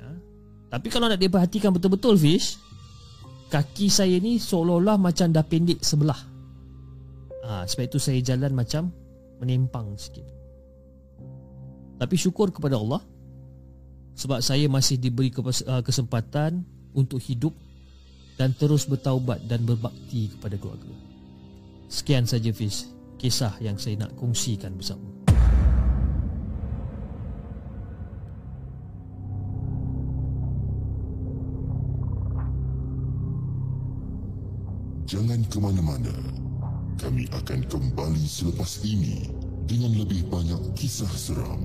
Ya. 0.00 0.08
Tapi 0.72 0.86
kalau 0.88 1.12
nak 1.12 1.20
diperhatikan 1.20 1.72
betul-betul 1.74 2.16
Fish, 2.16 2.56
kaki 3.50 3.86
saya 3.86 4.18
ni 4.18 4.38
seolah-olah 4.42 4.98
macam 4.98 5.30
dah 5.30 5.44
pendek 5.46 5.82
sebelah. 5.82 6.18
Ha, 7.46 7.62
sebab 7.62 7.86
itu 7.86 7.98
saya 8.02 8.18
jalan 8.22 8.52
macam 8.54 8.90
menempang 9.38 9.94
sikit. 9.94 10.26
Tapi 11.96 12.14
syukur 12.18 12.50
kepada 12.52 12.76
Allah 12.76 13.00
sebab 14.16 14.40
saya 14.40 14.66
masih 14.66 14.96
diberi 14.96 15.28
uh, 15.32 15.84
kesempatan 15.84 16.64
untuk 16.96 17.20
hidup 17.20 17.52
dan 18.36 18.52
terus 18.56 18.88
bertaubat 18.88 19.44
dan 19.48 19.64
berbakti 19.64 20.32
kepada 20.32 20.56
keluarga. 20.60 20.92
Sekian 21.88 22.24
saja 22.28 22.50
Fiz, 22.52 22.88
kisah 23.16 23.56
yang 23.60 23.80
saya 23.80 24.04
nak 24.04 24.12
kongsikan 24.16 24.76
bersama. 24.76 25.25
Jangan 35.06 35.38
ke 35.46 35.62
mana-mana. 35.62 36.10
Kami 36.98 37.30
akan 37.30 37.62
kembali 37.70 38.26
selepas 38.26 38.82
ini 38.82 39.30
dengan 39.70 39.94
lebih 40.02 40.26
banyak 40.26 40.58
kisah 40.74 41.06
seram. 41.14 41.62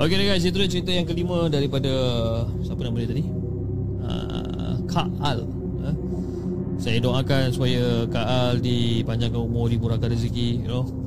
Okey 0.00 0.16
guys, 0.24 0.48
itu 0.48 0.56
dia 0.64 0.68
cerita 0.72 0.96
yang 0.96 1.04
kelima 1.04 1.52
daripada 1.52 1.92
siapa 2.64 2.88
nama 2.88 2.96
dia 3.04 3.12
tadi? 3.12 3.24
Uh, 4.00 4.80
Kak 4.88 5.12
Al. 5.20 5.44
Uh, 5.84 5.96
saya 6.80 7.04
doakan 7.04 7.52
supaya 7.52 8.08
Kak 8.08 8.24
Al 8.24 8.64
dipanjangkan 8.64 9.44
umur, 9.44 9.68
dimurahkan 9.68 10.08
rezeki, 10.08 10.64
you 10.64 10.72
know. 10.72 11.05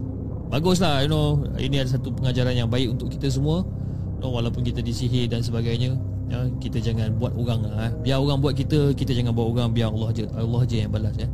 Baguslah, 0.50 1.06
you 1.06 1.10
know. 1.10 1.46
Ini 1.56 1.86
ada 1.86 1.90
satu 1.94 2.10
pengajaran 2.10 2.58
yang 2.58 2.70
baik 2.70 2.98
untuk 2.98 3.14
kita 3.14 3.30
semua. 3.30 3.62
You 4.18 4.26
know, 4.26 4.34
walaupun 4.34 4.66
kita 4.66 4.82
disihir 4.82 5.30
dan 5.30 5.46
sebagainya, 5.46 5.96
ya, 6.28 6.50
kita 6.60 6.82
jangan 6.82 7.16
buat 7.22 7.38
orang 7.38 7.70
uh. 7.70 7.92
Biar 8.02 8.18
orang 8.20 8.42
buat 8.42 8.58
kita, 8.58 8.98
kita 8.98 9.14
jangan 9.14 9.32
buat 9.32 9.48
orang, 9.54 9.72
biar 9.72 9.94
Allah 9.94 10.10
je, 10.12 10.26
Allah 10.34 10.62
je 10.66 10.76
yang 10.82 10.92
balas 10.92 11.16
ya. 11.16 11.30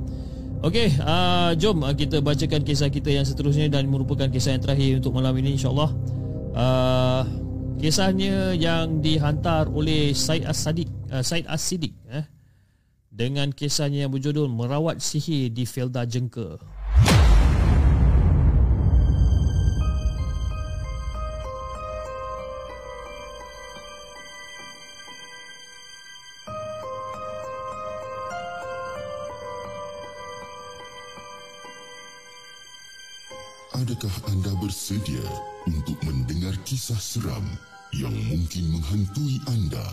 Okey, 0.66 0.97
uh, 1.03 1.53
jom 1.55 1.84
kita 1.93 2.20
bacakan 2.20 2.61
kisah 2.66 2.89
kita 2.89 3.13
yang 3.13 3.26
seterusnya 3.28 3.70
dan 3.70 3.86
merupakan 3.86 4.26
kisah 4.28 4.57
yang 4.57 4.63
terakhir 4.63 4.97
untuk 4.97 5.13
malam 5.13 5.36
ini 5.38 5.55
insya-Allah. 5.59 5.89
Uh, 6.55 7.24
Kisahnya 7.76 8.55
yang 8.55 9.03
dihantar 9.03 9.68
oleh 9.68 10.16
Said 10.16 10.47
As-Sadiq 10.47 10.88
uh, 11.11 11.20
Said 11.20 11.43
As-Siddiq 11.43 11.91
eh, 12.07 12.24
Dengan 13.11 13.51
kisahnya 13.51 14.07
yang 14.07 14.11
berjudul 14.16 14.47
Merawat 14.47 15.03
Sihir 15.03 15.51
di 15.51 15.68
Felda 15.68 16.07
Jengka 16.07 16.55
Adakah 33.95 34.27
anda 34.27 34.51
bersedia 34.59 35.23
untuk 35.63 35.95
mendengar 36.03 36.51
kisah 36.67 36.99
seram 36.99 37.47
yang 37.95 38.11
mungkin 38.27 38.75
menghantui 38.75 39.39
anda? 39.47 39.87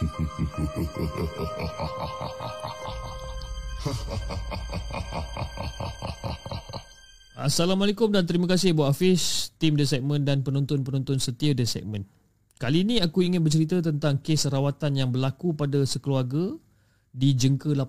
Assalamualaikum 7.36 8.08
dan 8.08 8.24
terima 8.24 8.48
kasih 8.48 8.72
buat 8.72 8.96
Hafiz, 8.96 9.52
tim 9.60 9.76
The 9.76 9.84
Segment 9.84 10.24
dan 10.24 10.40
penonton-penonton 10.40 11.20
setia 11.20 11.52
The 11.52 11.68
Segment. 11.68 12.08
Kali 12.56 12.88
ini 12.88 13.04
aku 13.04 13.20
ingin 13.20 13.44
bercerita 13.44 13.84
tentang 13.84 14.16
kes 14.24 14.48
rawatan 14.48 14.96
yang 14.96 15.12
berlaku 15.12 15.52
pada 15.52 15.84
sekeluarga 15.84 16.56
di 17.12 17.36
Jengka 17.36 17.76
18. 17.76 17.84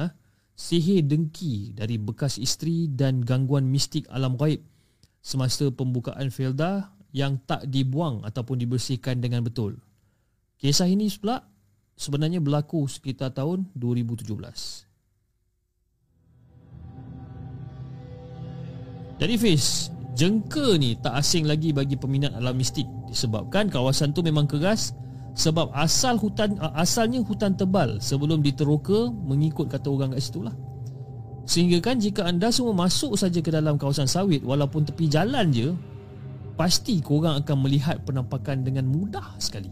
Ha? 0.00 0.23
Sihir 0.54 1.02
dengki 1.02 1.74
dari 1.74 1.98
bekas 1.98 2.38
isteri 2.38 2.86
dan 2.86 3.26
gangguan 3.26 3.66
mistik 3.66 4.06
alam 4.10 4.38
gaib 4.38 4.62
semasa 5.18 5.68
pembukaan 5.74 6.30
Felda 6.30 6.94
yang 7.14 7.38
tak 7.46 7.66
dibuang 7.70 8.26
ataupun 8.26 8.58
dibersihkan 8.58 9.22
dengan 9.22 9.42
betul. 9.46 9.78
Kisah 10.58 10.90
ini 10.90 11.06
pula 11.14 11.42
sebenarnya 11.94 12.42
berlaku 12.42 12.86
sekitar 12.90 13.30
tahun 13.34 13.70
2017. 13.78 14.30
Jadi 19.14 19.34
Fiz, 19.38 19.94
jengka 20.18 20.74
ni 20.74 20.98
tak 20.98 21.14
asing 21.22 21.46
lagi 21.46 21.70
bagi 21.70 21.94
peminat 21.94 22.34
alam 22.34 22.58
mistik 22.58 22.86
disebabkan 23.06 23.70
kawasan 23.70 24.10
tu 24.10 24.26
memang 24.26 24.50
keras 24.50 24.90
sebab 25.34 25.74
asal 25.74 26.14
hutan 26.14 26.54
asalnya 26.78 27.18
hutan 27.18 27.58
tebal 27.58 27.98
sebelum 27.98 28.38
diteroka 28.38 29.10
mengikut 29.10 29.66
kata 29.66 29.90
orang 29.90 30.14
kat 30.14 30.22
situ 30.22 30.46
lah. 30.46 30.54
Sehingga 31.44 31.82
kan 31.84 32.00
jika 32.00 32.24
anda 32.24 32.48
semua 32.48 32.72
masuk 32.72 33.18
saja 33.20 33.42
ke 33.42 33.52
dalam 33.52 33.76
kawasan 33.76 34.08
sawit 34.08 34.40
walaupun 34.40 34.86
tepi 34.88 35.10
jalan 35.10 35.52
je 35.52 35.68
pasti 36.54 37.02
korang 37.02 37.42
akan 37.42 37.56
melihat 37.66 38.00
penampakan 38.06 38.62
dengan 38.62 38.86
mudah 38.88 39.36
sekali. 39.42 39.68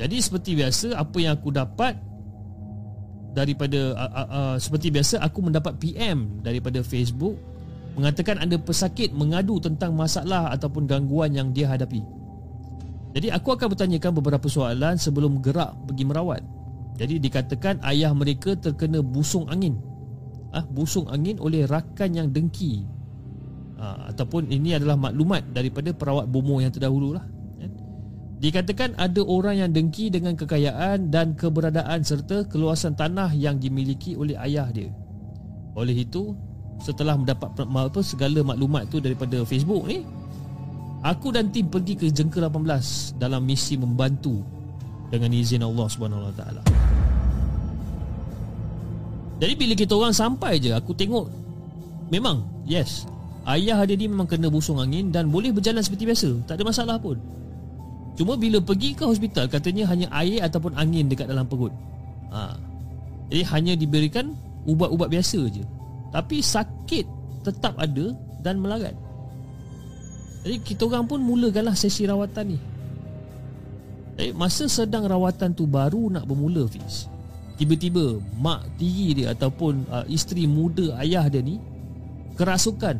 Jadi 0.00 0.16
seperti 0.20 0.56
biasa 0.56 0.86
apa 0.96 1.16
yang 1.20 1.36
aku 1.36 1.50
dapat 1.52 1.92
daripada 3.36 3.80
uh, 3.96 4.12
uh, 4.12 4.28
uh, 4.28 4.54
seperti 4.56 4.88
biasa 4.92 5.20
aku 5.20 5.44
mendapat 5.44 5.76
PM 5.80 6.40
daripada 6.40 6.80
Facebook 6.80 7.36
mengatakan 7.98 8.38
ada 8.38 8.56
pesakit 8.56 9.10
mengadu 9.12 9.58
tentang 9.58 9.92
masalah 9.92 10.52
ataupun 10.54 10.86
gangguan 10.86 11.34
yang 11.34 11.50
dia 11.50 11.68
hadapi. 11.68 12.19
Jadi 13.10 13.28
aku 13.34 13.58
akan 13.58 13.74
bertanyakan 13.74 14.12
beberapa 14.14 14.46
soalan 14.46 14.94
sebelum 14.94 15.42
gerak 15.42 15.74
pergi 15.86 16.04
merawat. 16.06 16.42
Jadi 16.94 17.18
dikatakan 17.18 17.82
ayah 17.90 18.14
mereka 18.14 18.54
terkena 18.54 19.02
busung 19.02 19.50
angin. 19.50 19.80
Ah, 20.54 20.62
busung 20.66 21.10
angin 21.10 21.38
oleh 21.42 21.66
rakan 21.66 22.10
yang 22.12 22.28
dengki. 22.30 22.86
Ah, 23.80 24.12
ataupun 24.12 24.52
ini 24.52 24.76
adalah 24.76 24.94
maklumat 24.94 25.50
daripada 25.50 25.90
perawat 25.90 26.28
bomo 26.28 26.60
yang 26.62 26.70
terdahulu 26.70 27.16
lah. 27.16 27.24
Kan? 27.58 27.70
Dikatakan 28.38 28.94
ada 29.00 29.22
orang 29.24 29.64
yang 29.64 29.70
dengki 29.72 30.12
dengan 30.12 30.36
kekayaan 30.38 31.10
dan 31.10 31.34
keberadaan 31.34 32.04
serta 32.04 32.46
keluasan 32.46 32.94
tanah 32.94 33.34
yang 33.34 33.58
dimiliki 33.58 34.14
oleh 34.14 34.38
ayah 34.38 34.68
dia. 34.70 34.92
Oleh 35.74 36.04
itu, 36.04 36.36
setelah 36.82 37.16
mendapat 37.16 37.56
apa, 37.56 38.00
segala 38.04 38.44
maklumat 38.44 38.86
tu 38.92 39.00
daripada 39.00 39.40
Facebook 39.48 39.88
ni, 39.88 40.04
Aku 41.00 41.32
dan 41.32 41.48
tim 41.48 41.64
pergi 41.64 41.96
ke 41.96 42.06
Jengka 42.12 42.44
18 42.44 43.16
dalam 43.16 43.40
misi 43.40 43.80
membantu 43.80 44.44
dengan 45.08 45.32
izin 45.32 45.64
Allah 45.64 45.86
Subhanahu 45.88 46.28
Wa 46.28 46.34
Taala. 46.36 46.62
Jadi 49.40 49.52
bila 49.56 49.72
kita 49.72 49.96
orang 49.96 50.12
sampai 50.12 50.60
je 50.60 50.76
aku 50.76 50.92
tengok 50.92 51.24
memang 52.12 52.44
yes 52.68 53.08
ayah 53.48 53.80
dia 53.88 53.96
ni 53.96 54.04
memang 54.04 54.28
kena 54.28 54.52
busung 54.52 54.76
angin 54.76 55.08
dan 55.08 55.32
boleh 55.32 55.48
berjalan 55.48 55.80
seperti 55.80 56.04
biasa 56.04 56.44
tak 56.44 56.60
ada 56.60 56.64
masalah 56.68 56.96
pun. 57.00 57.16
Cuma 58.20 58.36
bila 58.36 58.60
pergi 58.60 58.92
ke 58.92 59.08
hospital 59.08 59.48
katanya 59.48 59.88
hanya 59.88 60.12
air 60.12 60.44
ataupun 60.44 60.76
angin 60.76 61.08
dekat 61.08 61.24
dalam 61.24 61.48
perut. 61.48 61.72
Ha. 62.28 62.52
Jadi 63.32 63.42
hanya 63.48 63.72
diberikan 63.80 64.36
ubat-ubat 64.68 65.08
biasa 65.08 65.40
je. 65.48 65.64
Tapi 66.12 66.44
sakit 66.44 67.08
tetap 67.40 67.72
ada 67.80 68.12
dan 68.44 68.60
melarat. 68.60 68.92
Jadi 70.40 70.56
kita 70.64 70.88
orang 70.88 71.04
pun 71.04 71.20
mulakanlah 71.20 71.76
sesi 71.76 72.08
rawatan 72.08 72.56
ni. 72.56 72.58
Jadi 74.16 74.32
masa 74.32 74.68
sedang 74.68 75.04
rawatan 75.04 75.52
tu 75.52 75.68
baru 75.68 76.08
nak 76.12 76.24
bermula 76.24 76.64
Fiz. 76.68 77.08
Tiba-tiba 77.60 78.16
mak 78.40 78.64
tiri 78.80 79.20
dia 79.20 79.36
ataupun 79.36 79.84
uh, 79.92 80.04
isteri 80.08 80.48
muda 80.48 80.96
ayah 81.04 81.28
dia 81.28 81.44
ni 81.44 81.60
kerasukan. 82.40 82.96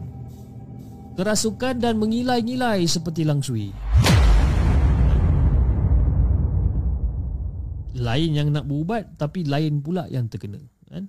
Kerasukan 1.17 1.81
dan 1.81 1.97
mengilai-ngilai 1.97 2.85
seperti 2.85 3.25
langsui. 3.25 3.73
lain 8.01 8.31
yang 8.33 8.49
nak 8.51 8.65
berubat 8.65 9.15
tapi 9.21 9.45
lain 9.45 9.85
pula 9.85 10.09
yang 10.09 10.27
terkena 10.27 10.59
kan 10.89 11.07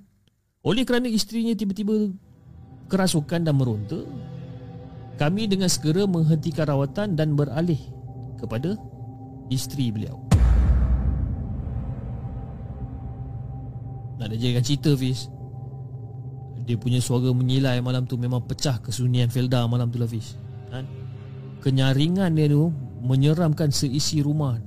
oleh 0.62 0.84
kerana 0.86 1.08
isterinya 1.08 1.56
tiba-tiba 1.56 2.12
kerasukan 2.92 3.48
dan 3.48 3.56
meronta 3.56 4.04
kami 5.16 5.48
dengan 5.50 5.68
segera 5.68 6.06
menghentikan 6.06 6.70
rawatan 6.70 7.16
dan 7.16 7.34
beralih 7.36 7.80
kepada 8.38 8.76
isteri 9.52 9.92
beliau 9.92 10.20
nak 14.22 14.38
jadikan 14.38 14.64
cerita 14.64 14.94
Fiz 14.94 15.28
dia 16.62 16.78
punya 16.78 17.02
suara 17.02 17.34
menyilai 17.34 17.82
malam 17.82 18.06
tu 18.06 18.16
memang 18.16 18.46
pecah 18.46 18.78
kesunyian 18.80 19.34
Felda 19.34 19.66
malam 19.66 19.90
tu 19.90 19.98
lah 19.98 20.08
Fiz 20.08 20.38
kan? 20.70 20.86
kenyaringan 21.66 22.38
dia 22.38 22.48
tu 22.48 22.70
menyeramkan 23.02 23.74
seisi 23.74 24.22
rumah 24.22 24.62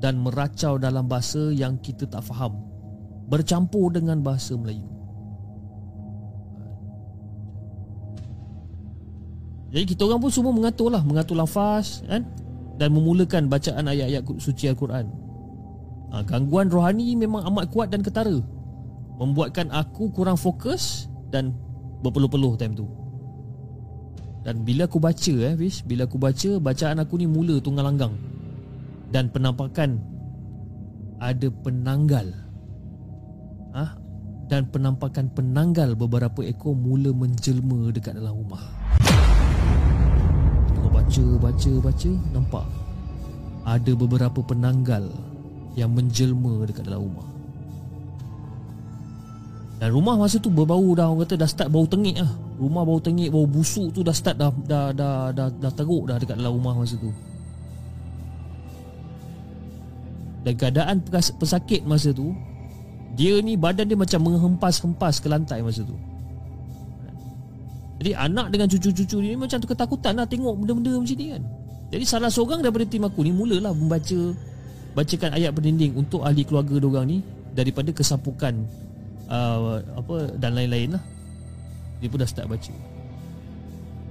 dan 0.00 0.16
meracau 0.16 0.80
dalam 0.80 1.04
bahasa 1.10 1.52
yang 1.52 1.76
kita 1.82 2.08
tak 2.08 2.24
faham 2.24 2.70
bercampur 3.30 3.94
dengan 3.94 4.18
bahasa 4.18 4.58
Melayu. 4.58 4.99
Jadi 9.70 9.84
kita 9.94 10.02
orang 10.06 10.18
pun 10.18 10.34
semua 10.34 10.50
mengatur 10.50 10.90
lah 10.90 11.02
Mengatur 11.06 11.38
lafaz 11.38 12.02
kan? 12.06 12.26
Dan 12.74 12.96
memulakan 12.96 13.46
bacaan 13.46 13.86
ayat-ayat 13.92 14.24
suci 14.40 14.66
Al-Quran. 14.72 15.04
Ha, 16.10 16.24
Gangguan 16.24 16.72
rohani 16.72 17.12
memang 17.12 17.44
amat 17.52 17.68
kuat 17.68 17.92
dan 17.92 18.00
ketara. 18.00 18.40
Membuatkan 19.20 19.68
aku 19.68 20.08
kurang 20.10 20.40
fokus 20.40 21.06
Dan 21.28 21.52
berpeluh-peluh 22.00 22.56
time 22.56 22.72
tu. 22.72 22.88
Dan 24.40 24.64
bila 24.64 24.88
aku 24.88 24.96
baca 24.96 25.34
eh 25.44 25.54
Fish, 25.60 25.84
Bila 25.84 26.08
aku 26.08 26.16
baca 26.16 26.56
Bacaan 26.56 27.04
aku 27.04 27.20
ni 27.20 27.28
mula 27.28 27.60
tunggal 27.60 27.84
langgang 27.84 28.16
dan 29.10 29.26
penampakan 29.26 29.98
ada 31.18 31.50
penanggal. 31.66 32.30
Ha? 33.74 33.98
dan 34.50 34.66
penampakan 34.66 35.30
penanggal 35.30 35.94
beberapa 35.94 36.42
ekor 36.42 36.74
mula 36.74 37.14
menjelma 37.14 37.94
dekat 37.94 38.18
dalam 38.18 38.34
rumah 38.34 38.79
baca 41.10 41.50
baca 41.50 41.72
baca 41.90 42.10
nampak 42.30 42.66
ada 43.66 43.92
beberapa 43.98 44.46
penanggal 44.46 45.10
yang 45.74 45.90
menjelma 45.90 46.62
dekat 46.70 46.86
dalam 46.86 47.02
rumah 47.02 47.26
dan 49.82 49.90
rumah 49.90 50.14
masa 50.14 50.38
tu 50.38 50.54
berbau 50.54 50.94
dah 50.94 51.10
orang 51.10 51.26
kata 51.26 51.34
dah 51.34 51.50
start 51.50 51.72
bau 51.72 51.88
tengik 51.88 52.20
ah. 52.20 52.28
Rumah 52.60 52.84
bau 52.84 53.00
tengik, 53.00 53.32
bau 53.32 53.48
busuk 53.48 53.96
tu 53.96 54.04
dah 54.04 54.12
start 54.12 54.36
dah 54.36 54.52
dah 54.52 54.92
dah 54.92 55.32
dah, 55.32 55.48
dah 55.48 55.72
teruk 55.72 56.04
dah 56.04 56.20
dekat 56.20 56.36
dalam 56.36 56.52
rumah 56.52 56.76
masa 56.76 57.00
tu. 57.00 57.08
Dan 60.44 60.52
keadaan 60.60 61.00
pesakit 61.12 61.84
masa 61.84 62.16
tu 62.16 62.32
Dia 63.12 63.40
ni 63.44 63.60
badan 63.60 63.84
dia 63.84 63.96
macam 63.96 64.24
menghempas-hempas 64.24 65.20
ke 65.20 65.28
lantai 65.28 65.60
masa 65.60 65.84
tu 65.84 65.96
Jadi 68.00 68.16
anak 68.16 68.48
dengan 68.48 68.64
cucu-cucu 68.64 69.16
ni 69.20 69.36
macam 69.36 69.60
tu 69.60 69.68
ketakutan 69.68 70.16
lah 70.16 70.24
tengok 70.24 70.56
benda-benda 70.56 70.96
macam 70.96 71.16
ni 71.20 71.26
kan. 71.36 71.42
Jadi 71.92 72.04
salah 72.08 72.32
seorang 72.32 72.64
daripada 72.64 72.88
tim 72.88 73.04
aku 73.04 73.20
ni 73.26 73.34
mulalah 73.34 73.76
membaca 73.76 74.32
Bacakan 74.90 75.38
ayat 75.38 75.54
berdinding 75.54 75.94
untuk 75.94 76.26
ahli 76.26 76.42
keluarga 76.42 76.80
diorang 76.80 77.06
ni 77.06 77.22
Daripada 77.54 77.92
kesapukan 77.92 78.56
uh, 79.28 79.82
apa 79.98 80.34
dan 80.38 80.54
lain-lain 80.56 80.96
lah. 80.96 81.02
Dia 82.00 82.08
pun 82.08 82.18
dah 82.22 82.30
start 82.30 82.48
baca. 82.48 82.74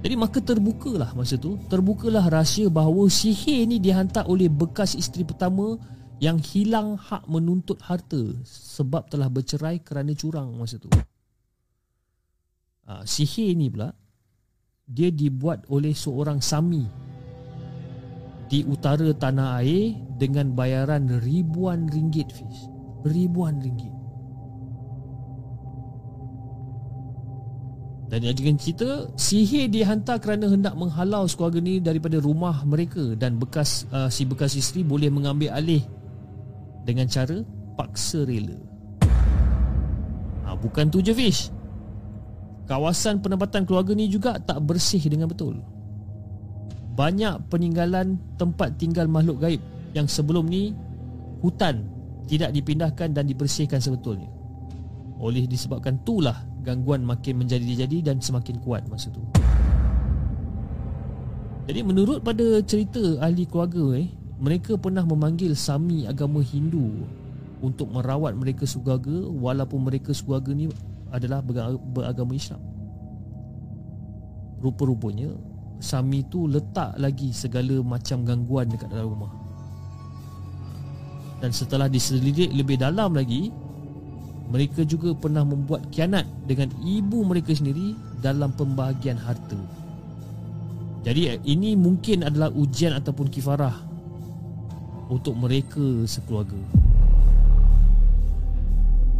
Jadi 0.00 0.14
maka 0.16 0.38
terbukalah 0.38 1.12
masa 1.12 1.36
tu 1.36 1.58
Terbukalah 1.66 2.30
rahsia 2.30 2.70
bahawa 2.70 3.10
sihir 3.10 3.66
ni 3.66 3.82
dihantar 3.82 4.24
oleh 4.30 4.46
bekas 4.46 4.94
isteri 4.94 5.26
pertama 5.26 5.76
yang 6.20 6.36
hilang 6.36 7.00
hak 7.00 7.24
menuntut 7.26 7.80
harta 7.80 8.20
sebab 8.44 9.08
telah 9.08 9.32
bercerai 9.32 9.80
kerana 9.80 10.12
curang 10.12 10.52
masa 10.52 10.76
tu. 10.76 10.92
Ha, 12.88 13.04
sihir 13.04 13.56
ni 13.56 13.68
pula 13.68 13.92
dia 14.90 15.12
dibuat 15.14 15.68
oleh 15.70 15.94
seorang 15.94 16.42
sami 16.42 16.82
di 18.50 18.66
utara 18.66 19.06
tanah 19.14 19.62
air 19.62 19.94
dengan 20.18 20.50
bayaran 20.58 21.06
ribuan 21.22 21.86
ringgit 21.86 22.34
fish. 22.34 22.66
Ribuan 23.06 23.62
ringgit. 23.62 23.94
Dan 28.10 28.26
yang 28.26 28.34
dengan 28.34 28.58
cerita 28.58 29.06
Sihir 29.14 29.70
dihantar 29.70 30.18
kerana 30.18 30.50
hendak 30.50 30.74
menghalau 30.74 31.30
sekeluarga 31.30 31.62
ni 31.62 31.78
Daripada 31.78 32.18
rumah 32.18 32.66
mereka 32.66 33.14
Dan 33.14 33.38
bekas 33.38 33.86
uh, 33.94 34.10
si 34.10 34.26
bekas 34.26 34.58
isteri 34.58 34.82
boleh 34.82 35.14
mengambil 35.14 35.54
alih 35.54 35.86
dengan 36.84 37.06
cara 37.06 37.38
paksa 37.78 38.26
rela. 38.26 38.56
Ha, 40.42 40.58
bukan 40.58 40.90
tu 40.90 40.98
je 41.04 41.14
Fish. 41.14 41.52
Kawasan 42.70 43.18
penempatan 43.18 43.66
keluarga 43.66 43.90
ni 43.98 44.06
juga 44.06 44.38
tak 44.38 44.62
bersih 44.62 45.02
dengan 45.02 45.26
betul. 45.26 45.58
Banyak 46.94 47.50
peninggalan 47.50 48.14
tempat 48.38 48.78
tinggal 48.78 49.10
makhluk 49.10 49.42
gaib 49.42 49.58
yang 49.90 50.06
sebelum 50.06 50.46
ni 50.46 50.70
hutan 51.42 51.82
tidak 52.30 52.54
dipindahkan 52.54 53.10
dan 53.10 53.26
dibersihkan 53.26 53.82
sebetulnya. 53.82 54.30
Oleh 55.18 55.50
disebabkan 55.50 55.98
itulah 55.98 56.46
gangguan 56.62 57.02
makin 57.02 57.42
menjadi-jadi 57.42 58.06
dan 58.06 58.22
semakin 58.22 58.62
kuat 58.62 58.86
masa 58.86 59.10
tu. 59.10 59.18
Jadi 61.66 61.80
menurut 61.82 62.22
pada 62.22 62.62
cerita 62.62 63.18
ahli 63.18 63.50
keluarga 63.50 63.98
eh, 63.98 64.14
mereka 64.38 64.78
pernah 64.78 65.02
memanggil 65.02 65.58
sami 65.58 66.06
agama 66.06 66.38
Hindu 66.38 67.02
untuk 67.58 67.90
merawat 67.90 68.38
mereka 68.38 68.62
sekeluarga 68.62 69.26
walaupun 69.26 69.90
mereka 69.90 70.14
sekeluarga 70.14 70.54
ni 70.54 70.70
adalah 71.10 71.42
beragama 71.94 72.34
Islam. 72.34 72.62
Rupa-rupanya 74.60 75.32
sami 75.80 76.20
tu 76.28 76.44
letak 76.44 76.94
lagi 77.00 77.32
segala 77.32 77.80
macam 77.80 78.22
gangguan 78.22 78.68
dekat 78.68 78.92
dalam 78.92 79.08
rumah. 79.16 79.32
Dan 81.40 81.56
setelah 81.56 81.88
diselidik 81.88 82.52
lebih 82.52 82.76
dalam 82.76 83.16
lagi, 83.16 83.48
mereka 84.52 84.84
juga 84.84 85.16
pernah 85.16 85.40
membuat 85.40 85.88
kianat 85.88 86.28
dengan 86.44 86.68
ibu 86.84 87.24
mereka 87.24 87.56
sendiri 87.56 87.96
dalam 88.20 88.52
pembahagian 88.52 89.16
harta. 89.16 89.56
Jadi 91.00 91.40
ini 91.48 91.72
mungkin 91.80 92.28
adalah 92.28 92.52
ujian 92.52 92.92
ataupun 92.92 93.32
kifarah 93.32 93.72
untuk 95.08 95.32
mereka 95.32 96.04
sekeluarga. 96.04 96.60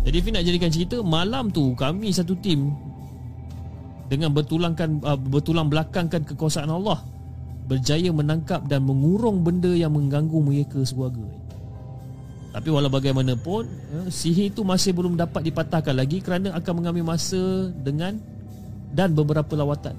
Jadi 0.00 0.18
Fin 0.24 0.32
nak 0.32 0.44
jadikan 0.48 0.72
cerita 0.72 0.96
malam 1.04 1.52
tu 1.52 1.76
kami 1.76 2.08
satu 2.08 2.32
tim 2.40 2.72
dengan 4.08 4.32
bertulangkan 4.32 5.04
uh, 5.04 5.18
bertulang 5.20 5.68
belakangkan 5.68 6.24
kekuasaan 6.24 6.72
Allah 6.72 7.04
berjaya 7.68 8.10
menangkap 8.10 8.66
dan 8.66 8.82
mengurung 8.82 9.46
benda 9.46 9.70
yang 9.70 9.94
mengganggu 9.94 10.40
mereka 10.42 10.82
sekeluarga. 10.82 11.22
Tapi 12.50 12.66
walau 12.72 12.90
bagaimanapun 12.90 13.62
uh, 13.68 14.08
sihir 14.10 14.50
itu 14.50 14.64
masih 14.66 14.96
belum 14.96 15.14
dapat 15.20 15.46
dipatahkan 15.46 15.94
lagi 15.94 16.18
kerana 16.24 16.56
akan 16.56 16.72
mengambil 16.82 17.14
masa 17.14 17.70
dengan 17.84 18.18
dan 18.90 19.14
beberapa 19.14 19.54
lawatan. 19.54 19.94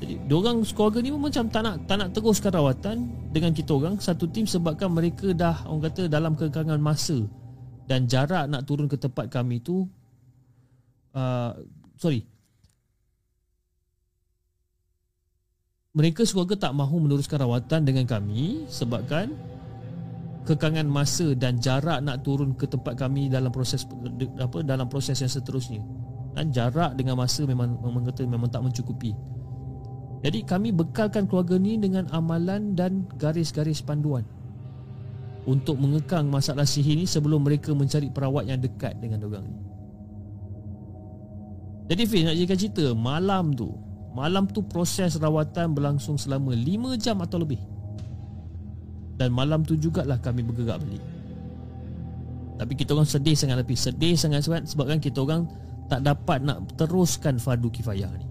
Jadi 0.00 0.16
diorang 0.24 0.64
keluarga 0.64 1.04
ni 1.04 1.12
pun 1.12 1.20
macam 1.20 1.44
tak 1.52 1.60
nak 1.60 1.76
tak 1.84 1.96
nak 2.00 2.08
teruskan 2.16 2.52
rawatan 2.56 2.96
dengan 3.28 3.52
kita 3.52 3.76
orang 3.76 4.00
satu 4.00 4.24
tim 4.32 4.48
sebabkan 4.48 4.88
mereka 4.88 5.36
dah 5.36 5.68
orang 5.68 5.92
kata 5.92 6.08
dalam 6.08 6.32
kekangan 6.32 6.80
masa 6.80 7.20
dan 7.90 8.06
jarak 8.06 8.46
nak 8.46 8.62
turun 8.70 8.86
ke 8.86 8.94
tempat 8.94 9.26
kami 9.26 9.58
tu 9.58 9.82
uh, 11.18 11.50
sorry. 11.98 12.22
Mereka 15.90 16.22
keluarga 16.22 16.70
tak 16.70 16.70
mahu 16.78 17.02
meneruskan 17.02 17.42
rawatan 17.42 17.82
dengan 17.82 18.06
kami 18.06 18.62
sebabkan 18.70 19.34
kekangan 20.46 20.86
masa 20.86 21.34
dan 21.34 21.58
jarak 21.58 21.98
nak 21.98 22.22
turun 22.22 22.54
ke 22.54 22.70
tempat 22.70 22.94
kami 22.94 23.26
dalam 23.26 23.50
proses 23.50 23.82
apa 24.38 24.62
dalam 24.62 24.86
proses 24.86 25.18
yang 25.18 25.26
seterusnya. 25.26 25.82
Dan 26.38 26.54
jarak 26.54 26.94
dengan 26.94 27.18
masa 27.18 27.42
memang 27.42 27.74
memang 27.82 28.06
kata 28.06 28.22
memang 28.22 28.46
tak 28.46 28.62
mencukupi. 28.62 29.10
Jadi 30.22 30.46
kami 30.46 30.70
bekalkan 30.70 31.26
keluarga 31.26 31.58
ni 31.58 31.74
dengan 31.74 32.06
amalan 32.14 32.78
dan 32.78 33.10
garis-garis 33.18 33.82
panduan 33.82 34.22
untuk 35.48 35.80
mengekang 35.80 36.28
masalah 36.28 36.68
sihir 36.68 37.00
ni 37.00 37.06
sebelum 37.08 37.40
mereka 37.40 37.72
mencari 37.72 38.12
perawat 38.12 38.48
yang 38.48 38.60
dekat 38.60 38.96
dengan 39.00 39.24
orang 39.24 39.46
ni. 39.48 39.60
Jadi 41.90 42.02
Fiz 42.06 42.22
nak 42.22 42.38
jadikan 42.38 42.58
cerita 42.60 42.84
Malam 42.94 43.50
tu 43.50 43.74
Malam 44.14 44.46
tu 44.46 44.62
proses 44.62 45.18
rawatan 45.18 45.74
berlangsung 45.74 46.18
selama 46.18 46.54
5 46.54 46.98
jam 46.98 47.18
atau 47.22 47.38
lebih. 47.38 47.62
Dan 49.14 49.30
malam 49.30 49.62
tu 49.62 49.78
jugalah 49.78 50.18
kami 50.18 50.42
bergerak 50.42 50.82
balik. 50.82 51.04
Tapi 52.58 52.72
kita 52.74 52.96
orang 52.96 53.08
sedih 53.08 53.36
sangat 53.36 53.56
lebih 53.62 53.76
Sedih 53.78 54.16
sangat 54.16 54.44
sangat 54.44 54.68
sebab 54.68 54.92
kan 54.92 55.00
kita 55.00 55.24
orang 55.24 55.48
Tak 55.88 56.04
dapat 56.04 56.44
nak 56.44 56.68
teruskan 56.76 57.40
fardu 57.40 57.72
kifayah 57.72 58.12
ni. 58.20 58.28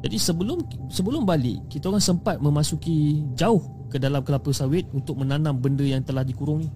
Jadi 0.00 0.16
sebelum 0.16 0.64
sebelum 0.88 1.28
balik 1.28 1.68
Kita 1.68 1.92
orang 1.92 2.00
sempat 2.00 2.40
memasuki 2.40 3.20
jauh 3.36 3.79
ke 3.90 3.98
dalam 3.98 4.22
kelapa 4.22 4.54
sawit 4.54 4.86
Untuk 4.94 5.18
menanam 5.18 5.58
benda 5.58 5.82
yang 5.82 6.00
telah 6.06 6.22
dikurung 6.22 6.62
ni 6.62 6.70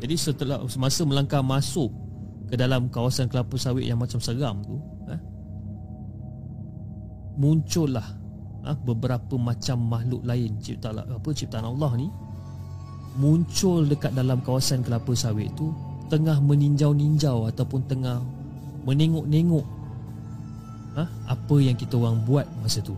jadi 0.00 0.16
setelah 0.16 0.64
semasa 0.64 1.04
melangkah 1.04 1.44
masuk 1.44 1.92
ke 2.48 2.56
dalam 2.56 2.88
kawasan 2.88 3.28
kelapa 3.28 3.54
sawit 3.60 3.84
yang 3.86 4.00
macam 4.00 4.18
seram 4.18 4.64
tu 4.64 4.80
eh, 5.12 5.20
muncullah 7.36 8.08
eh, 8.64 8.76
beberapa 8.82 9.36
macam 9.36 9.76
makhluk 9.86 10.24
lain 10.24 10.56
cipta 10.58 10.90
apa 10.90 11.28
ciptaan 11.30 11.68
Allah 11.68 11.92
ni 12.00 12.08
muncul 13.20 13.84
dekat 13.86 14.16
dalam 14.16 14.40
kawasan 14.40 14.80
kelapa 14.80 15.12
sawit 15.12 15.52
tu 15.54 15.70
tengah 16.08 16.42
meninjau-ninjau 16.42 17.46
ataupun 17.52 17.84
tengah 17.86 18.18
menengok-nengok 18.88 19.66
eh, 20.96 21.08
apa 21.28 21.54
yang 21.60 21.76
kita 21.76 22.00
orang 22.00 22.24
buat 22.24 22.48
masa 22.64 22.80
tu 22.80 22.96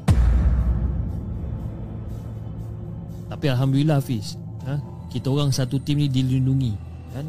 tapi 3.33 3.49
Alhamdulillah 3.49 3.99
Hafiz 3.99 4.37
eh, 4.69 4.81
kita 5.09 5.33
orang 5.33 5.51
satu 5.51 5.81
tim 5.81 6.01
ni 6.01 6.09
dilindungi 6.09 6.73
kan 7.13 7.27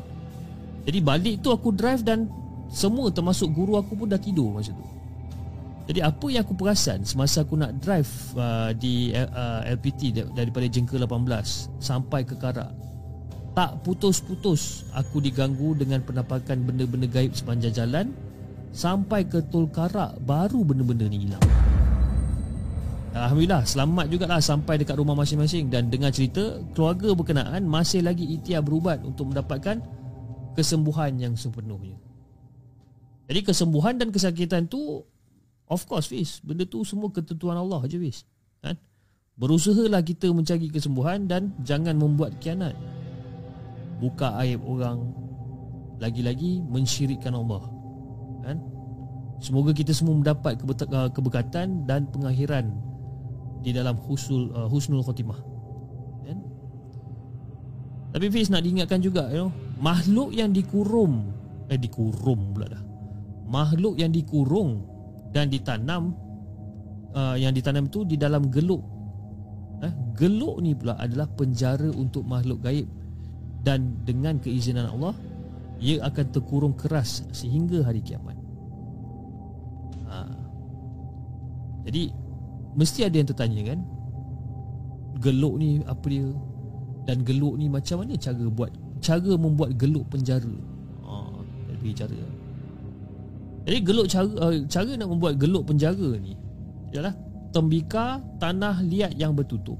jadi 0.83 0.99
balik 0.99 1.39
tu 1.39 1.49
aku 1.51 1.71
drive 1.71 2.03
dan 2.03 2.27
semua 2.67 3.07
termasuk 3.13 3.53
guru 3.55 3.79
aku 3.79 3.95
pun 3.95 4.07
dah 4.11 4.19
tidur 4.19 4.51
masa 4.51 4.75
tu. 4.75 4.85
Jadi 5.83 5.99
apa 5.99 6.25
yang 6.31 6.47
aku 6.47 6.55
perasan 6.55 7.03
semasa 7.03 7.43
aku 7.43 7.59
nak 7.59 7.75
drive 7.83 8.07
uh, 8.39 8.71
di 8.71 9.11
uh, 9.11 9.61
LPT 9.67 10.15
daripada 10.31 10.63
Jengka 10.63 10.95
18 10.95 11.83
sampai 11.83 12.23
ke 12.23 12.39
Karak. 12.39 12.71
Tak 13.53 13.83
putus-putus 13.83 14.87
aku 14.95 15.19
diganggu 15.19 15.75
dengan 15.75 15.99
penampakan 16.01 16.63
benda-benda 16.63 17.05
gaib 17.05 17.35
sepanjang 17.35 17.75
jalan 17.75 18.05
sampai 18.71 19.27
ke 19.27 19.43
Tol 19.51 19.67
Karak 19.69 20.23
baru 20.23 20.63
benda-benda 20.63 21.05
ni 21.05 21.27
hilang. 21.27 21.43
Alhamdulillah 23.13 23.61
selamat 23.61 24.09
jugalah 24.09 24.41
sampai 24.41 24.81
dekat 24.81 24.97
rumah 24.97 25.13
masing-masing 25.13 25.69
dan 25.69 25.85
dengar 25.85 26.09
cerita 26.09 26.57
keluarga 26.73 27.13
berkenaan 27.13 27.61
masih 27.61 28.01
lagi 28.01 28.25
ikhtiar 28.25 28.65
berubat 28.65 29.05
untuk 29.05 29.29
mendapatkan 29.29 29.77
kesembuhan 30.57 31.21
yang 31.21 31.37
sepenuhnya. 31.37 31.93
Jadi 33.29 33.39
kesembuhan 33.45 34.01
dan 34.01 34.09
kesakitan 34.09 34.65
tu 34.65 35.05
of 35.69 35.81
course 35.85 36.09
Fiz, 36.09 36.41
benda 36.41 36.65
tu 36.65 36.81
semua 36.81 37.13
ketentuan 37.13 37.53
Allah 37.53 37.85
je 37.85 38.01
Fiz. 38.01 38.25
Kan? 38.65 38.81
Berusahalah 39.37 40.01
kita 40.01 40.33
mencari 40.33 40.73
kesembuhan 40.73 41.29
dan 41.29 41.53
jangan 41.61 41.93
membuat 41.93 42.41
kianat. 42.41 42.73
Buka 44.01 44.41
aib 44.41 44.65
orang 44.65 45.13
lagi-lagi 46.01 46.65
mensyirikkan 46.65 47.37
Allah. 47.37 47.61
Kan? 48.41 48.57
Semoga 49.37 49.69
kita 49.69 49.93
semua 49.93 50.17
mendapat 50.17 50.57
keberkatan 51.13 51.85
dan 51.85 52.09
pengakhiran 52.09 52.92
di 53.63 53.71
dalam 53.71 53.95
husnul 53.95 54.51
uh, 54.51 54.67
husnul 54.67 55.01
khotimah. 55.01 55.39
Kan? 56.27 56.37
Tapi 58.11 58.25
Fiz 58.29 58.51
nak 58.51 58.61
diingatkan 58.67 58.99
juga 58.99 59.31
you 59.31 59.47
know, 59.47 59.51
makhluk 59.79 60.35
yang 60.35 60.51
dikurung 60.51 61.33
eh 61.71 61.79
dikurung 61.79 62.55
pula 62.55 62.67
dah 62.71 62.83
makhluk 63.47 63.99
yang 63.99 64.09
dikurung 64.09 64.83
dan 65.35 65.51
ditanam 65.51 66.15
uh, 67.13 67.35
yang 67.35 67.51
ditanam 67.51 67.87
tu 67.91 68.07
di 68.07 68.15
dalam 68.15 68.47
geluk 68.47 68.81
eh 69.83 69.93
geluk 70.15 70.63
ni 70.63 70.71
pula 70.77 70.95
adalah 70.95 71.27
penjara 71.27 71.91
untuk 71.91 72.23
makhluk 72.23 72.63
gaib 72.63 72.87
dan 73.63 73.99
dengan 74.07 74.39
keizinan 74.39 74.87
Allah 74.87 75.15
ia 75.83 75.99
akan 76.07 76.25
terkurung 76.31 76.75
keras 76.79 77.27
sehingga 77.35 77.83
hari 77.83 77.99
kiamat 77.99 78.39
ha. 80.07 80.23
jadi 81.83 82.22
mesti 82.73 83.05
ada 83.05 83.15
yang 83.15 83.29
tertanya 83.29 83.61
kan 83.73 83.79
geluk 85.23 85.55
ni 85.61 85.79
apa 85.87 86.05
dia 86.11 86.27
dan 87.07 87.23
geluk 87.23 87.55
ni 87.55 87.71
macam 87.71 88.03
mana 88.03 88.15
cara 88.19 88.43
buat 88.51 88.71
cara 89.03 89.31
membuat 89.35 89.75
geluk 89.75 90.07
penjara. 90.07 90.55
Ha, 91.03 91.13
lebih 91.75 91.91
cara. 91.95 92.15
Jadi 93.63 93.79
geluk 93.83 94.07
cara 94.07 94.27
uh, 94.39 94.55
cara 94.67 94.91
nak 94.95 95.09
membuat 95.11 95.35
geluk 95.39 95.67
penjara 95.67 96.15
ni 96.19 96.35
ialah 96.95 97.15
tembika 97.51 98.23
tanah 98.39 98.83
liat 98.83 99.15
yang 99.19 99.35
bertutup. 99.35 99.79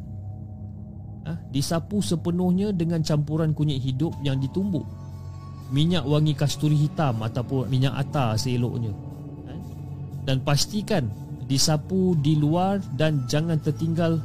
Ha, 1.24 1.40
disapu 1.52 2.04
sepenuhnya 2.04 2.76
dengan 2.76 3.00
campuran 3.00 3.56
kunyit 3.56 3.80
hidup 3.80 4.12
yang 4.28 4.40
ditumbuk. 4.40 4.84
Minyak 5.72 6.04
wangi 6.04 6.36
kasturi 6.36 6.76
hitam 6.76 7.24
ataupun 7.24 7.72
minyak 7.72 7.96
atar 7.96 8.36
seeloknya. 8.36 8.92
Ha, 9.48 9.52
dan 10.28 10.44
pastikan 10.44 11.08
disapu 11.46 12.18
di 12.20 12.40
luar 12.40 12.80
dan 12.96 13.28
jangan 13.28 13.60
tertinggal 13.60 14.22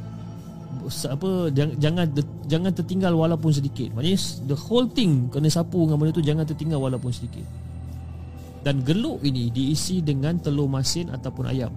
apa 0.87 1.49
jangan 1.53 2.05
jangan 2.45 2.71
tertinggal 2.73 3.13
walaupun 3.17 3.49
sedikit. 3.53 3.93
Maknanya 3.93 4.19
the 4.45 4.57
whole 4.57 4.85
thing 4.89 5.27
kena 5.33 5.49
sapu 5.49 5.85
dengan 5.85 5.97
benda 6.01 6.13
tu 6.13 6.25
jangan 6.25 6.45
tertinggal 6.45 6.79
walaupun 6.81 7.09
sedikit. 7.09 7.45
Dan 8.61 8.83
geluk 8.83 9.23
ini 9.23 9.49
diisi 9.49 10.03
dengan 10.03 10.37
telur 10.37 10.67
masin 10.67 11.09
ataupun 11.09 11.45
ayam. 11.47 11.71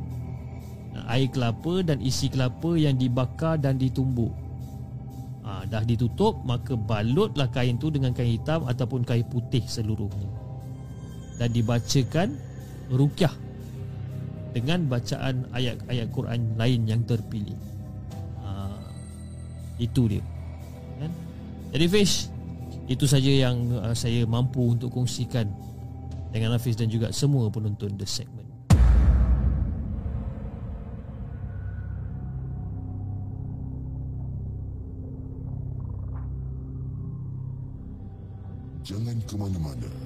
Air 1.09 1.33
kelapa 1.33 1.81
dan 1.83 2.05
isi 2.05 2.29
kelapa 2.29 2.77
yang 2.77 3.01
dibakar 3.01 3.57
dan 3.57 3.81
ditumbuk. 3.81 4.31
Ha, 5.43 5.67
dah 5.67 5.83
ditutup 5.83 6.45
maka 6.47 6.79
balutlah 6.79 7.51
kain 7.51 7.81
tu 7.81 7.91
dengan 7.91 8.15
kain 8.15 8.39
hitam 8.39 8.69
ataupun 8.69 9.03
kain 9.03 9.27
putih 9.27 9.65
seluruhnya. 9.67 10.29
Dan 11.41 11.49
dibacakan 11.51 12.39
rukyah 12.93 13.33
dengan 14.53 14.85
bacaan 14.87 15.49
ayat-ayat 15.57 16.09
Quran 16.13 16.55
lain 16.61 16.81
yang 16.85 17.03
terpilih. 17.09 17.57
Itu 19.83 20.07
dia 20.07 20.23
kan? 21.03 21.11
Jadi 21.75 21.87
Fish 21.91 22.31
Itu 22.87 23.11
saja 23.11 23.31
yang 23.31 23.83
uh, 23.83 23.97
saya 23.97 24.23
mampu 24.23 24.63
untuk 24.77 24.95
kongsikan 24.95 25.51
Dengan 26.31 26.55
Hafiz 26.55 26.79
dan 26.79 26.87
juga 26.87 27.11
semua 27.11 27.51
penonton 27.51 27.99
The 27.99 28.07
Segment 28.07 28.51
Jangan 38.83 39.17
ke 39.27 39.35
mana-mana 39.39 40.02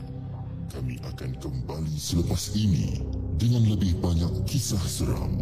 akan 1.17 1.33
kembali 1.41 1.97
selepas 1.97 2.53
ini 2.53 3.01
Dengan 3.41 3.65
lebih 3.73 3.97
banyak 4.05 4.45
kisah 4.45 4.85
seram 4.85 5.33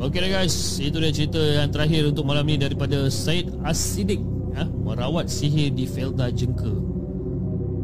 Okey 0.00 0.32
guys, 0.32 0.80
itu 0.80 0.96
dia 0.96 1.12
cerita 1.12 1.38
yang 1.38 1.68
terakhir 1.70 2.08
untuk 2.08 2.24
malam 2.24 2.48
ni 2.48 2.56
daripada 2.56 3.06
Said 3.12 3.52
Asidik 3.62 4.18
ya, 4.56 4.64
merawat 4.66 5.30
sihir 5.30 5.70
di 5.70 5.86
Felda 5.86 6.26
Jengka. 6.26 6.74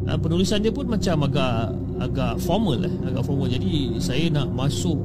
Nah, 0.02 0.18
penulisan 0.18 0.58
dia 0.58 0.74
pun 0.74 0.90
macam 0.90 1.30
agak 1.30 1.78
agak 2.02 2.42
formal 2.42 2.82
lah, 2.82 2.90
agak 3.06 3.22
formal. 3.22 3.46
Jadi 3.46 4.02
saya 4.02 4.34
nak 4.34 4.50
masuk 4.50 4.98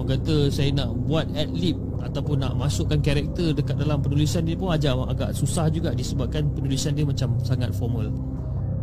orang 0.00 0.16
kata 0.16 0.48
saya 0.48 0.72
nak 0.72 0.96
buat 1.04 1.28
ad-lib 1.36 1.76
ataupun 2.00 2.40
nak 2.40 2.56
masukkan 2.56 2.96
karakter 3.04 3.52
dekat 3.52 3.76
dalam 3.76 4.00
penulisan 4.00 4.48
dia 4.48 4.56
pun 4.56 4.72
agak 4.72 4.96
agak 5.12 5.30
susah 5.36 5.68
juga 5.68 5.92
disebabkan 5.92 6.48
penulisan 6.56 6.96
dia 6.96 7.04
macam 7.04 7.36
sangat 7.44 7.68
formal. 7.76 8.08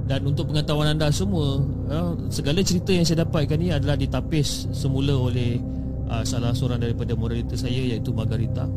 Dan 0.08 0.24
untuk 0.24 0.54
pengetahuan 0.54 0.96
anda 0.96 1.12
semua, 1.12 1.60
ya, 1.92 2.16
segala 2.32 2.64
cerita 2.64 2.96
yang 2.96 3.04
saya 3.04 3.28
dapatkan 3.28 3.60
ni 3.60 3.76
adalah 3.76 4.00
ditapis 4.00 4.72
semula 4.72 5.12
oleh 5.18 5.60
uh, 6.08 6.24
salah 6.24 6.56
seorang 6.56 6.80
daripada 6.80 7.12
moderator 7.12 7.60
saya 7.60 7.76
iaitu 7.76 8.16
Margarita. 8.16 8.70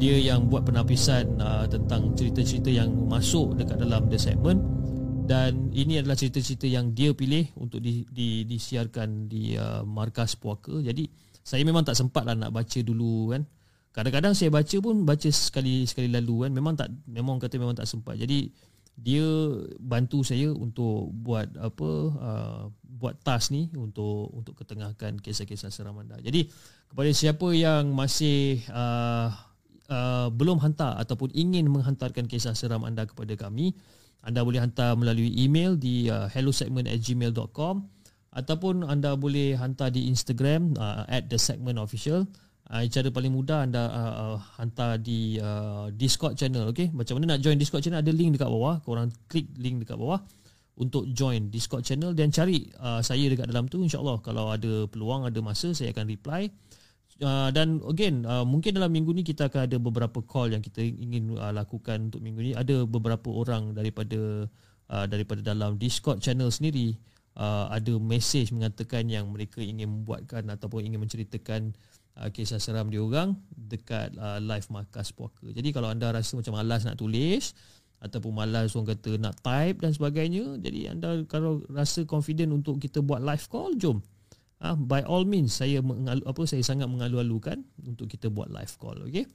Dia 0.00 0.16
yang 0.32 0.48
buat 0.48 0.64
penapisan 0.64 1.36
uh, 1.36 1.68
tentang 1.68 2.16
cerita-cerita 2.16 2.72
yang 2.72 2.88
masuk 3.04 3.58
dekat 3.60 3.84
dalam 3.84 4.08
the 4.08 4.16
segment 4.16 4.64
dan 5.22 5.70
ini 5.70 6.02
adalah 6.02 6.18
cerita-cerita 6.18 6.66
yang 6.66 6.90
dia 6.90 7.14
pilih 7.14 7.46
untuk 7.60 7.78
di, 7.78 8.02
di, 8.10 8.42
disiarkan 8.42 9.30
di 9.30 9.54
uh, 9.54 9.86
markas 9.86 10.34
puaka. 10.34 10.82
Jadi 10.82 11.06
saya 11.42 11.62
memang 11.66 11.82
tak 11.82 11.98
sempat 11.98 12.22
lah 12.22 12.38
nak 12.38 12.54
baca 12.54 12.78
dulu 12.82 13.34
kan. 13.34 13.42
Kadang-kadang 13.92 14.32
saya 14.32 14.48
baca 14.48 14.76
pun 14.80 15.04
baca 15.04 15.28
sekali 15.28 15.84
sekali 15.84 16.08
lalu 16.08 16.48
kan. 16.48 16.50
Memang 16.54 16.74
tak 16.78 16.88
memang 17.04 17.36
kata 17.36 17.60
memang 17.60 17.76
tak 17.76 17.84
sempat. 17.90 18.16
Jadi 18.16 18.48
dia 18.96 19.24
bantu 19.80 20.20
saya 20.22 20.52
untuk 20.52 21.12
buat 21.12 21.48
apa 21.56 21.90
uh, 22.12 22.62
buat 22.84 23.16
task 23.24 23.52
ni 23.52 23.68
untuk 23.76 24.32
untuk 24.32 24.54
ketengahkan 24.56 25.18
kisah-kisah 25.20 25.72
seram 25.72 25.98
anda. 26.00 26.16
Jadi 26.20 26.48
kepada 26.92 27.10
siapa 27.12 27.48
yang 27.56 27.92
masih 27.92 28.60
uh, 28.68 29.32
uh, 29.88 30.28
belum 30.28 30.60
hantar 30.60 31.00
ataupun 31.00 31.32
ingin 31.32 31.68
menghantarkan 31.72 32.28
kisah 32.28 32.52
seram 32.52 32.84
anda 32.84 33.08
kepada 33.08 33.32
kami, 33.36 33.76
anda 34.22 34.44
boleh 34.44 34.60
hantar 34.60 34.94
melalui 34.94 35.32
email 35.34 35.76
di 35.76 36.12
uh, 36.12 36.28
hellosegment@gmail.com 36.30 38.01
ataupun 38.32 38.88
anda 38.88 39.12
boleh 39.12 39.54
hantar 39.60 39.92
di 39.92 40.08
Instagram 40.08 40.72
uh, 40.80 41.04
at 41.08 41.28
the 41.28 41.36
segment 41.36 41.76
official. 41.76 42.24
Uh, 42.72 42.88
cara 42.88 43.12
paling 43.12 43.36
mudah 43.36 43.68
anda 43.68 43.84
uh, 43.84 44.14
uh, 44.16 44.38
hantar 44.56 44.96
di 44.96 45.36
uh, 45.36 45.92
Discord 45.92 46.40
channel 46.40 46.72
okey 46.72 46.88
macam 46.96 47.20
mana 47.20 47.36
nak 47.36 47.44
join 47.44 47.60
Discord 47.60 47.84
channel 47.84 48.00
ada 48.00 48.08
link 48.08 48.32
dekat 48.32 48.48
bawah. 48.48 48.80
Korang 48.80 49.12
klik 49.28 49.52
link 49.60 49.84
dekat 49.84 50.00
bawah 50.00 50.24
untuk 50.80 51.04
join 51.12 51.52
Discord 51.52 51.84
channel 51.84 52.16
dan 52.16 52.32
cari 52.32 52.72
uh, 52.80 53.04
saya 53.04 53.28
dekat 53.28 53.52
dalam 53.52 53.68
tu 53.68 53.84
insyaallah. 53.84 54.24
Kalau 54.24 54.48
ada 54.48 54.88
peluang 54.88 55.28
ada 55.28 55.36
masa 55.44 55.76
saya 55.76 55.92
akan 55.92 56.08
reply. 56.08 56.48
Uh, 57.20 57.52
dan 57.52 57.78
again 57.84 58.24
uh, 58.24 58.42
mungkin 58.42 58.72
dalam 58.72 58.88
minggu 58.88 59.12
ni 59.12 59.22
kita 59.22 59.52
akan 59.52 59.68
ada 59.68 59.76
beberapa 59.76 60.24
call 60.24 60.56
yang 60.56 60.64
kita 60.64 60.80
ingin 60.80 61.36
uh, 61.36 61.52
lakukan 61.52 62.08
untuk 62.08 62.24
minggu 62.24 62.40
ni. 62.40 62.52
Ada 62.56 62.88
beberapa 62.88 63.28
orang 63.28 63.76
daripada 63.76 64.48
uh, 64.88 65.04
daripada 65.04 65.44
dalam 65.44 65.76
Discord 65.76 66.24
channel 66.24 66.48
sendiri 66.48 66.96
uh, 67.36 67.66
ada 67.72 67.92
message 68.00 68.52
mengatakan 68.52 69.08
yang 69.08 69.28
mereka 69.30 69.60
ingin 69.62 69.88
membuatkan 69.88 70.44
ataupun 70.52 70.84
ingin 70.84 71.00
menceritakan 71.00 71.72
uh, 72.18 72.28
kisah 72.28 72.60
seram 72.60 72.88
dia 72.92 73.00
orang 73.00 73.36
dekat 73.52 74.12
uh, 74.16 74.40
live 74.42 74.66
markas 74.68 75.12
puaka. 75.12 75.48
Jadi 75.52 75.72
kalau 75.72 75.88
anda 75.92 76.12
rasa 76.12 76.36
macam 76.36 76.56
malas 76.56 76.84
nak 76.84 77.00
tulis 77.00 77.56
ataupun 78.02 78.34
malas 78.34 78.74
orang 78.74 78.98
kata 78.98 79.10
nak 79.16 79.38
type 79.40 79.78
dan 79.78 79.94
sebagainya, 79.94 80.58
jadi 80.58 80.96
anda 80.96 81.22
kalau 81.30 81.62
rasa 81.70 82.02
confident 82.02 82.50
untuk 82.50 82.82
kita 82.82 82.98
buat 82.98 83.22
live 83.22 83.46
call, 83.46 83.78
jom. 83.78 84.02
Uh, 84.62 84.78
by 84.78 85.02
all 85.06 85.26
means 85.26 85.58
saya 85.58 85.82
mengalu, 85.82 86.22
apa 86.22 86.42
saya 86.46 86.62
sangat 86.62 86.86
mengalu-alukan 86.86 87.62
untuk 87.82 88.06
kita 88.10 88.30
buat 88.30 88.50
live 88.50 88.74
call, 88.78 88.98
okay? 89.06 89.26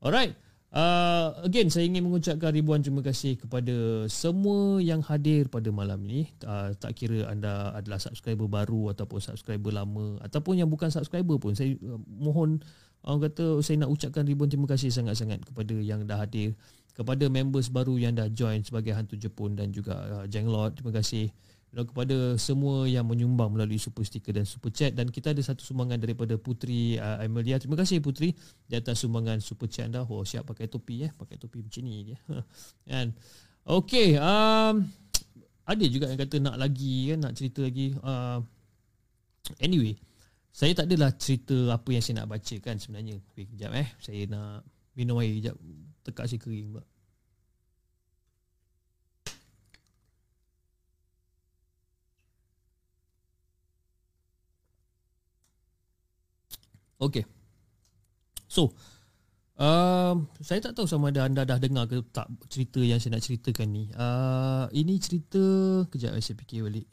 Alright. 0.00 0.32
Uh, 0.70 1.34
again 1.42 1.66
saya 1.66 1.82
ingin 1.82 2.06
mengucapkan 2.06 2.54
ribuan 2.54 2.78
terima 2.78 3.02
kasih 3.02 3.34
kepada 3.34 4.06
semua 4.06 4.78
yang 4.78 5.02
hadir 5.02 5.50
pada 5.50 5.66
malam 5.74 5.98
ini. 6.06 6.30
Uh, 6.46 6.70
tak 6.78 6.94
kira 6.94 7.26
anda 7.26 7.74
adalah 7.74 7.98
subscriber 7.98 8.46
baru 8.46 8.94
ataupun 8.94 9.18
subscriber 9.18 9.74
lama 9.74 10.22
ataupun 10.22 10.62
yang 10.62 10.70
bukan 10.70 10.86
subscriber 10.94 11.42
pun. 11.42 11.58
Saya 11.58 11.74
uh, 11.82 11.98
mohon 12.06 12.62
orang 13.02 13.26
kata 13.26 13.58
saya 13.66 13.82
nak 13.82 13.90
ucapkan 13.90 14.22
ribuan 14.22 14.46
terima 14.46 14.70
kasih 14.70 14.94
sangat-sangat 14.94 15.42
kepada 15.42 15.74
yang 15.74 16.06
dah 16.06 16.22
hadir. 16.22 16.54
Kepada 16.94 17.26
members 17.26 17.66
baru 17.66 17.98
yang 17.98 18.14
dah 18.14 18.30
join 18.30 18.62
sebagai 18.62 18.94
hantu 18.94 19.18
Jepun 19.18 19.58
dan 19.58 19.74
juga 19.74 20.22
uh, 20.22 20.24
Jenglot 20.30 20.78
terima 20.78 20.94
kasih 20.94 21.34
dan 21.70 21.86
kepada 21.86 22.34
semua 22.34 22.82
yang 22.90 23.06
menyumbang 23.06 23.54
melalui 23.54 23.78
super 23.78 24.02
sticker 24.02 24.34
dan 24.34 24.42
super 24.42 24.74
chat 24.74 24.90
dan 24.90 25.06
kita 25.06 25.30
ada 25.30 25.38
satu 25.38 25.62
sumbangan 25.62 26.02
daripada 26.02 26.34
Putri 26.34 26.98
uh, 26.98 27.22
Amelia. 27.22 27.62
Terima 27.62 27.78
kasih 27.78 28.02
Putri 28.02 28.34
di 28.66 28.74
atas 28.74 29.06
sumbangan 29.06 29.38
super 29.38 29.70
chat 29.70 29.86
anda. 29.86 30.02
Oh 30.02 30.26
siap 30.26 30.50
pakai 30.50 30.66
topi 30.66 31.06
ya, 31.06 31.14
pakai 31.14 31.38
topi 31.38 31.62
macam 31.62 31.82
ni 31.86 32.10
dia. 32.10 32.18
Kan. 32.90 33.14
Okey, 33.62 34.18
um 34.18 34.82
ada 35.70 35.84
juga 35.86 36.10
yang 36.10 36.18
kata 36.18 36.36
nak 36.42 36.56
lagi 36.58 37.14
kan, 37.14 37.18
nak 37.22 37.32
cerita 37.38 37.62
lagi. 37.62 37.94
Uh, 38.02 38.42
anyway, 39.62 39.94
saya 40.50 40.74
tak 40.74 40.90
adalah 40.90 41.14
cerita 41.14 41.70
apa 41.70 41.88
yang 41.94 42.02
saya 42.02 42.26
nak 42.26 42.30
baca 42.34 42.56
kan 42.58 42.74
sebenarnya. 42.74 43.22
Okey, 43.30 43.46
kejap 43.54 43.70
eh. 43.78 43.86
Saya 44.02 44.26
nak 44.26 44.66
minum 44.98 45.22
air 45.22 45.30
kejap. 45.38 45.54
Tekak 46.02 46.26
si 46.26 46.42
kering 46.42 46.74
pula. 46.74 46.82
Okay. 57.00 57.24
So, 58.44 58.76
um, 59.56 60.28
saya 60.44 60.60
tak 60.60 60.76
tahu 60.76 60.84
sama 60.84 61.08
ada 61.08 61.24
anda 61.24 61.48
dah 61.48 61.56
dengar 61.56 61.88
ke 61.88 62.04
tak 62.12 62.28
cerita 62.52 62.84
yang 62.84 63.00
saya 63.00 63.16
nak 63.16 63.24
ceritakan 63.24 63.68
ni. 63.72 63.88
Uh, 63.96 64.68
ini 64.76 65.00
cerita, 65.00 65.40
kejap 65.88 66.12
saya 66.20 66.36
fikir 66.36 66.60
balik. 66.68 66.84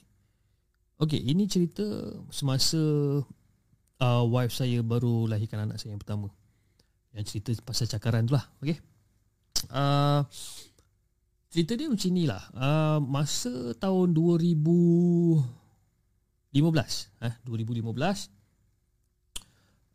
Okay, 0.98 1.20
ini 1.20 1.44
cerita 1.46 1.84
semasa 2.32 2.80
uh, 4.00 4.24
wife 4.32 4.56
saya 4.56 4.80
baru 4.80 5.28
lahirkan 5.28 5.68
anak 5.68 5.76
saya 5.76 5.92
yang 5.92 6.02
pertama. 6.02 6.32
Yang 7.12 7.36
cerita 7.36 7.52
pasal 7.68 7.92
cakaran 7.92 8.32
tu 8.32 8.34
lah. 8.40 8.48
Okay. 8.64 8.80
Uh, 9.68 10.24
cerita 11.52 11.76
dia 11.76 11.92
macam 11.92 12.10
ni 12.16 12.24
lah. 12.24 12.48
Uh, 12.56 13.04
masa 13.04 13.76
tahun 13.76 14.16
2015. 14.16 15.44
Eh, 17.28 17.34
2015 17.44 18.37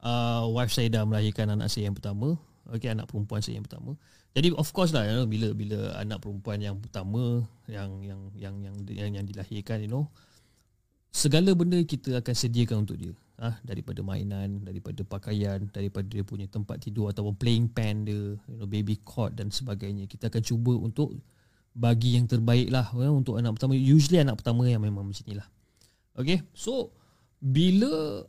uh, 0.02 0.44
wife 0.50 0.74
saya 0.74 0.90
dah 0.90 1.02
melahirkan 1.06 1.50
anak 1.54 1.70
saya 1.70 1.88
yang 1.88 1.96
pertama. 1.96 2.36
Okey 2.70 2.94
anak 2.94 3.10
perempuan 3.10 3.42
saya 3.42 3.58
yang 3.58 3.66
pertama. 3.66 3.98
Jadi 4.32 4.54
of 4.54 4.70
course 4.70 4.94
lah 4.94 5.02
you 5.06 5.14
know, 5.18 5.26
bila 5.26 5.48
bila 5.52 5.78
anak 5.98 6.22
perempuan 6.22 6.62
yang 6.62 6.78
pertama 6.78 7.42
yang 7.66 7.90
yang 8.06 8.20
yang 8.38 8.54
yang 8.62 8.74
yang, 8.86 9.10
yang 9.18 9.26
dilahirkan 9.26 9.82
you 9.82 9.90
know 9.90 10.06
segala 11.12 11.52
benda 11.52 11.76
kita 11.82 12.22
akan 12.22 12.34
sediakan 12.34 12.86
untuk 12.86 12.96
dia. 12.96 13.12
Ah 13.42 13.58
ha, 13.58 13.58
daripada 13.66 14.06
mainan 14.06 14.62
daripada 14.62 15.02
pakaian 15.02 15.66
daripada 15.74 16.06
dia 16.06 16.22
punya 16.22 16.46
tempat 16.46 16.78
tidur 16.78 17.10
ataupun 17.10 17.34
playing 17.34 17.66
pen 17.66 18.06
dia 18.06 18.38
you 18.38 18.56
know 18.56 18.68
baby 18.70 18.94
cot 19.02 19.34
dan 19.34 19.50
sebagainya. 19.50 20.06
Kita 20.06 20.30
akan 20.30 20.42
cuba 20.46 20.72
untuk 20.78 21.18
bagi 21.74 22.14
yang 22.14 22.30
terbaik 22.30 22.70
lah 22.70 22.88
you 22.94 23.02
know, 23.02 23.18
untuk 23.18 23.42
anak 23.42 23.58
pertama. 23.58 23.74
Usually 23.74 24.22
anak 24.22 24.38
pertama 24.38 24.70
yang 24.70 24.80
memang 24.80 25.08
macam 25.08 25.24
inilah 25.26 25.48
okay 26.16 26.44
so 26.52 26.92
bila 27.42 28.22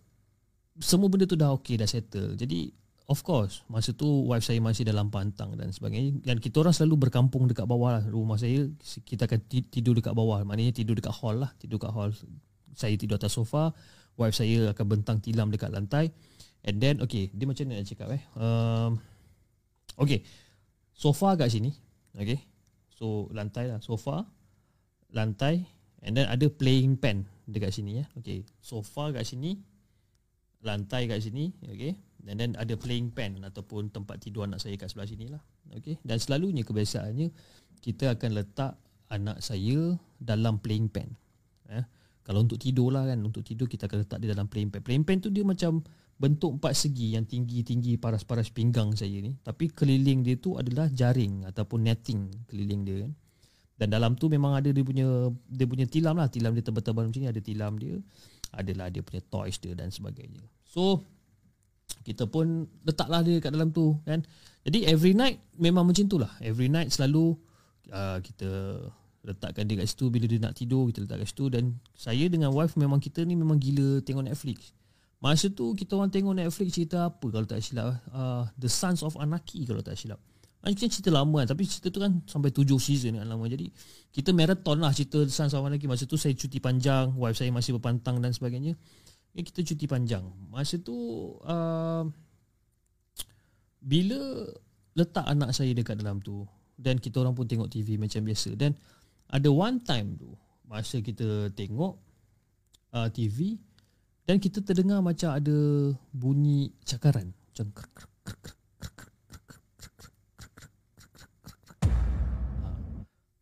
semua 0.82 1.06
benda 1.12 1.30
tu 1.30 1.38
dah 1.38 1.54
okey 1.60 1.78
dah 1.78 1.86
settle. 1.86 2.34
Jadi 2.34 2.74
of 3.12 3.20
course 3.22 3.62
masa 3.68 3.92
tu 3.92 4.08
wife 4.32 4.48
saya 4.48 4.64
masih 4.64 4.88
dalam 4.88 5.14
pantang 5.14 5.54
dan 5.54 5.70
sebagainya. 5.70 6.24
Dan 6.26 6.42
kita 6.42 6.66
orang 6.66 6.74
selalu 6.74 7.10
berkampung 7.10 7.46
dekat 7.46 7.70
bawah 7.70 8.00
lah. 8.00 8.04
rumah 8.10 8.40
saya 8.40 8.66
kita 9.06 9.30
akan 9.30 9.40
tidur 9.70 9.94
dekat 9.94 10.18
bawah. 10.18 10.42
Maknanya 10.42 10.74
tidur 10.74 10.98
dekat 10.98 11.14
hall 11.14 11.46
lah. 11.46 11.52
Tidur 11.62 11.78
dekat 11.78 11.94
hall. 11.94 12.10
Saya 12.74 12.98
tidur 12.98 13.22
atas 13.22 13.38
sofa. 13.38 13.70
Wife 14.18 14.38
saya 14.38 14.74
akan 14.74 14.86
bentang 14.86 15.18
tilam 15.22 15.54
dekat 15.54 15.70
lantai. 15.70 16.10
And 16.64 16.80
then 16.82 17.04
okay 17.04 17.30
dia 17.30 17.46
macam 17.46 17.70
mana 17.70 17.84
nak 17.84 17.88
cakap 17.90 18.08
eh? 18.10 18.24
Um, 18.34 18.98
okay. 20.00 20.26
Sofa 20.94 21.38
kat 21.38 21.54
sini 21.54 21.70
okay. 22.18 22.42
So 22.98 23.30
lantai 23.30 23.70
lah. 23.70 23.78
Sofa 23.84 24.26
lantai. 25.14 25.70
And 26.04 26.18
then 26.18 26.28
ada 26.28 26.50
playing 26.50 26.98
pen 26.98 27.30
dekat 27.46 27.78
sini 27.78 28.02
ya 28.02 28.06
okay. 28.18 28.42
Sofa 28.58 29.14
kat 29.14 29.30
sini 29.30 29.73
lantai 30.64 31.12
kat 31.12 31.20
sini 31.20 31.52
okay? 31.68 31.94
And 32.24 32.40
then 32.40 32.56
ada 32.56 32.80
playing 32.80 33.12
pen 33.12 33.44
ataupun 33.44 33.92
tempat 33.92 34.24
tidur 34.24 34.48
anak 34.48 34.64
saya 34.64 34.80
kat 34.80 34.90
sebelah 34.90 35.08
sini 35.08 35.28
lah 35.28 35.44
okay? 35.76 36.00
Dan 36.02 36.18
selalunya 36.18 36.64
kebiasaannya 36.64 37.28
kita 37.84 38.16
akan 38.16 38.30
letak 38.32 38.80
anak 39.12 39.44
saya 39.44 40.00
dalam 40.18 40.58
playing 40.64 40.88
pen 40.88 41.12
eh? 41.68 41.84
Kalau 42.24 42.40
untuk 42.48 42.56
tidur 42.56 42.96
lah 42.96 43.04
kan 43.04 43.20
untuk 43.20 43.44
tidur 43.44 43.68
kita 43.68 43.92
akan 43.92 44.08
letak 44.08 44.18
dia 44.24 44.32
dalam 44.32 44.48
playing 44.48 44.72
pen. 44.72 44.80
Playing 44.80 45.04
pen 45.04 45.20
tu 45.20 45.28
dia 45.28 45.44
macam 45.44 45.84
bentuk 46.16 46.56
empat 46.56 46.72
segi 46.72 47.20
yang 47.20 47.28
tinggi-tinggi 47.28 48.00
paras-paras 48.00 48.48
pinggang 48.48 48.96
saya 48.96 49.20
ni. 49.20 49.36
Tapi 49.44 49.68
keliling 49.76 50.24
dia 50.24 50.40
tu 50.40 50.56
adalah 50.56 50.88
jaring 50.88 51.44
ataupun 51.44 51.84
netting 51.84 52.32
keliling 52.48 52.88
dia 52.88 52.98
kan. 53.04 53.12
Dan 53.76 53.88
dalam 53.92 54.16
tu 54.16 54.32
memang 54.32 54.56
ada 54.56 54.72
dia 54.72 54.86
punya 54.88 55.28
dia 55.52 55.68
punya 55.68 55.84
tilam 55.84 56.16
lah. 56.16 56.32
Tilam 56.32 56.56
dia 56.56 56.64
tebal-tebal 56.64 57.12
macam 57.12 57.20
ni 57.20 57.28
ada 57.28 57.44
tilam 57.44 57.76
dia 57.76 58.00
adalah 58.54 58.88
dia 58.94 59.02
punya 59.02 59.22
toys 59.28 59.58
dia 59.58 59.74
dan 59.74 59.90
sebagainya. 59.90 60.46
So 60.64 61.02
kita 62.06 62.28
pun 62.28 62.68
letaklah 62.88 63.22
dia 63.26 63.42
kat 63.44 63.52
dalam 63.52 63.74
tu 63.74 63.98
kan. 64.08 64.24
Jadi 64.64 64.88
every 64.88 65.12
night 65.12 65.44
memang 65.60 65.84
macam 65.84 66.06
tu 66.08 66.18
lah. 66.22 66.32
Every 66.40 66.72
night 66.72 66.94
selalu 66.94 67.36
uh, 67.92 68.18
kita 68.24 68.80
letakkan 69.24 69.64
dia 69.68 69.80
kat 69.80 69.88
situ 69.88 70.12
bila 70.12 70.28
dia 70.28 70.40
nak 70.40 70.56
tidur 70.56 70.92
kita 70.92 71.08
letak 71.08 71.24
kat 71.24 71.28
situ 71.32 71.46
dan 71.48 71.80
saya 71.96 72.28
dengan 72.28 72.52
wife 72.52 72.76
memang 72.76 73.00
kita 73.00 73.24
ni 73.24 73.40
memang 73.40 73.56
gila 73.56 74.04
tengok 74.04 74.28
Netflix. 74.28 74.76
Masa 75.24 75.48
tu 75.48 75.72
kita 75.72 75.96
orang 75.96 76.12
tengok 76.12 76.36
Netflix 76.36 76.76
cerita 76.76 77.08
apa 77.08 77.24
kalau 77.32 77.48
tak 77.48 77.64
silap 77.64 77.96
uh, 78.12 78.44
The 78.60 78.68
Sons 78.68 79.00
of 79.08 79.16
Anarchy 79.16 79.64
kalau 79.64 79.80
tak 79.80 79.96
silap. 79.96 80.20
Macam 80.64 80.88
cerita 80.88 81.12
lama 81.12 81.44
kan 81.44 81.48
Tapi 81.52 81.64
cerita 81.68 81.92
tu 81.92 82.00
kan 82.00 82.24
Sampai 82.24 82.56
tujuh 82.56 82.80
season 82.80 83.20
kan 83.20 83.28
lama. 83.28 83.44
Jadi 83.52 83.68
Kita 84.16 84.32
marathon 84.32 84.80
lah 84.80 84.96
Cerita 84.96 85.20
Sun 85.28 85.52
sama 85.52 85.68
lagi. 85.68 85.92
Masa 85.92 86.08
tu 86.08 86.16
saya 86.16 86.32
cuti 86.32 86.64
panjang 86.64 87.12
Wife 87.20 87.44
saya 87.44 87.52
masih 87.52 87.76
berpantang 87.76 88.24
Dan 88.24 88.32
sebagainya. 88.32 88.80
Ya, 89.36 89.42
Kita 89.44 89.60
cuti 89.60 89.86
panjang. 89.92 90.24
Masa 90.48 90.80
tu 90.80 90.96
uh, 91.44 92.08
Bila 93.84 94.48
Letak 94.96 95.26
anak 95.28 95.52
saya 95.52 95.76
dekat 95.76 96.00
dalam 96.00 96.24
tu 96.24 96.48
Dan 96.80 96.96
kita 96.96 97.20
orang 97.20 97.36
pun 97.36 97.44
tengok 97.44 97.68
TV 97.68 98.00
Macam 98.00 98.24
biasa. 98.24 98.56
Dan 98.56 98.72
Ada 99.28 99.52
one 99.52 99.84
time 99.84 100.16
tu 100.16 100.32
Masa 100.64 101.04
kita 101.04 101.52
tengok 101.52 102.00
uh, 102.96 103.12
TV 103.12 103.60
Dan 104.24 104.40
kita 104.40 104.64
terdengar 104.64 105.04
Macam 105.04 105.36
ada 105.36 105.92
Bunyi 106.16 106.72
cakaran. 106.88 107.36
Macam 107.52 107.68
krek 107.76 107.92
krek 108.00 108.08
krek 108.24 108.40
krek 108.48 108.64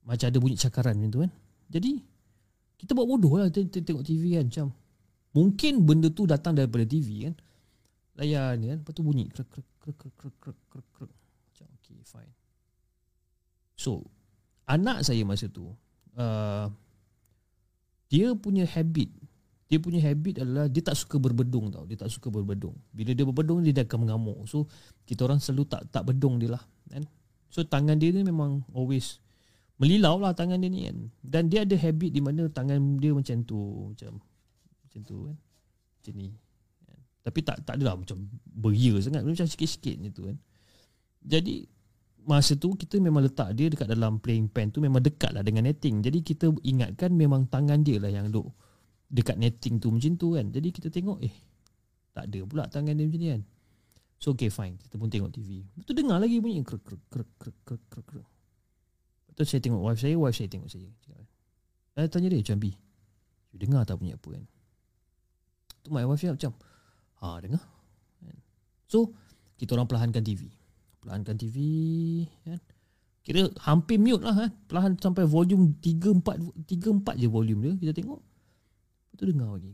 macam 0.05 0.27
ada 0.27 0.37
bunyi 0.41 0.57
cakaran 0.57 0.97
macam 0.97 1.11
tu 1.11 1.21
kan. 1.21 1.31
Jadi 1.71 1.91
kita 2.81 2.91
buat 2.97 3.07
bodoh 3.07 3.37
lah 3.37 3.47
tengok 3.53 4.01
TV 4.01 4.37
kan 4.37 4.49
macam 4.49 4.67
mungkin 5.31 5.73
benda 5.85 6.09
tu 6.09 6.25
datang 6.25 6.57
daripada 6.57 6.83
TV 6.83 7.29
kan. 7.29 7.35
Layar 8.19 8.57
ni 8.59 8.69
kan 8.73 8.81
lepas 8.83 8.93
tu 8.93 9.03
bunyi 9.05 9.29
krek 9.31 9.47
krek 9.47 9.67
krek 9.79 9.97
krek 9.97 10.13
krek 10.19 10.35
krek 10.41 10.57
krek 10.67 10.87
krek. 10.97 11.11
Macam 11.51 11.67
okay 11.77 11.99
fine. 12.03 12.33
So 13.77 14.03
anak 14.67 15.05
saya 15.05 15.21
masa 15.23 15.47
tu 15.47 15.71
uh, 16.17 16.67
dia 18.11 18.35
punya 18.35 18.67
habit 18.67 19.09
dia 19.71 19.79
punya 19.79 20.03
habit 20.03 20.43
adalah 20.43 20.67
dia 20.67 20.83
tak 20.83 20.99
suka 20.99 21.15
berbedung 21.15 21.71
tau. 21.71 21.87
Dia 21.87 21.95
tak 21.95 22.11
suka 22.11 22.27
berbedung. 22.27 22.75
Bila 22.91 23.15
dia 23.15 23.23
berbedung 23.23 23.63
dia 23.63 23.71
akan 23.87 24.03
mengamuk. 24.03 24.43
So 24.43 24.67
kita 25.07 25.23
orang 25.23 25.39
selalu 25.39 25.63
tak 25.63 25.87
tak 25.87 26.11
bedung 26.11 26.43
dia 26.43 26.51
lah 26.51 26.63
kan. 26.91 27.07
So 27.47 27.63
tangan 27.63 27.95
dia 27.95 28.11
ni 28.11 28.27
memang 28.27 28.67
always 28.75 29.23
melilau 29.81 30.21
lah 30.21 30.37
tangan 30.37 30.61
dia 30.61 30.69
ni 30.69 30.85
kan 30.85 30.97
dan 31.25 31.43
dia 31.49 31.65
ada 31.65 31.73
habit 31.73 32.13
di 32.13 32.21
mana 32.21 32.45
tangan 32.53 33.01
dia 33.01 33.11
macam 33.17 33.41
tu 33.41 33.89
macam 33.89 34.21
macam 34.85 34.99
tu 35.01 35.17
kan 35.25 35.37
macam 35.97 36.13
ni 36.13 36.29
tapi 37.21 37.39
tak 37.41 37.57
tak 37.65 37.73
adalah 37.81 37.97
macam 37.97 38.17
beria 38.45 38.93
sangat 39.01 39.25
macam 39.25 39.49
sikit-sikit 39.49 39.97
tu 40.13 40.29
kan 40.29 40.37
jadi 41.25 41.65
masa 42.21 42.53
tu 42.53 42.77
kita 42.77 43.01
memang 43.01 43.25
letak 43.25 43.57
dia 43.57 43.73
dekat 43.73 43.89
dalam 43.89 44.21
playing 44.21 44.45
pen 44.45 44.69
tu 44.69 44.77
memang 44.77 45.01
dekat 45.01 45.33
lah 45.33 45.41
dengan 45.41 45.65
netting 45.65 46.05
jadi 46.05 46.21
kita 46.21 46.53
ingatkan 46.61 47.09
memang 47.17 47.49
tangan 47.49 47.81
dia 47.81 47.97
lah 47.97 48.13
yang 48.13 48.29
duk 48.29 48.53
dekat 49.11 49.35
netting 49.35 49.77
tu 49.77 49.91
macam 49.91 50.15
tu 50.15 50.27
kan. 50.39 50.47
Jadi 50.47 50.67
kita 50.71 50.87
tengok 50.87 51.19
eh 51.19 51.35
tak 52.15 52.31
ada 52.31 52.39
pula 52.47 52.63
tangan 52.71 52.95
dia 52.95 53.05
macam 53.05 53.19
ni 53.19 53.29
kan. 53.35 53.41
So 54.21 54.31
okay 54.31 54.47
fine, 54.47 54.79
kita 54.79 54.95
pun 54.95 55.11
tengok 55.11 55.35
TV. 55.35 55.67
Betul 55.75 55.99
dengar 55.99 56.23
lagi 56.23 56.39
bunyi 56.39 56.63
krek 56.63 56.79
krek 56.87 57.03
krek 57.11 57.29
krek 57.67 57.83
krek 57.91 58.05
krek. 58.07 58.30
Betul 59.31 59.45
saya 59.47 59.61
tengok 59.63 59.81
wife 59.81 59.99
saya, 60.03 60.15
wife 60.19 60.35
saya 60.35 60.49
tengok 60.51 60.67
saya. 60.67 60.91
Saya 61.95 62.07
tanya 62.07 62.27
dia 62.31 62.39
macam 62.43 62.57
B. 62.59 62.65
You 63.51 63.57
dengar 63.59 63.83
tak 63.87 63.99
bunyi 63.99 64.15
apa 64.15 64.27
kan? 64.31 64.45
Tu 65.83 65.89
my 65.91 66.03
wife 66.07 66.19
saya 66.19 66.35
macam 66.35 66.51
ha 67.23 67.39
dengar. 67.39 67.63
Kan? 68.19 68.37
So 68.87 69.15
kita 69.55 69.79
orang 69.79 69.87
perlahankan 69.87 70.23
TV. 70.23 70.51
Perlahankan 70.99 71.35
TV 71.39 71.57
kan. 72.43 72.59
Kira 73.21 73.47
hampir 73.63 74.01
mute 74.01 74.23
lah 74.23 74.35
kan. 74.35 74.51
Perlahan 74.67 74.93
sampai 74.99 75.23
volume 75.23 75.79
3 75.79 76.19
4 76.19 76.67
3 76.67 77.05
4 77.05 77.21
je 77.21 77.27
volume 77.31 77.59
dia. 77.63 77.73
Kita 77.87 77.93
tengok 78.03 78.19
Lepas 78.19 79.15
tu 79.19 79.25
dengar 79.27 79.49
lagi 79.51 79.71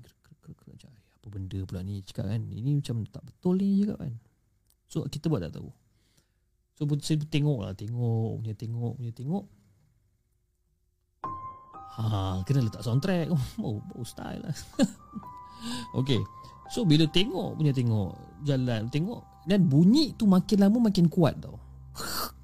macam, 0.48 0.92
Apa 0.92 1.28
benda 1.30 1.60
pula 1.68 1.86
ni 1.86 2.02
Cakap 2.02 2.26
kan 2.32 2.42
Ini 2.48 2.80
macam 2.80 3.04
tak 3.06 3.24
betul 3.28 3.60
ni 3.60 3.84
cakap 3.84 4.00
kan 4.02 4.14
So 4.88 5.04
kita 5.06 5.28
buat 5.28 5.44
tak 5.44 5.60
tahu 5.60 5.70
So 6.78 6.86
saya 7.02 7.18
tengok 7.26 7.60
lah 7.66 7.74
Tengok 7.74 8.46
punya 8.46 8.54
tengok 8.54 8.94
punya 9.02 9.14
tengok. 9.18 9.46
Ha, 11.98 12.46
kena 12.46 12.70
letak 12.70 12.86
soundtrack. 12.86 13.34
Oh, 13.66 13.82
oh 13.82 14.06
style 14.06 14.46
lah. 14.46 14.56
Okay. 15.98 16.22
So 16.70 16.86
bila 16.86 17.10
tengok 17.10 17.58
punya 17.58 17.74
tengok 17.74 18.14
Jalan 18.46 18.94
tengok 18.94 19.26
Dan 19.50 19.66
bunyi 19.66 20.14
tu 20.14 20.30
makin 20.30 20.62
lama 20.62 20.94
makin 20.94 21.10
kuat 21.10 21.42
tau. 21.42 21.58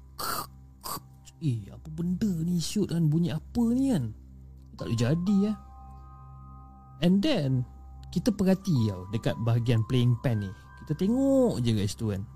Eh 1.44 1.70
apa 1.70 1.88
benda 1.94 2.30
ni 2.42 2.58
shoot 2.58 2.90
kan? 2.90 3.06
Bunyi 3.06 3.30
apa 3.30 3.62
ni 3.70 3.94
kan? 3.94 4.10
Tak 4.74 4.90
boleh 4.90 4.98
jadi 4.98 5.36
eh. 5.54 5.56
And 7.06 7.22
then 7.22 7.62
Kita 8.10 8.34
perhati 8.34 8.90
tau 8.90 9.06
Dekat 9.14 9.38
bahagian 9.46 9.86
playing 9.86 10.18
pen 10.26 10.42
ni. 10.42 10.50
Kita 10.82 10.98
tengok 10.98 11.62
je 11.62 11.70
guys 11.70 11.94
tu 11.94 12.10
kan 12.10 12.26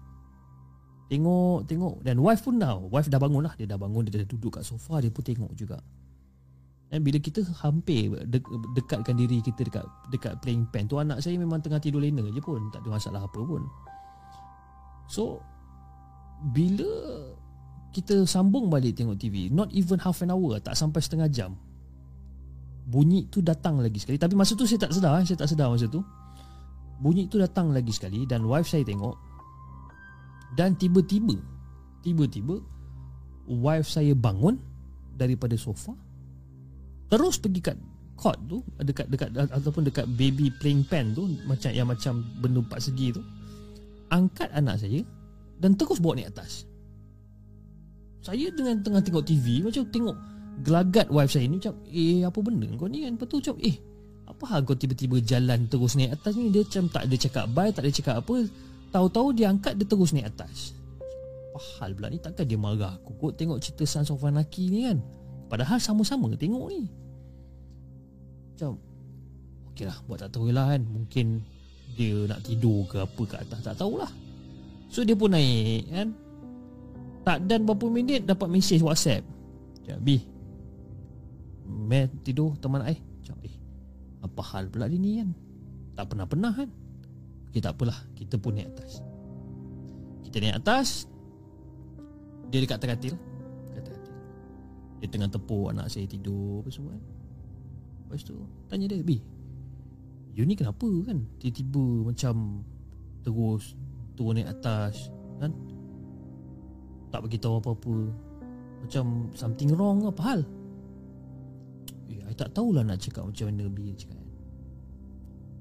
Tengok 1.08 1.64
Tengok. 1.64 2.04
Dan 2.04 2.20
wife 2.20 2.44
pun 2.44 2.60
dah 2.60 2.76
Wife 2.76 3.08
dah 3.08 3.20
bangun 3.20 3.42
lah. 3.44 3.54
Dia 3.56 3.64
dah 3.64 3.80
bangun 3.80 4.04
Dia 4.06 4.22
dah 4.22 4.28
duduk 4.28 4.60
kat 4.60 4.64
sofa 4.64 5.00
Dia 5.00 5.08
pun 5.08 5.24
tengok 5.24 5.52
juga. 5.56 5.80
Dan 6.88 7.04
bila 7.04 7.20
kita 7.20 7.44
hampir 7.64 8.12
de- 8.28 8.60
Dekatkan 8.76 9.16
diri 9.16 9.40
kita 9.44 9.60
dekat 9.64 9.84
Dekat 10.08 10.40
playing 10.40 10.68
pen 10.72 10.88
tu 10.88 10.96
Anak 11.00 11.20
saya 11.20 11.36
memang 11.36 11.60
tengah 11.60 11.80
tidur 11.80 12.00
lena 12.00 12.24
je 12.28 12.40
pun. 12.40 12.60
Tak 12.72 12.84
ada 12.84 12.88
masalah 12.92 13.22
apa 13.24 13.40
pun. 13.40 13.64
So 15.08 15.40
Bila 16.52 16.88
Kita 17.92 18.28
sambung 18.28 18.68
balik 18.68 18.96
tengok 18.96 19.16
TV 19.16 19.48
Not 19.48 19.72
even 19.72 20.00
half 20.00 20.20
an 20.20 20.32
hour 20.32 20.60
Tak 20.60 20.76
sampai 20.76 21.00
setengah 21.00 21.28
jam 21.32 21.56
bunyi 22.88 23.28
tu 23.28 23.44
datang 23.44 23.84
lagi 23.84 24.00
sekali. 24.00 24.16
Tapi 24.16 24.32
masa 24.32 24.56
tu 24.56 24.64
saya 24.64 24.88
tak 24.88 24.96
sedar 24.96 25.20
eh. 25.20 25.24
saya 25.28 25.44
tak 25.44 25.50
sedar 25.52 25.68
masa 25.68 25.84
tu. 25.86 26.00
Bunyi 26.98 27.28
tu 27.28 27.36
datang 27.38 27.70
lagi 27.70 27.92
sekali 27.92 28.24
dan 28.24 28.42
wife 28.48 28.66
saya 28.66 28.82
tengok 28.82 29.27
dan 30.56 30.78
tiba-tiba 30.78 31.36
tiba-tiba 32.00 32.62
wife 33.48 33.88
saya 33.88 34.14
bangun 34.16 34.56
daripada 35.18 35.58
sofa 35.58 35.92
terus 37.10 37.40
pergi 37.40 37.60
kat 37.64 37.76
cot 38.18 38.36
tu 38.50 38.62
dekat 38.82 39.06
dekat 39.08 39.30
ataupun 39.34 39.86
dekat 39.86 40.06
baby 40.18 40.50
playing 40.58 40.82
pen 40.86 41.14
tu 41.14 41.26
macam 41.46 41.70
yang 41.70 41.86
macam 41.86 42.24
benda 42.42 42.60
empat 42.60 42.90
segi 42.90 43.14
tu 43.14 43.22
angkat 44.10 44.48
anak 44.52 44.80
saya 44.80 45.00
dan 45.58 45.74
terus 45.74 45.98
bawa 45.98 46.18
naik 46.18 46.30
atas. 46.34 46.64
Saya 48.22 48.50
dengan 48.54 48.82
tengah 48.82 49.02
tengok 49.02 49.24
TV 49.26 49.62
macam 49.62 49.82
tengok 49.88 50.16
gelagat 50.66 51.06
wife 51.10 51.30
saya 51.30 51.46
ni 51.46 51.62
macam 51.62 51.74
eh 51.86 52.26
apa 52.26 52.38
benda 52.42 52.66
kau 52.74 52.90
ni? 52.90 53.06
Kan 53.06 53.14
tu 53.18 53.38
macam 53.38 53.56
eh 53.62 53.76
apa 54.28 54.44
hal 54.50 54.60
kau 54.66 54.76
tiba-tiba 54.76 55.22
jalan 55.22 55.66
terus 55.70 55.94
naik 55.94 56.18
atas 56.18 56.34
ni? 56.34 56.50
Dia 56.50 56.66
macam 56.66 56.84
tak 56.90 57.02
ada 57.06 57.16
cakap 57.16 57.44
bye 57.54 57.70
tak 57.70 57.82
ada 57.86 57.92
cakap 57.94 58.14
apa 58.22 58.34
tahu-tahu 58.90 59.36
dia 59.36 59.52
angkat 59.52 59.76
dia 59.76 59.86
terus 59.86 60.10
naik 60.12 60.32
atas. 60.32 60.72
Apa 61.52 61.58
hal 61.80 61.90
pula 61.96 62.08
ni 62.12 62.18
takkan 62.22 62.46
dia 62.46 62.58
marah 62.58 62.94
aku? 62.96 63.12
Kot 63.18 63.32
tengok 63.36 63.58
cerita 63.58 63.84
Sons 63.84 64.12
of 64.12 64.22
Anarchy 64.22 64.70
ni 64.70 64.86
kan? 64.88 64.98
Padahal 65.48 65.80
sama-sama 65.80 66.30
tengok 66.36 66.64
ni. 66.70 66.86
Macam 68.54 68.76
okey 69.72 69.86
lah 69.88 69.98
buat 70.06 70.18
tak 70.22 70.30
tahu 70.36 70.52
lah 70.52 70.72
kan? 70.76 70.82
Mungkin 70.84 71.42
dia 71.96 72.28
nak 72.28 72.44
tidur 72.44 72.86
ke 72.86 73.02
apa 73.02 73.22
ke 73.24 73.36
atas 73.40 73.60
tak 73.64 73.76
tahulah. 73.80 74.10
So 74.88 75.04
dia 75.04 75.16
pun 75.18 75.32
naik 75.32 75.88
kan? 75.90 76.08
Tak 77.26 77.44
dan 77.44 77.68
berapa 77.68 77.84
minit 77.92 78.24
dapat 78.24 78.48
mesej 78.48 78.80
whatsapp. 78.80 79.20
Cakap, 79.84 80.00
B 80.00 80.20
Meh 81.68 82.08
tidur 82.24 82.56
teman 82.56 82.80
ai. 82.80 82.96
Macam 82.96 83.36
eh. 83.44 83.54
Apa 84.24 84.40
hal 84.52 84.72
pula 84.72 84.88
dia 84.88 84.96
ni 84.96 85.20
kan? 85.20 85.28
Tak 85.96 86.04
pernah-pernah 86.12 86.52
kan? 86.56 86.68
Okey 87.58 87.66
tak 87.66 87.74
apalah, 87.74 87.98
kita 88.14 88.38
pun 88.38 88.54
naik 88.54 88.70
atas. 88.70 89.02
Kita 90.22 90.38
naik 90.38 90.62
atas. 90.62 91.10
Dia 92.54 92.62
dekat. 92.62 92.78
Dekat 92.78 93.82
teratil. 93.82 94.14
Dia 95.02 95.06
tengah 95.10 95.26
tepuk 95.26 95.74
anak 95.74 95.90
saya 95.90 96.06
tidur 96.06 96.62
apa 96.62 96.70
semua 96.70 96.94
kan. 96.94 97.02
Lepas 98.06 98.22
tu 98.22 98.38
tanya 98.70 98.86
dia, 98.86 99.02
"Bi, 99.02 99.18
you 100.38 100.46
ni 100.46 100.54
kenapa 100.54 100.86
kan? 101.02 101.26
Tiba-tiba 101.42 102.14
macam 102.14 102.62
terus 103.26 103.74
turun 104.14 104.38
naik 104.38 104.54
atas 104.54 105.10
kan? 105.42 105.50
Tak 107.10 107.26
bagi 107.26 107.42
tahu 107.42 107.58
apa-apa. 107.58 107.96
Macam 108.86 109.34
something 109.34 109.74
wrong 109.74 110.06
apa 110.06 110.22
hal?" 110.22 110.40
I 112.06 112.38
tak 112.38 112.54
tahulah 112.54 112.86
nak 112.86 113.02
cakap 113.02 113.26
macam 113.26 113.50
mana 113.50 113.66
B 113.66 113.98
cakap. 113.98 114.22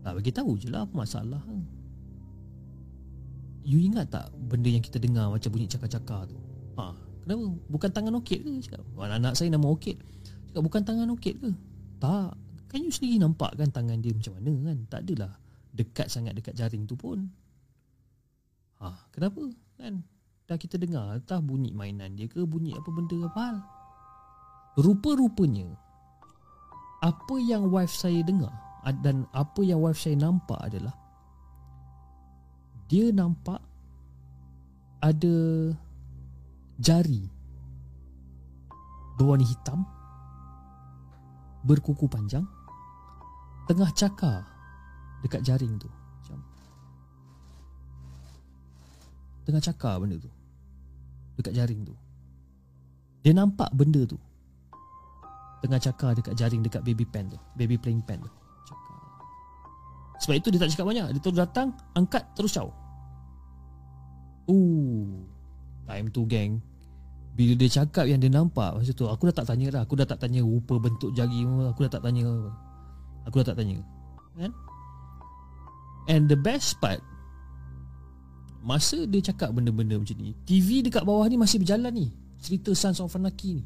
Tak 0.06 0.14
bagi 0.14 0.30
tahu 0.30 0.62
je 0.62 0.70
lah 0.70 0.86
apa 0.86 0.94
masalah. 0.94 1.42
You 3.68 3.84
ingat 3.84 4.16
tak 4.16 4.32
benda 4.48 4.72
yang 4.72 4.80
kita 4.80 4.96
dengar 4.96 5.28
macam 5.28 5.52
bunyi 5.52 5.68
cakar-cakar 5.68 6.32
tu? 6.32 6.40
Ha, 6.80 6.96
kenapa? 7.28 7.46
Bukan 7.68 7.90
tangan 7.92 8.16
okit 8.16 8.40
ke? 8.48 8.52
Cakap, 8.64 8.80
anak 8.96 9.36
saya 9.36 9.52
nama 9.52 9.68
okit. 9.68 10.00
Cakap, 10.48 10.62
bukan 10.64 10.82
tangan 10.88 11.12
okit 11.12 11.36
ke? 11.36 11.52
Tak. 12.00 12.32
Kan 12.72 12.80
you 12.80 12.96
sendiri 12.96 13.20
nampak 13.20 13.60
kan 13.60 13.68
tangan 13.68 14.00
dia 14.00 14.16
macam 14.16 14.40
mana 14.40 14.72
kan? 14.72 14.78
Tak 14.88 15.00
adalah 15.04 15.36
dekat 15.76 16.08
sangat 16.08 16.40
dekat 16.40 16.56
jaring 16.56 16.88
tu 16.88 16.96
pun. 16.96 17.28
Ha, 18.80 19.12
kenapa? 19.12 19.52
Kan? 19.76 20.00
Dah 20.48 20.56
kita 20.56 20.80
dengar 20.80 21.20
entah 21.20 21.44
bunyi 21.44 21.76
mainan 21.76 22.16
dia 22.16 22.32
ke 22.32 22.48
bunyi 22.48 22.72
apa 22.72 22.88
benda 22.88 23.20
apa 23.28 23.40
hal. 23.52 23.58
Rupa-rupanya 24.80 25.76
apa 27.04 27.36
yang 27.44 27.68
wife 27.68 27.92
saya 27.92 28.24
dengar 28.24 28.56
dan 29.04 29.28
apa 29.36 29.60
yang 29.60 29.84
wife 29.84 30.00
saya 30.00 30.16
nampak 30.16 30.56
adalah 30.64 30.96
dia 32.88 33.12
nampak 33.12 33.60
ada 35.04 35.38
jari 36.80 37.28
berwarna 39.20 39.46
hitam 39.46 39.86
berkuku 41.68 42.08
panjang 42.08 42.48
tengah 43.68 43.92
cakar 43.94 44.48
dekat 45.22 45.44
jaring 45.44 45.76
tu 45.78 45.90
macam 45.92 46.40
tengah 49.44 49.64
cakar 49.64 50.00
benda 50.00 50.16
tu 50.18 50.32
dekat 51.38 51.54
jaring 51.54 51.84
tu 51.84 51.94
dia 53.28 53.36
nampak 53.36 53.68
benda 53.76 54.08
tu 54.08 54.16
Tengah 55.58 55.82
cakar 55.82 56.16
dekat 56.16 56.34
jaring 56.38 56.62
Dekat 56.64 56.80
baby 56.86 57.04
pen 57.04 57.28
tu 57.28 57.36
Baby 57.58 57.76
playing 57.76 58.00
pen 58.06 58.22
tu. 58.24 58.32
Sebab 60.18 60.36
itu 60.38 60.48
dia 60.50 60.60
tak 60.62 60.70
cakap 60.74 60.86
banyak. 60.90 61.08
Dia 61.14 61.22
terus 61.22 61.38
datang 61.38 61.68
Angkat 61.94 62.24
terus 62.34 62.54
caw 62.58 62.68
Ooh 64.50 65.28
Time 65.86 66.08
tu 66.10 66.26
gang 66.26 66.58
Bila 67.38 67.54
dia 67.54 67.70
cakap 67.70 68.10
yang 68.10 68.18
dia 68.18 68.32
nampak 68.32 68.74
Masa 68.74 68.92
tu 68.94 69.06
aku 69.06 69.30
dah 69.30 69.36
tak 69.44 69.48
tanya 69.54 69.80
dah. 69.80 69.82
Aku 69.86 69.94
dah 69.94 70.08
tak 70.10 70.20
tanya 70.22 70.42
rupa 70.42 70.82
bentuk 70.82 71.14
jari 71.14 71.46
Aku 71.46 71.86
dah 71.86 71.92
tak 71.92 72.04
tanya 72.04 72.26
Aku 73.30 73.44
dah 73.44 73.48
tak 73.54 73.60
tanya. 73.60 73.78
Kan? 74.40 74.52
And 76.08 76.32
the 76.32 76.40
best 76.40 76.80
part 76.82 77.04
Masa 78.64 79.06
dia 79.06 79.22
cakap 79.22 79.54
benda-benda 79.54 79.96
macam 79.96 80.18
ni 80.18 80.34
TV 80.44 80.82
dekat 80.84 81.08
bawah 81.08 81.24
ni 81.30 81.40
masih 81.40 81.62
berjalan 81.62 81.94
ni. 81.94 82.08
Cerita 82.42 82.76
Sons 82.76 83.00
of 83.00 83.16
Anarchy 83.16 83.62
ni. 83.62 83.64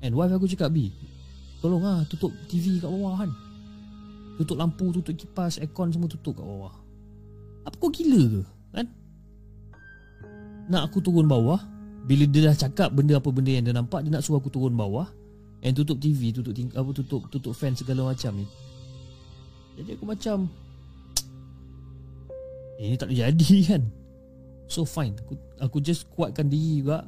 And 0.00 0.14
wife 0.14 0.30
aku 0.30 0.46
cakap 0.46 0.70
B 0.72 0.94
Tolong 1.58 1.82
lah 1.82 2.06
tutup 2.06 2.30
TV 2.46 2.78
kat 2.78 2.86
bawah 2.86 3.18
kan 3.18 3.30
Tutup 4.38 4.54
lampu, 4.54 4.94
tutup 4.94 5.18
kipas, 5.18 5.58
aircon 5.58 5.90
semua 5.90 6.06
tutup 6.06 6.38
kat 6.38 6.46
bawah. 6.46 6.74
Apa 7.66 7.74
kau 7.76 7.90
gila 7.90 8.38
ke? 8.38 8.42
Kan? 8.72 8.86
Nak 10.68 10.92
aku 10.92 11.00
turun 11.00 11.24
bawah 11.24 11.64
Bila 12.04 12.28
dia 12.28 12.52
dah 12.52 12.68
cakap 12.68 12.92
benda 12.92 13.16
apa 13.16 13.32
benda 13.32 13.52
yang 13.52 13.64
dia 13.64 13.72
nampak 13.72 14.04
Dia 14.04 14.12
nak 14.12 14.20
suruh 14.20 14.36
aku 14.36 14.52
turun 14.52 14.76
bawah 14.76 15.08
And 15.64 15.74
tutup 15.74 15.98
TV, 15.98 16.30
tutup 16.30 16.54
ting- 16.54 16.70
apa 16.70 16.86
tutup 16.94 17.26
tutup 17.34 17.50
fan 17.50 17.74
segala 17.74 18.14
macam 18.14 18.30
ni. 18.30 18.46
Jadi 19.74 19.98
aku 19.98 20.06
macam 20.06 20.46
Eh, 22.78 22.94
Ini 22.94 22.94
tak 22.94 23.10
jadi 23.10 23.50
kan? 23.74 23.82
So 24.70 24.86
fine. 24.86 25.18
Aku, 25.18 25.34
aku 25.58 25.82
just 25.82 26.06
kuatkan 26.14 26.46
diri 26.46 26.86
juga. 26.86 27.02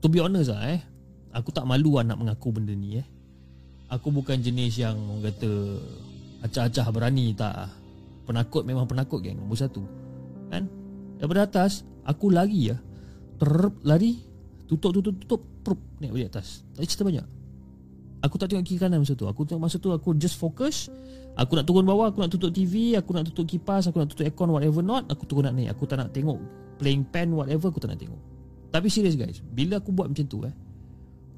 To 0.00 0.08
be 0.08 0.16
honest 0.16 0.48
lah 0.48 0.64
eh. 0.64 0.80
Aku 1.36 1.52
tak 1.52 1.68
malu 1.68 2.00
lah 2.00 2.08
nak 2.08 2.24
mengaku 2.24 2.56
benda 2.56 2.72
ni 2.72 3.04
eh 3.04 3.06
Aku 3.92 4.08
bukan 4.08 4.40
jenis 4.40 4.80
yang 4.80 4.96
Orang 4.96 5.28
kata 5.28 5.50
Acah-acah 6.42 6.86
berani 6.90 7.36
tak. 7.36 7.70
Penakut 8.26 8.64
memang 8.64 8.88
penakut 8.88 9.20
geng. 9.20 9.38
Nombor 9.38 9.60
satu. 9.60 9.84
Kan? 10.48 10.66
Daripada 11.20 11.44
atas 11.44 11.84
Aku 12.08 12.32
lari 12.32 12.72
lah 12.72 12.80
Terp 13.36 13.76
Lari. 13.84 14.16
Tutup 14.66 14.96
tutup 14.96 15.14
tutup. 15.20 15.42
Terp 15.60 15.78
Naik 16.00 16.10
balik 16.16 16.28
atas. 16.32 16.64
Tak 16.74 16.88
cerita 16.88 17.04
banyak. 17.04 17.26
Aku 18.22 18.38
tak 18.38 18.54
tengok 18.54 18.64
kiri 18.64 18.80
kanan 18.80 19.02
masa 19.02 19.18
tu. 19.18 19.28
Aku 19.28 19.44
tengok 19.44 19.62
masa 19.68 19.76
tu 19.76 19.92
Aku 19.92 20.16
just 20.16 20.40
fokus 20.40 20.88
Aku 21.36 21.52
nak 21.54 21.68
turun 21.68 21.84
bawah 21.84 22.08
Aku 22.10 22.24
nak 22.24 22.32
tutup 22.32 22.50
TV 22.50 22.96
Aku 22.96 23.12
nak 23.12 23.28
tutup 23.28 23.44
kipas 23.44 23.86
Aku 23.92 24.00
nak 24.00 24.08
tutup 24.08 24.24
aircon 24.24 24.48
Whatever 24.50 24.80
not 24.80 25.04
Aku 25.12 25.28
turun 25.28 25.46
nak 25.46 25.54
naik. 25.54 25.76
Aku 25.76 25.84
tak 25.84 26.00
nak 26.00 26.10
tengok 26.16 26.40
Playing 26.80 27.04
pen 27.12 27.36
whatever 27.36 27.68
Aku 27.68 27.78
tak 27.78 27.92
nak 27.92 28.00
tengok. 28.00 28.18
Tapi 28.72 28.88
serius 28.88 29.20
guys. 29.20 29.44
Bila 29.44 29.78
aku 29.78 29.92
buat 29.92 30.08
macam 30.08 30.24
tu 30.24 30.42
eh 30.48 30.54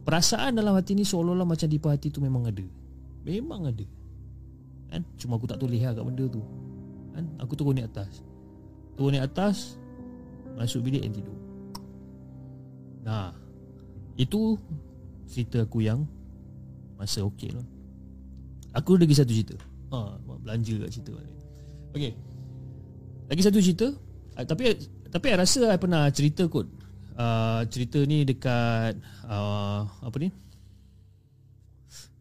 Perasaan 0.05 0.61
dalam 0.61 0.77
hati 0.77 0.93
ni 0.93 1.05
seolah-olah 1.09 1.49
macam 1.49 1.65
di 1.65 1.81
hati 1.81 2.13
tu 2.13 2.21
memang 2.21 2.45
ada. 2.45 2.65
Memang 3.25 3.73
ada. 3.73 3.87
Kan? 4.93 5.01
Cuma 5.17 5.41
aku 5.41 5.49
tak 5.49 5.57
tulis 5.57 5.81
lah 5.81 5.97
kat 5.97 6.05
benda 6.05 6.25
tu. 6.29 6.45
Kan? 7.17 7.25
Aku 7.41 7.57
turun 7.57 7.81
naik 7.81 7.89
atas. 7.89 8.21
Turun 8.95 9.17
naik 9.17 9.27
atas 9.33 9.81
Masuk 10.55 10.87
bilik 10.87 11.03
dan 11.03 11.11
tidur. 11.11 11.39
Nah 13.03 13.35
Itu 14.15 14.61
Cerita 15.27 15.65
aku 15.65 15.83
yang 15.83 16.05
Masa 16.95 17.27
okey 17.27 17.51
lah. 17.51 17.67
Aku 18.79 18.95
lagi 18.95 19.19
satu 19.19 19.35
cerita. 19.35 19.59
Ha, 19.91 20.19
Belanja 20.47 20.75
kat 20.85 20.91
cerita 20.95 21.13
Okay 21.91 22.13
Lagi 23.27 23.43
satu 23.43 23.59
cerita. 23.59 23.89
Ah, 24.37 24.45
Tapi 24.47 24.77
Tapi 25.11 25.27
I 25.33 25.37
rasa 25.41 25.75
I 25.75 25.79
pernah 25.81 26.07
cerita 26.13 26.45
kot 26.47 26.84
uh, 27.19 27.62
cerita 27.71 28.03
ni 28.05 28.27
dekat 28.27 28.99
uh, 29.27 29.87
apa 30.03 30.17
ni? 30.19 30.29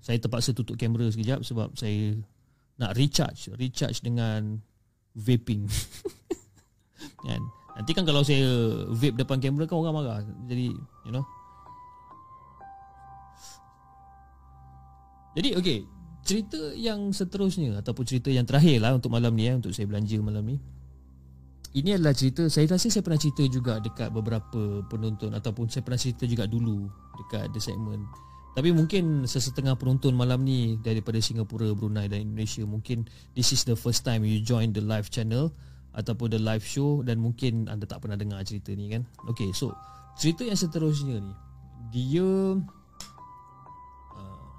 Saya 0.04 0.20
terpaksa 0.20 0.52
tutup 0.52 0.76
kamera 0.76 1.08
sekejap 1.08 1.48
sebab 1.48 1.72
saya 1.80 2.18
nak 2.76 2.91
recharge, 2.98 3.53
recharge 3.56 4.03
dengan 4.03 4.60
vaping. 5.15 5.70
kan? 7.28 7.41
Nanti 7.74 7.91
kan 7.95 8.03
kalau 8.06 8.22
saya 8.22 8.45
vape 8.91 9.18
depan 9.18 9.40
kamera 9.40 9.65
kan 9.65 9.80
orang 9.80 9.95
marah. 9.95 10.20
Jadi, 10.45 10.76
you 11.07 11.14
know. 11.14 11.26
Jadi 15.34 15.49
okey, 15.57 15.78
cerita 16.22 16.61
yang 16.78 17.10
seterusnya 17.10 17.82
ataupun 17.82 18.06
cerita 18.06 18.30
yang 18.30 18.45
terakhir 18.45 18.78
lah 18.78 18.94
untuk 18.94 19.10
malam 19.10 19.34
ni 19.34 19.49
eh, 19.49 19.57
untuk 19.57 19.74
saya 19.74 19.90
belanja 19.90 20.18
malam 20.22 20.45
ni. 20.45 20.57
Ini 21.74 21.98
adalah 21.98 22.14
cerita 22.14 22.45
Saya 22.54 22.70
rasa 22.70 22.86
saya 22.86 23.02
pernah 23.02 23.18
cerita 23.18 23.41
juga 23.50 23.82
Dekat 23.82 24.14
beberapa 24.14 24.86
penonton 24.86 25.34
Ataupun 25.34 25.66
saya 25.74 25.82
pernah 25.82 25.98
cerita 25.98 26.30
juga 26.30 26.45
dulu 26.45 26.86
Dekat 27.18 27.50
the 27.50 27.58
segment. 27.58 28.06
Tapi 28.54 28.70
mungkin 28.70 29.26
Sesetengah 29.26 29.74
penonton 29.74 30.14
malam 30.14 30.45
ni 30.45 30.78
Daripada 30.86 31.18
Singapura, 31.18 31.74
Brunei 31.74 32.06
dan 32.06 32.30
Indonesia 32.30 32.62
Mungkin 32.62 33.10
This 33.34 33.58
is 33.58 33.66
the 33.66 33.74
first 33.74 34.06
time 34.06 34.22
You 34.22 34.45
join 34.45 34.70
the 34.70 34.86
live 34.86 35.10
channel 35.10 35.50
Ataupun 35.98 36.38
the 36.38 36.41
live 36.41 36.62
show 36.62 37.02
Dan 37.02 37.18
mungkin 37.18 37.66
anda 37.66 37.90
tak 37.90 38.06
pernah 38.06 38.22
dengar 38.22 38.45
cerita 38.45 38.70
ni 38.78 38.94
kan? 38.94 39.02
Okay 39.34 39.50
so 39.50 39.74
Cerita 40.14 40.45
yang 40.45 40.58
seterusnya 40.58 41.26
ni 41.26 41.34
Dia 41.90 42.30
uh, 44.14 44.50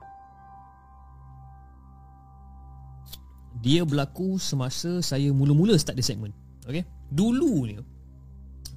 Dia 3.63 3.87
berlaku 3.87 4.35
semasa 4.43 4.99
saya 4.99 5.31
mula-mula 5.31 5.79
start 5.79 5.95
the 5.95 6.03
segment 6.03 6.35
Okay 6.67 6.83
Dulunya 7.11 7.81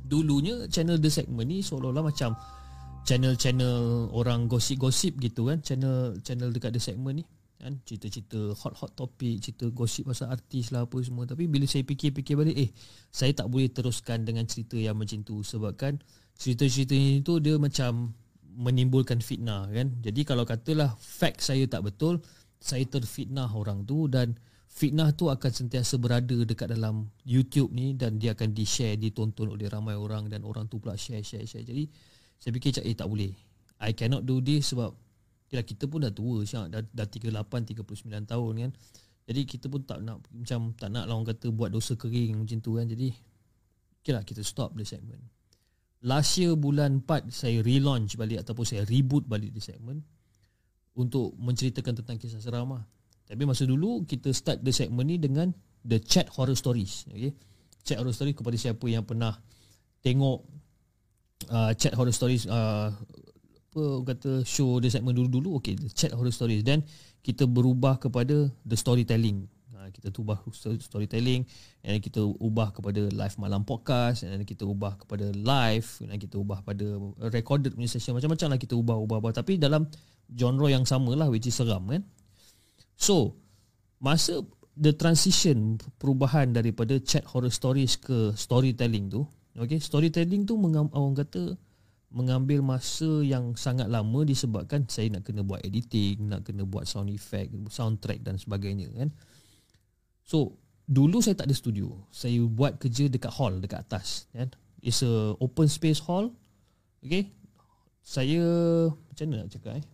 Dulunya 0.07 0.67
channel 0.71 0.99
The 0.99 1.11
Segment 1.11 1.47
ni 1.47 1.59
Seolah-olah 1.59 2.03
macam 2.07 2.35
Channel-channel 3.07 4.11
orang 4.11 4.51
gosip-gosip 4.51 5.15
gitu 5.23 5.47
kan. 5.47 5.63
Channel 5.63 6.19
channel 6.27 6.51
dekat 6.51 6.75
The 6.75 6.81
Segment 6.83 7.23
ni 7.23 7.25
kan. 7.55 7.79
Cerita-cerita 7.87 8.51
hot-hot 8.51 8.99
topik 8.99 9.39
cerita 9.39 9.71
gosip 9.71 10.11
pasal 10.11 10.27
artis 10.35 10.75
lah 10.75 10.83
apa 10.83 10.99
semua. 10.99 11.23
Tapi 11.23 11.47
bila 11.47 11.63
saya 11.63 11.87
fikir-fikir 11.87 12.35
balik 12.35 12.59
eh 12.59 12.69
saya 13.07 13.31
tak 13.31 13.47
boleh 13.47 13.71
teruskan 13.71 14.27
dengan 14.27 14.43
cerita 14.43 14.75
yang 14.75 14.99
macam 14.99 15.23
tu 15.23 15.39
sebab 15.39 15.79
kan 15.79 15.95
cerita-cerita 16.35 16.93
ni 16.99 17.23
tu 17.23 17.39
dia 17.39 17.55
macam 17.55 18.11
menimbulkan 18.59 19.23
fitnah 19.23 19.71
kan. 19.71 19.87
Jadi 20.03 20.21
kalau 20.27 20.43
katalah 20.43 20.99
fact 20.99 21.47
saya 21.47 21.63
tak 21.63 21.87
betul 21.87 22.19
saya 22.59 22.83
terfitnah 22.83 23.47
orang 23.55 23.87
tu 23.87 24.11
dan 24.11 24.35
fitnah 24.77 25.09
tu 25.17 25.33
akan 25.33 25.49
sentiasa 25.49 25.97
berada 25.97 26.37
dekat 26.45 26.69
dalam 26.69 27.09
YouTube 27.25 27.73
ni 27.73 27.97
dan 27.97 28.21
dia 28.21 28.37
akan 28.37 28.53
di-share, 28.53 28.93
ditonton 28.93 29.49
oleh 29.49 29.65
ramai 29.65 29.97
orang 29.97 30.29
dan 30.29 30.45
orang 30.45 30.69
tu 30.69 30.77
pula 30.77 30.93
share, 30.93 31.25
share, 31.25 31.49
share. 31.49 31.65
Jadi 31.65 31.89
saya 32.37 32.53
fikir 32.53 32.77
cak, 32.77 32.85
eh 32.85 32.93
tak 32.93 33.09
boleh. 33.09 33.33
I 33.81 33.97
cannot 33.97 34.21
do 34.29 34.37
this 34.37 34.77
sebab 34.77 34.93
kira 35.49 35.65
kita 35.65 35.89
pun 35.89 36.05
dah 36.05 36.13
tua 36.13 36.45
syak, 36.45 36.69
dah, 36.69 36.85
dah 36.93 37.09
38, 37.09 37.73
39 37.73 38.29
tahun 38.29 38.51
kan. 38.53 38.71
Jadi 39.27 39.41
kita 39.49 39.65
pun 39.65 39.81
tak 39.81 39.99
nak 40.05 40.21
macam 40.29 40.71
tak 40.77 40.89
nak 40.93 41.09
lah 41.09 41.13
orang 41.17 41.33
kata 41.33 41.49
buat 41.49 41.73
dosa 41.73 41.97
kering 41.97 42.37
macam 42.37 42.61
tu 42.61 42.77
kan. 42.77 42.85
Jadi 42.85 43.09
kira 44.05 44.21
kita 44.21 44.45
stop 44.45 44.77
the 44.77 44.85
segment. 44.85 45.19
Last 46.05 46.37
year 46.37 46.53
bulan 46.53 47.01
4 47.01 47.33
saya 47.33 47.65
relaunch 47.65 48.13
balik 48.13 48.45
ataupun 48.45 48.61
saya 48.61 48.85
reboot 48.85 49.25
balik 49.25 49.57
the 49.57 49.59
segment 49.59 50.05
untuk 50.93 51.33
menceritakan 51.41 51.97
tentang 51.97 52.21
kisah 52.21 52.37
seram 52.37 52.77
lah. 52.77 52.85
Tapi 53.27 53.43
masa 53.43 53.67
dulu 53.67 54.07
kita 54.07 54.31
start 54.31 54.63
the 54.63 54.71
segment 54.71 55.07
ni 55.11 55.19
dengan 55.19 55.51
the 55.83 55.99
chat 55.99 56.31
horror 56.31 56.55
stories. 56.55 57.03
Okay? 57.11 57.35
Chat 57.83 57.99
horror 57.99 58.15
stories 58.15 58.35
kepada 58.35 58.55
siapa 58.55 58.85
yang 58.87 59.03
pernah 59.03 59.35
tengok 59.99 60.47
uh, 61.51 61.71
chat 61.75 61.93
horror 61.93 62.15
stories 62.15 62.47
uh, 62.47 62.89
apa 63.67 63.83
kata 64.09 64.41
show 64.41 64.81
the 64.81 64.89
segment 64.89 65.13
dulu-dulu 65.13 65.61
okay 65.61 65.77
the 65.77 65.91
chat 65.93 66.09
horror 66.09 66.33
stories 66.33 66.65
then 66.65 66.81
kita 67.21 67.45
berubah 67.45 68.01
kepada 68.01 68.49
the 68.65 68.73
storytelling 68.73 69.45
uh, 69.77 69.85
kita 69.93 70.09
ubah 70.17 70.41
storytelling 70.81 71.45
and 71.85 72.01
kita 72.01 72.25
ubah 72.25 72.73
kepada 72.73 73.05
live 73.13 73.35
malam 73.37 73.61
podcast 73.61 74.25
and 74.25 74.41
kita 74.49 74.65
ubah 74.65 74.97
kepada 74.97 75.29
live 75.29 75.87
dan 76.01 76.17
kita 76.17 76.41
ubah 76.41 76.65
pada 76.65 76.85
recorded 77.29 77.77
punya 77.77 77.85
session 77.85 78.17
macam-macam 78.17 78.57
lah 78.57 78.59
kita 78.59 78.73
ubah-ubah 78.73 79.31
tapi 79.35 79.61
dalam 79.61 79.85
genre 80.33 80.67
yang 80.67 80.83
sama 80.83 81.13
lah 81.13 81.29
which 81.29 81.45
is 81.45 81.53
seram 81.53 81.85
kan 81.85 82.01
So, 82.97 83.37
masa 84.01 84.41
the 84.73 84.93
transition 84.93 85.77
perubahan 86.01 86.53
daripada 86.53 86.97
chat 86.97 87.25
horror 87.29 87.53
stories 87.53 87.97
ke 88.01 88.33
storytelling 88.33 89.13
tu, 89.13 89.21
okay, 89.53 89.77
storytelling 89.77 90.49
tu 90.49 90.57
orang 90.57 91.13
kata 91.13 91.53
mengambil 92.07 92.63
masa 92.63 93.21
yang 93.21 93.53
sangat 93.59 93.91
lama 93.91 94.23
disebabkan 94.23 94.87
saya 94.89 95.11
nak 95.13 95.27
kena 95.27 95.45
buat 95.45 95.61
editing, 95.61 96.31
nak 96.31 96.47
kena 96.47 96.63
buat 96.65 96.89
sound 96.89 97.13
effect, 97.13 97.53
soundtrack 97.69 98.25
dan 98.25 98.39
sebagainya 98.39 98.89
kan. 98.95 99.13
So, 100.23 100.57
dulu 100.87 101.19
saya 101.19 101.35
tak 101.35 101.51
ada 101.51 101.55
studio. 101.55 102.07
Saya 102.09 102.41
buat 102.47 102.79
kerja 102.79 103.11
dekat 103.11 103.31
hall 103.35 103.59
dekat 103.59 103.85
atas 103.85 104.25
kan. 104.31 104.49
It's 104.79 105.03
a 105.03 105.35
open 105.37 105.67
space 105.67 105.99
hall. 105.99 106.31
Okay. 107.03 107.27
Saya 108.07 108.41
macam 108.87 109.25
mana 109.27 109.43
nak 109.43 109.51
cakap 109.51 109.83
eh? 109.83 109.85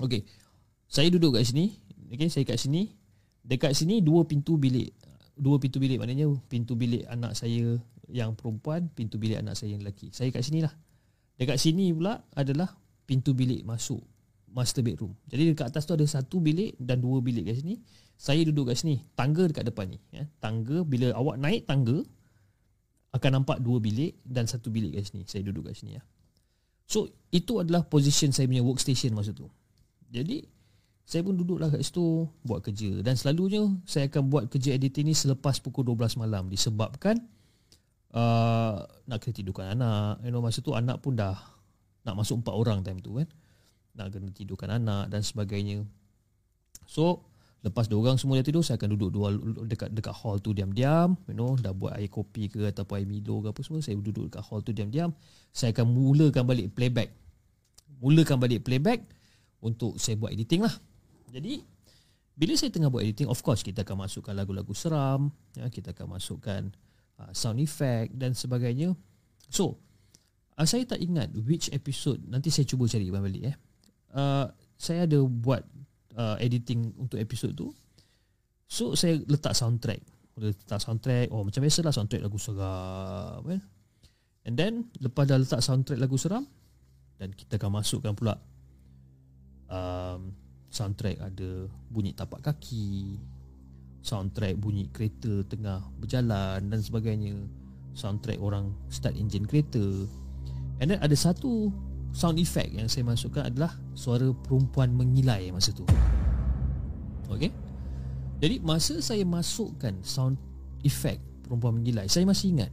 Okay. 0.00 0.22
Saya 0.86 1.08
duduk 1.10 1.36
kat 1.36 1.46
sini 1.46 1.74
Okay 2.10 2.30
saya 2.30 2.46
kat 2.46 2.58
sini 2.58 2.90
Dekat 3.42 3.74
sini 3.74 4.02
dua 4.02 4.26
pintu 4.26 4.58
bilik 4.58 4.94
Dua 5.36 5.58
pintu 5.58 5.82
bilik 5.82 5.98
maknanya 6.00 6.30
Pintu 6.46 6.78
bilik 6.78 7.04
anak 7.06 7.34
saya 7.34 7.78
yang 8.06 8.38
perempuan 8.38 8.88
Pintu 8.94 9.18
bilik 9.18 9.42
anak 9.42 9.58
saya 9.58 9.74
yang 9.74 9.82
lelaki 9.82 10.14
Saya 10.14 10.30
kat 10.30 10.46
sini 10.46 10.62
lah 10.62 10.72
Dekat 11.36 11.58
sini 11.58 11.90
pula 11.92 12.22
adalah 12.32 12.72
Pintu 13.06 13.34
bilik 13.34 13.66
masuk 13.66 14.00
Master 14.50 14.80
bedroom 14.86 15.12
Jadi 15.28 15.52
dekat 15.52 15.74
atas 15.74 15.84
tu 15.84 15.92
ada 15.92 16.06
satu 16.06 16.38
bilik 16.38 16.78
Dan 16.78 17.02
dua 17.02 17.18
bilik 17.20 17.50
kat 17.50 17.60
sini 17.60 17.82
Saya 18.14 18.46
duduk 18.46 18.70
kat 18.72 18.80
sini 18.80 19.02
Tangga 19.18 19.50
dekat 19.50 19.66
depan 19.68 19.90
ni 19.90 19.98
ya. 20.14 20.24
Tangga 20.38 20.86
bila 20.86 21.12
awak 21.12 21.36
naik 21.42 21.66
tangga 21.66 22.00
akan 23.16 23.42
nampak 23.42 23.58
dua 23.64 23.80
bilik 23.80 24.20
dan 24.28 24.44
satu 24.44 24.68
bilik 24.68 24.92
kat 24.92 25.08
sini. 25.08 25.22
Saya 25.24 25.42
duduk 25.48 25.72
kat 25.72 25.74
sini 25.80 25.96
ya. 25.96 26.02
So 26.86 27.08
itu 27.32 27.58
adalah 27.58 27.88
position 27.88 28.30
saya 28.30 28.46
punya 28.46 28.62
workstation 28.62 29.16
masa 29.16 29.32
tu. 29.32 29.48
Jadi 30.12 30.44
saya 31.06 31.22
pun 31.22 31.38
duduklah 31.38 31.70
kat 31.70 31.86
situ 31.86 32.26
buat 32.42 32.66
kerja 32.66 32.98
dan 33.06 33.14
selalunya 33.14 33.62
saya 33.86 34.10
akan 34.10 34.26
buat 34.26 34.50
kerja 34.50 34.74
editing 34.74 35.06
ni 35.06 35.14
selepas 35.14 35.62
pukul 35.62 35.86
12 35.86 36.18
malam 36.18 36.50
disebabkan 36.50 37.22
uh, 38.10 38.82
nak 39.06 39.18
kena 39.22 39.32
tidurkan 39.38 39.66
anak. 39.78 40.26
You 40.26 40.34
know 40.34 40.42
masa 40.42 40.58
tu 40.66 40.74
anak 40.74 40.98
pun 40.98 41.14
dah 41.14 41.38
nak 42.02 42.14
masuk 42.18 42.42
empat 42.42 42.54
orang 42.58 42.82
time 42.82 42.98
tu 42.98 43.22
kan. 43.22 43.30
Nak 43.94 44.18
kena 44.18 44.34
tidurkan 44.34 44.68
anak 44.82 45.06
dan 45.06 45.22
sebagainya. 45.22 45.86
So 46.90 47.22
Lepas 47.64 47.90
dua 47.90 47.98
orang 47.98 48.14
semua 48.14 48.38
dah 48.38 48.46
tidur 48.46 48.62
Saya 48.62 48.78
akan 48.78 48.94
duduk 48.94 49.10
dua 49.10 49.34
dekat 49.66 49.90
dekat 49.90 50.14
hall 50.14 50.38
tu 50.38 50.54
diam-diam 50.54 51.18
you 51.26 51.34
know 51.34 51.58
dah 51.58 51.74
buat 51.74 51.98
air 51.98 52.06
kopi 52.06 52.46
ke 52.46 52.62
ataupun 52.70 53.02
air 53.02 53.08
Milo 53.10 53.42
ke 53.42 53.50
apa 53.50 53.58
semua 53.66 53.82
saya 53.82 53.98
duduk 53.98 54.30
dekat 54.30 54.38
hall 54.46 54.62
tu 54.62 54.70
diam-diam 54.70 55.10
saya 55.50 55.74
akan 55.74 55.90
mulakan 55.90 56.46
balik 56.46 56.70
playback 56.78 57.10
mulakan 57.98 58.38
balik 58.38 58.62
playback 58.62 59.02
untuk 59.58 59.98
saya 59.98 60.14
buat 60.14 60.30
editing 60.30 60.62
lah 60.62 60.74
jadi 61.36 61.60
bila 62.36 62.52
saya 62.56 62.72
tengah 62.72 62.88
buat 62.88 63.04
editing 63.04 63.28
of 63.28 63.40
course 63.44 63.60
kita 63.60 63.84
akan 63.84 64.08
masukkan 64.08 64.32
lagu-lagu 64.32 64.72
seram 64.72 65.28
ya 65.52 65.68
kita 65.68 65.92
akan 65.92 66.16
masukkan 66.16 66.72
uh, 67.20 67.32
sound 67.36 67.60
effect 67.60 68.16
dan 68.16 68.32
sebagainya 68.32 68.96
so 69.52 69.76
uh, 70.56 70.64
saya 70.64 70.88
tak 70.88 71.04
ingat 71.04 71.28
which 71.44 71.68
episode 71.76 72.24
nanti 72.24 72.48
saya 72.48 72.64
cuba 72.64 72.88
cari 72.88 73.12
balik 73.12 73.52
eh 73.52 73.56
uh, 74.16 74.48
saya 74.76 75.08
ada 75.08 75.20
buat 75.24 75.64
uh, 76.16 76.36
editing 76.40 76.96
untuk 76.96 77.20
episod 77.20 77.52
tu. 77.52 77.70
So 78.66 78.96
saya 78.98 79.20
letak 79.28 79.54
soundtrack. 79.54 80.02
Letak 80.36 80.80
soundtrack. 80.82 81.30
Oh 81.30 81.44
macam 81.44 81.60
biasa 81.62 81.80
lah 81.84 81.92
soundtrack 81.94 82.24
lagu 82.24 82.40
seram 82.40 83.40
kan. 83.44 83.60
And 84.46 84.54
then 84.54 84.90
lepas 85.00 85.28
dah 85.28 85.38
letak 85.38 85.60
soundtrack 85.64 86.00
lagu 86.00 86.16
seram 86.18 86.48
dan 87.16 87.32
kita 87.32 87.56
akan 87.56 87.80
masukkan 87.80 88.12
pula 88.12 88.36
um, 89.72 90.36
soundtrack 90.76 91.16
ada 91.24 91.64
bunyi 91.88 92.12
tapak 92.12 92.44
kaki, 92.44 93.16
soundtrack 94.04 94.60
bunyi 94.60 94.92
kereta 94.92 95.40
tengah 95.48 95.80
berjalan 95.96 96.60
dan 96.68 96.80
sebagainya, 96.84 97.32
soundtrack 97.96 98.36
orang 98.36 98.76
start 98.92 99.16
engine 99.16 99.48
kereta. 99.48 100.04
And 100.84 100.92
then 100.92 101.00
ada 101.00 101.16
satu 101.16 101.72
sound 102.12 102.36
effect 102.36 102.76
yang 102.76 102.92
saya 102.92 103.08
masukkan 103.08 103.48
adalah 103.48 103.72
suara 103.96 104.28
perempuan 104.44 104.92
mengilai 104.92 105.48
masa 105.48 105.72
tu. 105.72 105.88
Okey. 107.32 107.48
Jadi 108.36 108.60
masa 108.60 109.00
saya 109.00 109.24
masukkan 109.24 109.96
sound 110.04 110.36
effect 110.84 111.24
perempuan 111.48 111.80
mengilai, 111.80 112.04
saya 112.04 112.28
masih 112.28 112.52
ingat. 112.52 112.68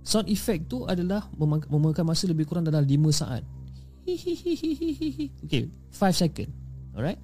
Sound 0.00 0.32
effect 0.32 0.72
tu 0.72 0.88
adalah 0.88 1.28
memakan 1.36 2.08
masa 2.08 2.24
lebih 2.24 2.48
kurang 2.48 2.64
dalam 2.64 2.84
5 2.84 3.12
saat. 3.12 3.44
Okey, 5.44 5.68
5 5.92 6.12
second. 6.12 6.48
Alright. 6.96 7.20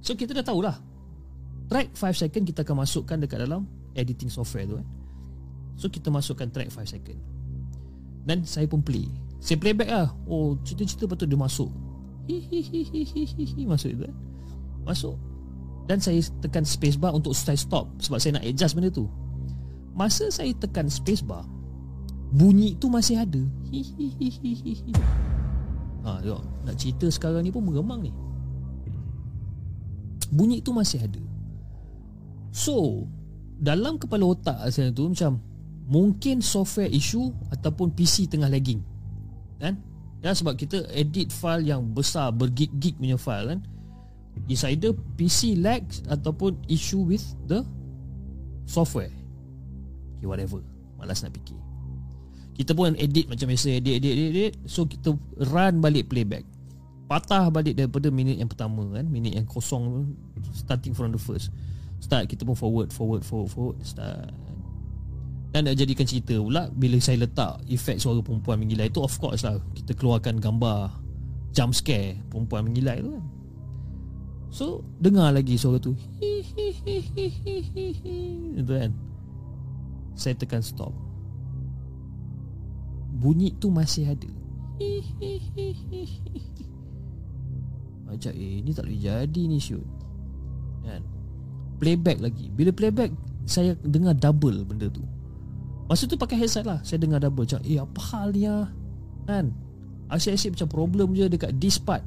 So 0.00 0.16
kita 0.16 0.32
dah 0.32 0.44
tahulah. 0.44 0.76
Track 1.70 1.94
5 1.94 2.22
second 2.26 2.42
kita 2.48 2.66
akan 2.66 2.82
masukkan 2.82 3.16
dekat 3.20 3.46
dalam 3.46 3.68
editing 3.94 4.32
software 4.32 4.66
tu 4.66 4.74
kan. 4.80 4.86
So 5.76 5.86
kita 5.92 6.08
masukkan 6.10 6.48
track 6.50 6.72
5 6.72 6.82
second. 6.88 7.18
Dan 8.24 8.44
saya 8.44 8.66
pun 8.66 8.82
play. 8.82 9.06
Saya 9.38 9.60
playback 9.60 9.88
lah. 9.92 10.08
Oh 10.26 10.56
cerita-cerita 10.64 11.06
patut 11.06 11.28
dia 11.28 11.38
masuk. 11.38 11.70
Masuk 13.70 13.90
itu 13.90 14.02
kan 14.06 14.16
Masuk. 14.84 15.16
Dan 15.88 15.98
saya 15.98 16.22
tekan 16.44 16.62
space 16.62 16.94
bar 16.94 17.10
untuk 17.10 17.34
saya 17.34 17.58
stop 17.58 17.90
Sebab 17.98 18.22
saya 18.22 18.38
nak 18.38 18.46
adjust 18.46 18.78
benda 18.78 18.94
tu. 18.94 19.10
Masa 19.90 20.30
saya 20.30 20.54
tekan 20.54 20.86
space 20.86 21.26
bar 21.26 21.42
Bunyi 22.30 22.78
tu 22.78 22.86
masih 22.86 23.18
ada. 23.26 23.42
Ha, 26.06 26.22
tengok, 26.22 26.42
Nak 26.62 26.74
cerita 26.78 27.06
sekarang 27.10 27.42
ni 27.42 27.50
pun 27.50 27.66
mengemang 27.66 28.06
ni 28.06 28.14
Bunyi 30.30 30.62
tu 30.62 30.70
masih 30.70 31.02
ada. 31.02 31.22
So 32.54 33.06
Dalam 33.60 34.00
kepala 34.00 34.24
otak 34.30 34.56
saya 34.72 34.94
tu 34.94 35.10
macam 35.10 35.42
Mungkin 35.90 36.38
software 36.40 36.90
issue 36.90 37.34
Ataupun 37.50 37.90
PC 37.90 38.30
tengah 38.30 38.46
lagging. 38.46 38.82
Kan? 39.58 39.76
Ya 40.20 40.36
sebab 40.36 40.56
kita 40.56 40.84
edit 40.92 41.32
file 41.32 41.64
yang 41.72 41.96
besar 41.96 42.28
bergig-gig 42.36 43.00
punya 43.00 43.16
file 43.16 43.56
kan? 43.56 43.60
Is 44.46 44.64
either 44.68 44.92
PC 45.16 45.56
lag 45.58 45.84
ataupun 46.12 46.60
issue 46.68 47.00
with 47.00 47.24
the 47.48 47.64
software. 48.68 49.12
Okay, 50.16 50.28
whatever. 50.28 50.60
Malas 51.00 51.24
nak 51.24 51.32
fikir. 51.32 51.56
Kita 52.52 52.76
pun 52.76 52.92
edit 53.00 53.32
macam 53.32 53.48
biasa 53.48 53.80
edit, 53.80 53.94
edit 53.96 54.12
edit 54.12 54.28
edit. 54.28 54.52
So 54.68 54.84
kita 54.84 55.16
run 55.48 55.80
balik 55.80 56.12
playback 56.12 56.44
patah 57.10 57.50
balik 57.50 57.74
daripada 57.74 58.06
minit 58.14 58.38
yang 58.38 58.46
pertama 58.46 58.86
kan? 58.94 59.02
Minit 59.10 59.34
yang 59.34 59.46
kosong 59.50 60.14
starting 60.54 60.94
from 60.94 61.10
the 61.10 61.18
first. 61.18 61.50
Start 61.98 62.30
kita 62.30 62.46
pun 62.46 62.54
forward 62.54 62.94
forward 62.94 63.26
forward 63.26 63.50
forward 63.50 63.78
start. 63.82 64.30
Dan 65.50 65.66
nak 65.66 65.74
jadikan 65.82 66.06
cerita 66.06 66.38
pula 66.38 66.70
Bila 66.70 66.94
saya 67.02 67.26
letak 67.26 67.66
efek 67.66 67.98
suara 67.98 68.22
perempuan 68.22 68.54
mengilai 68.54 68.86
tu 68.86 69.02
Of 69.02 69.18
course 69.18 69.42
lah 69.42 69.58
Kita 69.74 69.98
keluarkan 69.98 70.38
gambar 70.38 70.94
Jump 71.50 71.74
scare 71.74 72.22
Perempuan 72.30 72.70
mengilai 72.70 73.02
tu 73.02 73.18
kan? 73.18 73.24
So 74.54 74.86
Dengar 75.02 75.34
lagi 75.34 75.58
suara 75.58 75.82
tu 75.82 75.98
Itu 78.62 78.70
kan? 78.70 78.94
Saya 80.14 80.38
tekan 80.38 80.62
stop. 80.62 80.94
Bunyi 83.18 83.50
tu 83.58 83.74
masih 83.74 84.06
ada 84.14 84.30
Macam 88.10 88.32
eh 88.34 88.60
Ni 88.60 88.70
tak 88.74 88.84
boleh 88.86 89.00
jadi 89.00 89.42
ni 89.46 89.58
shoot 89.62 89.84
Kan? 90.82 91.02
Playback 91.80 92.18
lagi. 92.20 92.52
Bila 92.52 92.74
playback 92.74 93.14
Saya 93.46 93.78
dengar 93.86 94.18
double 94.18 94.66
benda 94.66 94.90
tu. 94.90 95.04
Masa 95.86 96.06
tu 96.06 96.18
pakai 96.18 96.38
headset 96.38 96.66
lah 96.66 96.82
Saya 96.82 97.00
dengar 97.02 97.22
double. 97.22 97.46
Macam 97.46 97.60
eh 97.64 97.78
apa 97.78 98.00
hal 98.12 98.28
ni 98.34 98.44
lah 98.46 98.68
Kan? 99.24 99.54
Asyik-asyik 100.10 100.58
macam 100.58 100.68
problem 100.68 101.08
je 101.14 101.26
Dekat 101.30 101.54
this 101.62 101.78
part. 101.78 102.02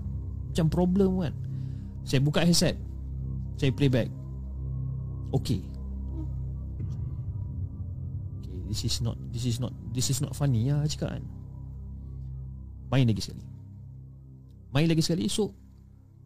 Macam 0.51 0.67
problem 0.67 1.23
kan? 1.23 1.33
Saya 2.03 2.19
buka 2.19 2.43
headset 2.43 2.75
Saya 3.55 3.71
playback. 3.71 4.11
Okay. 5.33 5.63
Okay 6.77 6.99
This 8.67 8.85
is 8.85 8.99
not 9.01 9.15
This 9.31 9.45
is 9.47 9.57
not 9.57 9.73
This 9.93 10.11
is 10.11 10.19
not 10.19 10.35
funny 10.35 10.69
lah 10.69 10.83
Cakap 10.85 11.17
kan? 11.17 11.25
Main 12.93 13.09
lagi 13.09 13.25
sekali. 13.25 13.41
Main 14.69 14.85
lagi 14.85 15.01
sekali. 15.01 15.25
So 15.25 15.49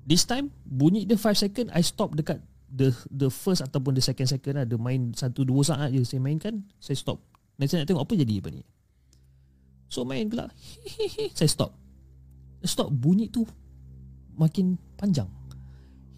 This 0.07 0.23
time 0.23 0.55
Bunyi 0.63 1.03
dia 1.03 1.19
5 1.19 1.35
second 1.35 1.67
I 1.75 1.83
stop 1.83 2.15
dekat 2.15 2.39
The 2.71 2.95
the 3.11 3.27
first 3.27 3.59
ataupun 3.63 3.95
the 3.95 4.03
second 4.03 4.27
second 4.27 4.59
lah. 4.59 4.65
Dia 4.67 4.79
main 4.79 5.11
1-2 5.11 5.67
saat 5.67 5.91
je 5.91 6.03
Saya 6.07 6.23
mainkan 6.23 6.63
Saya 6.79 6.95
stop. 6.95 7.19
Dan 7.59 7.67
saya 7.67 7.83
nak 7.83 7.91
tengok 7.91 8.07
apa 8.07 8.13
jadi 8.15 8.39
apa 8.39 8.49
ni. 8.55 8.63
So 9.91 10.07
main 10.07 10.31
pula. 10.31 10.47
Saya 11.37 11.49
stop. 11.49 11.73
Stop 12.63 12.91
bunyi 12.91 13.29
tu 13.31 13.45
Makin 14.37 14.77
panjang. 14.95 15.27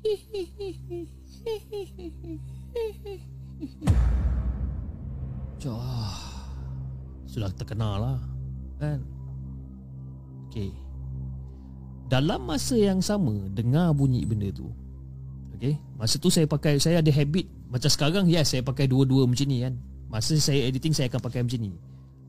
Sudah 7.29 7.53
terkenal 7.55 8.01
lah. 8.01 8.17
Kan? 8.81 9.05
Okay 10.49 10.88
Dalam 12.09 12.41
masa 12.49 12.73
yang 12.73 12.99
sama 13.05 13.37
Dengar 13.53 13.93
bunyi 13.93 14.25
benda 14.25 14.49
tu. 14.49 14.65
Okay 15.53 15.77
Masa 15.93 16.17
tu 16.17 16.33
saya 16.33 16.49
pakai 16.49 16.81
Saya 16.81 17.05
ada 17.05 17.11
habit 17.13 17.45
Macam 17.69 17.85
sekarang 17.85 18.25
Yes 18.25 18.57
saya 18.57 18.65
pakai 18.65 18.89
dua-dua 18.89 19.29
macam 19.29 19.45
ni 19.45 19.61
kan. 19.61 19.77
Masa 20.09 20.33
saya 20.41 20.65
editing 20.65 20.91
Saya 20.91 21.05
akan 21.13 21.21
pakai 21.21 21.45
macam 21.45 21.61
ni. 21.61 21.77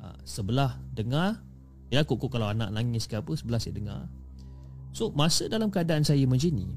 Ha, 0.05 0.21
Sebelah 0.29 0.77
dengar 0.93 1.41
Ya 1.89 2.05
kok 2.05 2.21
kalau 2.29 2.53
anak 2.53 2.71
nangis 2.71 3.09
ke 3.09 3.19
apa 3.19 3.33
Sebelah 3.35 3.59
saya 3.59 3.75
dengar. 3.75 4.07
So 4.93 5.09
masa 5.17 5.49
dalam 5.49 5.73
keadaan 5.73 6.05
saya 6.05 6.29
macam 6.29 6.53
ni 6.53 6.69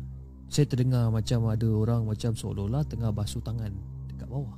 Saya 0.48 0.64
terdengar 0.64 1.12
macam 1.12 1.52
ada 1.52 1.68
orang 1.68 2.08
Macam 2.08 2.32
seolah-olah 2.34 2.88
tengah 2.88 3.12
basuh 3.12 3.44
tangan 3.44 3.76
Dekat 4.08 4.32
bawah. 4.32 4.56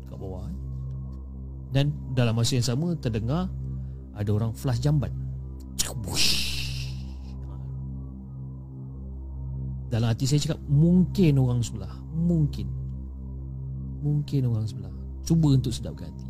Dekat 0.00 0.16
bawah 0.16 0.48
eh. 0.48 0.58
Dan 1.76 1.92
dalam 2.16 2.32
masa 2.32 2.56
yang 2.56 2.64
sama 2.64 2.96
Terdengar 2.96 3.52
Ada 4.18 4.30
orang 4.34 4.50
flash 4.50 4.82
jamban 4.82 5.14
Dalam 9.88 10.10
hati 10.12 10.28
saya 10.28 10.42
cakap 10.42 10.60
Mungkin 10.68 11.38
orang 11.40 11.64
sebelah. 11.64 11.94
Mungkin. 12.12 12.68
Mungkin 14.04 14.42
orang 14.50 14.66
sebelah. 14.68 14.92
Cuba 15.24 15.54
untuk 15.54 15.72
sedapkan 15.72 16.10
hati. 16.10 16.28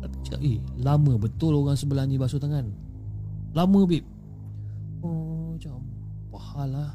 Tapi 0.00 0.16
cakap 0.24 0.40
Eh 0.40 0.58
lama 0.80 1.12
betul 1.20 1.52
orang 1.54 1.76
sebelah 1.76 2.08
ni 2.08 2.16
basuh 2.16 2.40
tangan. 2.40 2.72
Lama 3.52 3.82
babe 3.84 4.06
Oh 5.02 5.58
macam 5.58 5.82
Apa 6.30 6.64
lah 6.64 6.92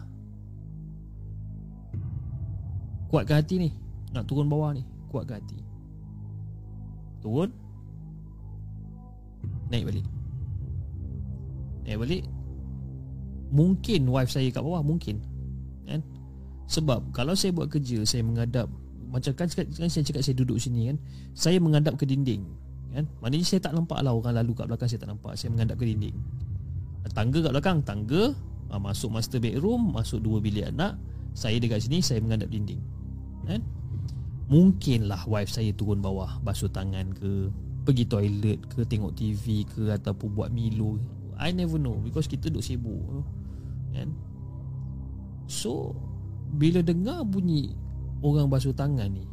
Kuatkan 3.12 3.46
hati 3.46 3.56
ni. 3.62 3.70
Nak 4.12 4.26
turun 4.28 4.50
bawah 4.50 4.76
ni 4.76 4.84
kuatkan 5.14 5.40
hati. 5.40 5.56
Turun 7.24 7.54
Naik 9.76 9.92
balik 9.92 10.06
Naik 11.84 12.00
balik 12.00 12.24
Mungkin 13.52 14.08
wife 14.08 14.32
saya 14.32 14.48
kat 14.48 14.64
bawah 14.64 14.80
Mungkin 14.80 15.20
kan? 15.84 16.00
Sebab 16.72 17.12
Kalau 17.12 17.36
saya 17.36 17.52
buat 17.52 17.68
kerja 17.68 18.08
Saya 18.08 18.24
menghadap 18.24 18.72
Macam 19.12 19.36
kan, 19.36 19.52
kan 19.52 19.90
saya 19.92 20.04
cakap 20.08 20.24
Saya 20.24 20.40
duduk 20.40 20.56
sini 20.56 20.96
kan 20.96 20.98
Saya 21.36 21.60
menghadap 21.60 22.00
ke 22.00 22.08
dinding 22.08 22.48
kan? 22.96 23.04
Maknanya 23.20 23.44
saya 23.44 23.60
tak 23.60 23.76
nampak 23.76 24.00
lah 24.00 24.16
Orang 24.16 24.40
lalu 24.40 24.56
kat 24.56 24.72
belakang 24.72 24.88
Saya 24.88 25.04
tak 25.04 25.12
nampak 25.12 25.36
Saya 25.36 25.52
menghadap 25.52 25.76
ke 25.76 25.86
dinding 25.92 26.16
Tangga 27.12 27.44
kat 27.44 27.52
belakang 27.52 27.78
Tangga 27.84 28.32
ah, 28.72 28.80
Masuk 28.80 29.12
master 29.12 29.44
bedroom 29.44 29.92
Masuk 29.92 30.24
dua 30.24 30.40
bilik 30.40 30.72
anak 30.72 30.96
Saya 31.36 31.60
dekat 31.60 31.84
sini 31.84 32.00
Saya 32.00 32.24
menghadap 32.24 32.48
dinding 32.48 32.80
kan? 33.44 33.62
Mungkinlah 34.46 35.26
wife 35.26 35.50
saya 35.50 35.74
turun 35.74 36.02
bawah 36.02 36.42
Basuh 36.42 36.70
tangan 36.70 37.14
ke 37.14 37.50
Pergi 37.86 38.10
toilet 38.10 38.60
ke 38.66 38.82
Tengok 38.82 39.14
TV 39.14 39.62
ke 39.70 39.94
Ataupun 39.94 40.34
buat 40.34 40.50
Milo 40.50 40.98
I 41.38 41.54
never 41.54 41.78
know 41.78 42.02
Because 42.02 42.26
kita 42.26 42.50
duduk 42.50 42.66
sibuk 42.66 43.22
Kan? 43.94 44.10
So 45.46 45.94
Bila 46.58 46.82
dengar 46.82 47.22
bunyi 47.22 47.78
Orang 48.26 48.50
basuh 48.50 48.74
tangan 48.74 49.14
ni 49.14 49.30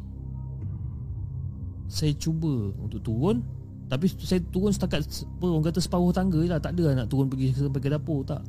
Saya 1.89 2.13
cuba 2.13 2.69
Untuk 2.77 3.01
turun 3.01 3.41
Tapi 3.89 4.05
saya 4.21 4.37
turun 4.53 4.69
setakat 4.69 5.01
apa, 5.01 5.45
Orang 5.49 5.65
kata 5.65 5.81
separuh 5.81 6.13
tangga 6.13 6.37
je 6.37 6.53
lah 6.53 6.61
Tak 6.61 6.77
ada 6.77 7.01
nak 7.01 7.09
turun 7.09 7.33
pergi 7.33 7.57
sampai 7.57 7.81
ke 7.81 7.89
dapur 7.89 8.21
Tak. 8.21 8.45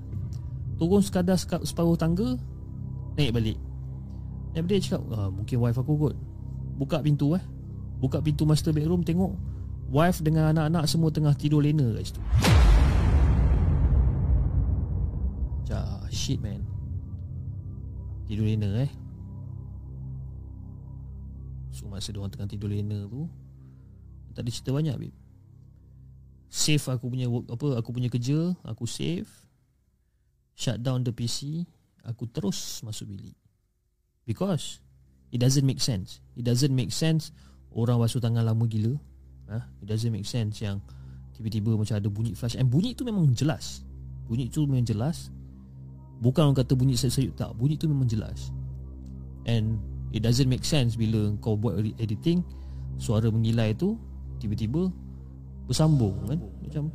Turun 0.76 1.00
sekadar 1.00 1.40
separuh 1.40 1.96
tangga 1.96 2.36
Naik 3.16 3.32
balik. 3.32 3.56
Balik 4.52 4.84
cakap 4.84 5.00
ah, 5.16 5.32
Mungkin 5.32 5.56
wife 5.64 5.80
aku 5.80 5.96
kot. 5.96 6.14
Buka 6.76 7.00
pintu 7.00 7.32
eh. 7.38 7.44
Buka 8.02 8.20
pintu 8.20 8.44
master 8.44 8.74
bedroom 8.74 9.00
Tengok 9.00 9.53
Wife 9.88 10.24
dengan 10.24 10.50
anak-anak 10.54 10.84
Semua 10.88 11.12
tengah 11.12 11.34
tidur 11.36 11.60
lena 11.60 11.92
kat 11.96 12.08
situ. 12.08 12.22
Jah, 15.68 16.04
shit 16.12 16.40
man. 16.40 16.64
Tidur 18.24 18.48
lena 18.48 18.84
eh. 18.84 18.90
So 21.74 21.90
masa 21.90 22.14
diorang 22.14 22.30
tengah 22.30 22.46
tidur 22.46 22.70
lena 22.70 23.04
tu 23.10 23.26
Tak 24.32 24.46
ada 24.46 24.50
cerita 24.50 24.70
banyak 24.70 24.94
babe. 24.94 25.16
Save 26.46 26.86
aku 26.86 27.10
punya 27.10 27.26
work 27.26 27.50
apa 27.50 27.82
Aku 27.82 27.90
punya 27.90 28.06
kerja 28.06 28.54
Aku 28.62 28.86
save 28.86 29.26
Shut 30.54 30.78
down 30.78 31.02
the 31.02 31.10
PC 31.10 31.66
Aku 32.06 32.30
terus 32.30 32.78
masuk 32.86 33.10
bilik. 33.10 33.34
Because 34.22 34.78
It 35.34 35.42
doesn't 35.42 35.66
make 35.66 35.82
sense. 35.82 36.22
It 36.38 36.46
doesn't 36.46 36.70
make 36.70 36.94
sense 36.94 37.34
Orang 37.74 37.98
basuh 37.98 38.22
tangan 38.22 38.46
lama 38.46 38.70
gila 38.70 38.94
ha? 39.48 39.64
It 39.80 39.86
doesn't 39.88 40.12
make 40.12 40.28
sense 40.28 40.60
yang 40.60 40.80
Tiba-tiba 41.34 41.74
macam 41.74 41.98
ada 41.98 42.06
bunyi 42.06 42.30
flash. 42.38 42.54
And 42.54 42.70
bunyi 42.70 42.94
tu 42.94 43.02
memang 43.02 43.34
jelas. 43.34 43.82
Bunyi 44.30 44.46
tu 44.46 44.70
memang 44.70 44.86
jelas. 44.86 45.34
Bukan 46.22 46.46
orang 46.46 46.54
kata 46.62 46.78
bunyi 46.78 46.94
sayup-sayup 46.94 47.34
Tak. 47.34 47.58
Bunyi 47.58 47.74
tu 47.74 47.90
memang 47.90 48.06
jelas. 48.06 48.54
And 49.50 49.82
It 50.14 50.22
doesn't 50.22 50.46
make 50.46 50.62
sense 50.62 50.94
Bila 50.94 51.34
kau 51.42 51.58
buat 51.58 51.74
editing 51.98 52.46
Suara 53.02 53.26
mengilai 53.34 53.74
tu 53.74 53.98
Tiba-tiba 54.38 54.86
Bersambung 55.66 56.14
kan? 56.30 56.38
Macam 56.62 56.94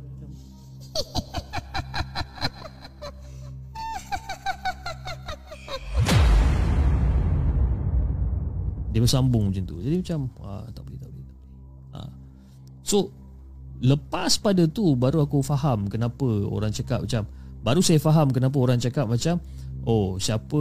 Dia 8.90 8.98
bersambung 8.98 9.54
macam 9.54 9.62
tu. 9.70 9.78
Jadi 9.84 10.02
macam 10.02 10.26
ah, 10.42 10.66
Tak 10.72 10.82
boleh 10.82 10.98
tak 10.98 11.09
So 12.90 13.14
Lepas 13.80 14.36
pada 14.42 14.66
tu 14.66 14.98
Baru 14.98 15.22
aku 15.22 15.46
faham 15.46 15.86
Kenapa 15.86 16.26
orang 16.50 16.74
cakap 16.74 17.06
macam 17.06 17.22
Baru 17.60 17.80
saya 17.84 18.02
faham 18.02 18.32
kenapa 18.34 18.56
orang 18.58 18.82
cakap 18.82 19.06
macam 19.06 19.38
Oh 19.88 20.20
siapa 20.20 20.60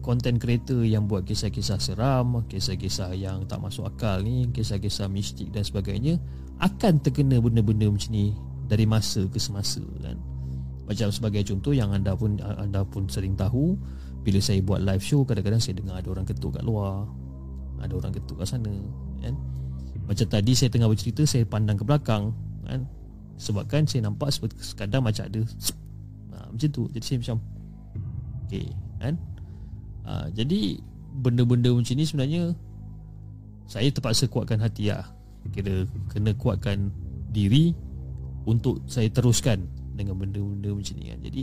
content 0.00 0.40
creator 0.40 0.80
yang 0.84 1.04
buat 1.04 1.28
kisah-kisah 1.28 1.76
seram 1.76 2.44
Kisah-kisah 2.48 3.12
yang 3.12 3.44
tak 3.44 3.60
masuk 3.60 3.84
akal 3.88 4.24
ni 4.24 4.48
Kisah-kisah 4.48 5.10
mistik 5.12 5.52
dan 5.52 5.64
sebagainya 5.64 6.16
Akan 6.64 7.00
terkena 7.00 7.40
benda-benda 7.40 7.88
macam 7.88 8.12
ni 8.12 8.32
Dari 8.64 8.88
masa 8.88 9.24
ke 9.28 9.36
semasa 9.36 9.84
kan? 10.00 10.16
Macam 10.84 11.08
sebagai 11.12 11.44
contoh 11.48 11.72
yang 11.72 11.92
anda 11.92 12.12
pun 12.16 12.40
anda 12.40 12.84
pun 12.84 13.08
sering 13.08 13.36
tahu 13.36 13.76
Bila 14.24 14.40
saya 14.40 14.60
buat 14.64 14.80
live 14.84 15.04
show 15.04 15.24
Kadang-kadang 15.28 15.60
saya 15.60 15.80
dengar 15.80 16.00
ada 16.00 16.08
orang 16.12 16.28
ketuk 16.28 16.56
kat 16.56 16.64
luar 16.64 17.08
Ada 17.80 17.92
orang 17.92 18.12
ketuk 18.16 18.40
kat 18.40 18.48
sana 18.48 18.72
kan 19.20 19.36
Macam 20.04 20.26
tadi 20.28 20.52
saya 20.52 20.68
tengah 20.68 20.88
bercerita 20.92 21.24
Saya 21.24 21.48
pandang 21.48 21.80
ke 21.80 21.84
belakang 21.84 22.36
kan? 22.68 22.84
Sebabkan 23.40 23.88
saya 23.88 24.06
nampak 24.06 24.30
seperti 24.30 24.62
sekadar 24.62 25.02
macam 25.02 25.26
ada 25.26 25.42
macam 26.54 26.68
tu. 26.70 26.86
Jadi 26.94 27.04
saya 27.04 27.18
macam 27.18 27.36
okey 28.46 28.66
kan? 29.02 29.14
Ha, 30.06 30.30
jadi 30.30 30.78
benda-benda 31.18 31.74
macam 31.74 31.94
ni 31.98 32.06
sebenarnya 32.06 32.54
saya 33.66 33.90
terpaksa 33.90 34.30
kuatkan 34.30 34.62
hati 34.62 34.94
lah. 34.94 35.10
Kira 35.50 35.82
kena 36.14 36.30
kuatkan 36.38 36.94
diri 37.34 37.74
untuk 38.46 38.86
saya 38.86 39.10
teruskan 39.10 39.66
dengan 39.98 40.14
benda-benda 40.14 40.70
macam 40.70 40.94
ni 40.94 41.10
kan. 41.10 41.20
Jadi 41.26 41.42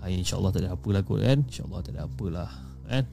ha, 0.00 0.08
insyaAllah 0.08 0.50
tak 0.56 0.64
ada 0.64 0.72
apalah 0.72 1.02
kot 1.04 1.20
kan. 1.20 1.44
insyaAllah 1.44 1.80
tak 1.84 1.92
ada 1.92 2.08
apalah 2.08 2.50
kan 2.88 3.04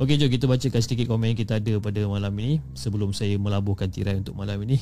Okey 0.00 0.16
jom 0.16 0.32
kita 0.32 0.48
bacakan 0.48 0.80
sedikit 0.80 1.04
komen 1.12 1.36
yang 1.36 1.38
kita 1.38 1.60
ada 1.60 1.76
pada 1.76 2.00
malam 2.08 2.32
ini 2.40 2.64
Sebelum 2.72 3.12
saya 3.12 3.36
melabuhkan 3.36 3.92
tirai 3.92 4.16
untuk 4.16 4.32
malam 4.32 4.56
ini. 4.64 4.80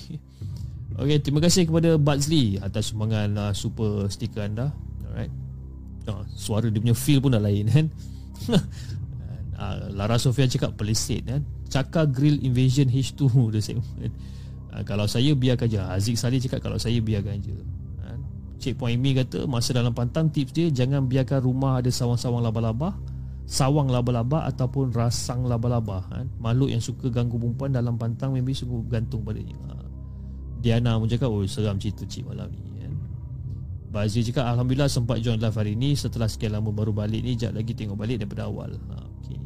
Okey 0.94 1.18
terima 1.18 1.42
kasih 1.42 1.66
kepada 1.66 1.98
Buzzley 1.98 2.62
Atas 2.62 2.94
sumbangan 2.94 3.50
uh, 3.50 3.52
super 3.54 4.06
stiker 4.06 4.46
anda. 4.46 4.70
Alright. 5.10 5.32
Uh, 6.06 6.22
Suara 6.38 6.70
dia 6.70 6.78
punya 6.78 6.94
feel 6.94 7.18
pun 7.18 7.34
dah 7.34 7.42
lain 7.42 7.66
kan? 7.66 7.86
Uh, 9.58 9.90
Lara 9.98 10.14
Sofia 10.22 10.46
cakap 10.46 10.78
pelisik 10.78 11.26
kan? 11.26 11.42
Cakar 11.66 12.06
Grill 12.06 12.38
Invasion 12.46 12.86
H2 12.86 13.22
the 13.50 13.60
segment 13.62 14.14
uh, 14.70 14.82
Kalau 14.86 15.10
saya 15.10 15.34
biarkan 15.34 15.66
je. 15.66 15.82
Aziz 15.82 16.22
Salih 16.22 16.38
cakap 16.38 16.62
kalau 16.62 16.78
saya 16.78 17.02
biarkan 17.02 17.42
je. 17.42 17.58
Uh, 18.06 18.16
Cik 18.62 18.78
Puan 18.78 18.94
Amy 18.94 19.18
kata 19.18 19.42
Masa 19.50 19.74
dalam 19.74 19.90
pantang 19.90 20.30
tips 20.30 20.54
dia 20.54 20.70
Jangan 20.70 21.10
biarkan 21.10 21.42
rumah 21.42 21.82
ada 21.82 21.90
sawang-sawang 21.90 22.46
laba-laba 22.46 22.94
Sawang 23.50 23.90
laba-laba 23.90 24.46
Ataupun 24.46 24.94
rasang 24.94 25.42
laba-laba 25.50 26.06
kan? 26.06 26.30
Makhluk 26.38 26.70
yang 26.70 26.78
suka 26.78 27.10
ganggu 27.10 27.34
perempuan 27.34 27.74
Dalam 27.74 27.98
pantang 27.98 28.30
Maybe 28.30 28.54
sungguh 28.54 28.86
gantung 28.86 29.26
padanya 29.26 29.58
uh, 29.74 29.86
Diana 30.62 30.94
pun 30.94 31.10
cakap 31.10 31.26
Oh 31.26 31.42
seram 31.50 31.82
cerita 31.82 32.06
cik 32.06 32.30
malam 32.30 32.46
ni 32.54 32.70
Bazir 33.90 34.22
cakap 34.22 34.46
Alhamdulillah 34.54 34.86
sempat 34.86 35.18
join 35.18 35.42
live 35.42 35.58
hari 35.58 35.74
ni. 35.74 35.98
Setelah 35.98 36.30
sekian 36.30 36.54
lama 36.54 36.70
baru 36.70 36.94
balik 36.94 37.26
ni 37.26 37.34
Sekejap 37.34 37.58
lagi 37.58 37.72
tengok 37.74 37.98
balik 37.98 38.22
daripada 38.22 38.46
awal. 38.46 38.70
Ha, 38.78 38.96
okay. 39.18 39.38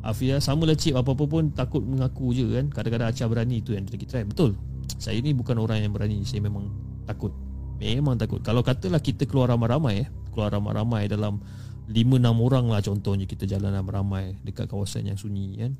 Afia 0.00 0.40
sama 0.40 0.64
lah 0.64 0.72
cik. 0.72 0.96
Apa-apa 0.96 1.28
pun 1.28 1.52
takut 1.52 1.84
mengaku 1.84 2.32
je 2.32 2.48
kan? 2.48 2.72
Kadang-kadang 2.72 3.12
Acah 3.12 3.28
berani 3.28 3.60
tu 3.60 3.76
yang 3.76 3.84
lagi 3.84 4.08
try. 4.08 4.24
Betul. 4.24 4.56
Saya 4.96 5.20
ni 5.20 5.36
bukan 5.36 5.60
orang 5.60 5.84
yang 5.84 5.92
berani. 5.92 6.24
Saya 6.24 6.40
memang 6.40 6.72
takut. 7.04 7.36
Memang 7.76 8.16
takut. 8.16 8.40
Kalau 8.40 8.64
katalah 8.64 8.98
kita 8.98 9.28
keluar 9.28 9.52
ramai-ramai 9.52 10.02
eh, 10.02 10.08
Keluar 10.32 10.48
ramai-ramai 10.48 11.12
dalam 11.12 11.44
5-6 11.88 12.20
orang 12.20 12.66
lah 12.68 12.80
contohnya 12.84 13.24
Kita 13.24 13.48
jalan 13.48 13.72
ramai-ramai 13.72 14.36
Dekat 14.44 14.68
kawasan 14.68 15.08
yang 15.08 15.18
sunyi 15.18 15.56
kan. 15.58 15.72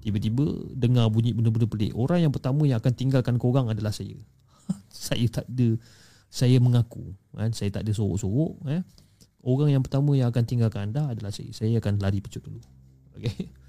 Tiba-tiba 0.00 0.72
dengar 0.72 1.12
bunyi 1.12 1.36
benda-benda 1.36 1.68
pelik. 1.68 1.92
Orang 1.92 2.24
yang 2.24 2.32
pertama 2.32 2.64
yang 2.64 2.80
akan 2.80 2.92
tinggalkan 2.96 3.36
korang 3.36 3.68
adalah 3.68 3.92
saya. 3.92 4.16
Saya 4.88 5.28
tak 5.28 5.44
ada 5.44 5.76
saya 6.30 6.62
mengaku 6.62 7.10
kan. 7.34 7.50
Saya 7.52 7.74
tak 7.74 7.84
ada 7.84 7.92
sorok-sorok 7.92 8.64
eh. 8.70 8.80
Orang 9.42 9.68
yang 9.68 9.82
pertama 9.82 10.14
yang 10.14 10.30
akan 10.30 10.46
tinggalkan 10.46 10.88
anda 10.88 11.10
adalah 11.10 11.34
saya. 11.34 11.50
Saya 11.50 11.82
akan 11.82 11.98
lari 11.98 12.22
pecut 12.22 12.46
dulu. 12.46 12.62
Okey 13.18 13.60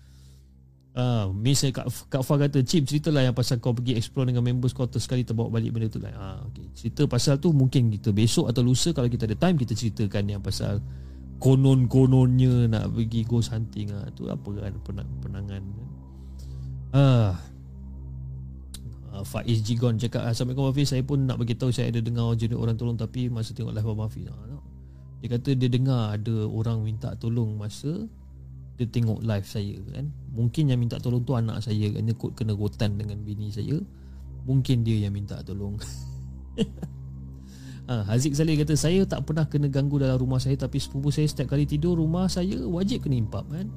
ah 0.91 1.23
uh, 1.23 1.25
miss 1.31 1.63
Kak, 1.71 1.87
Kak 2.11 2.19
Fah 2.19 2.35
kata 2.35 2.67
Cip 2.67 2.83
ceritalah 2.83 3.23
yang 3.23 3.31
pasal 3.31 3.63
kau 3.63 3.71
pergi 3.71 3.95
explore 3.95 4.27
dengan 4.27 4.43
members 4.43 4.75
kau 4.75 4.91
sekali 4.91 5.23
terbawa 5.23 5.47
balik 5.47 5.71
benda 5.71 5.87
tu. 5.87 6.03
Lah 6.03 6.11
ah 6.19 6.39
okey 6.51 6.67
cerita 6.75 7.07
pasal 7.07 7.39
tu 7.39 7.55
mungkin 7.55 7.87
kita 7.95 8.11
besok 8.11 8.51
atau 8.51 8.59
lusa 8.59 8.91
kalau 8.91 9.07
kita 9.07 9.23
ada 9.23 9.39
time 9.39 9.55
kita 9.55 9.71
ceritakan 9.71 10.23
yang 10.27 10.41
pasal 10.43 10.83
konon-kononnya 11.41 12.69
nak 12.69 12.93
pergi 12.93 13.25
ghost 13.25 13.49
hunting 13.49 13.89
ah 13.97 14.05
tu 14.13 14.29
apa 14.29 14.45
kan 14.61 14.73
penangan 15.25 15.63
ah. 16.93 17.01
Uh, 17.01 17.31
uh, 19.09 19.23
Faiz 19.25 19.65
Jigon 19.65 19.97
cakap 19.97 20.21
Assalamualaikum 20.27 20.69
Hafiz 20.69 20.93
Saya 20.93 21.01
pun 21.01 21.23
nak 21.23 21.39
bagi 21.39 21.55
tahu 21.55 21.71
Saya 21.71 21.87
ada 21.87 22.03
dengar 22.03 22.35
jenis 22.35 22.59
orang 22.59 22.75
tolong 22.75 22.99
Tapi 22.99 23.31
masa 23.31 23.55
tengok 23.55 23.71
live 23.71 23.87
Abang 23.87 24.11
Hafiz 24.11 24.27
uh, 24.27 24.59
Dia 25.23 25.27
kata 25.39 25.55
dia 25.55 25.71
dengar 25.71 26.19
Ada 26.19 26.51
orang 26.51 26.83
minta 26.83 27.15
tolong 27.15 27.55
Masa 27.55 28.11
Dia 28.75 28.85
tengok 28.91 29.23
live 29.23 29.47
saya 29.47 29.79
kan? 29.95 30.11
Mungkin 30.35 30.67
yang 30.67 30.83
minta 30.83 30.99
tolong 30.99 31.23
tu 31.23 31.31
Anak 31.31 31.63
saya 31.63 31.89
kan? 31.95 32.03
Dia 32.03 32.15
kena 32.35 32.53
rotan 32.59 32.99
dengan 32.99 33.23
bini 33.23 33.47
saya. 33.55 33.79
Mungkin 34.43 34.83
dia 34.83 35.07
yang 35.07 35.15
minta 35.15 35.39
tolong 35.47 35.79
ha, 37.89 38.05
Haziq 38.05 38.35
Salih 38.37 38.59
kata 38.59 38.77
Saya 38.77 39.01
tak 39.07 39.25
pernah 39.25 39.47
kena 39.47 39.71
ganggu 39.71 39.97
dalam 39.97 40.19
rumah 40.19 40.37
saya 40.37 40.57
Tapi 40.59 40.77
sepupu 40.77 41.09
saya 41.09 41.25
setiap 41.25 41.55
kali 41.55 41.65
tidur 41.65 41.97
Rumah 41.97 42.27
saya 42.29 42.61
wajib 42.67 43.07
kena 43.07 43.17
impap 43.17 43.47
kan? 43.49 43.69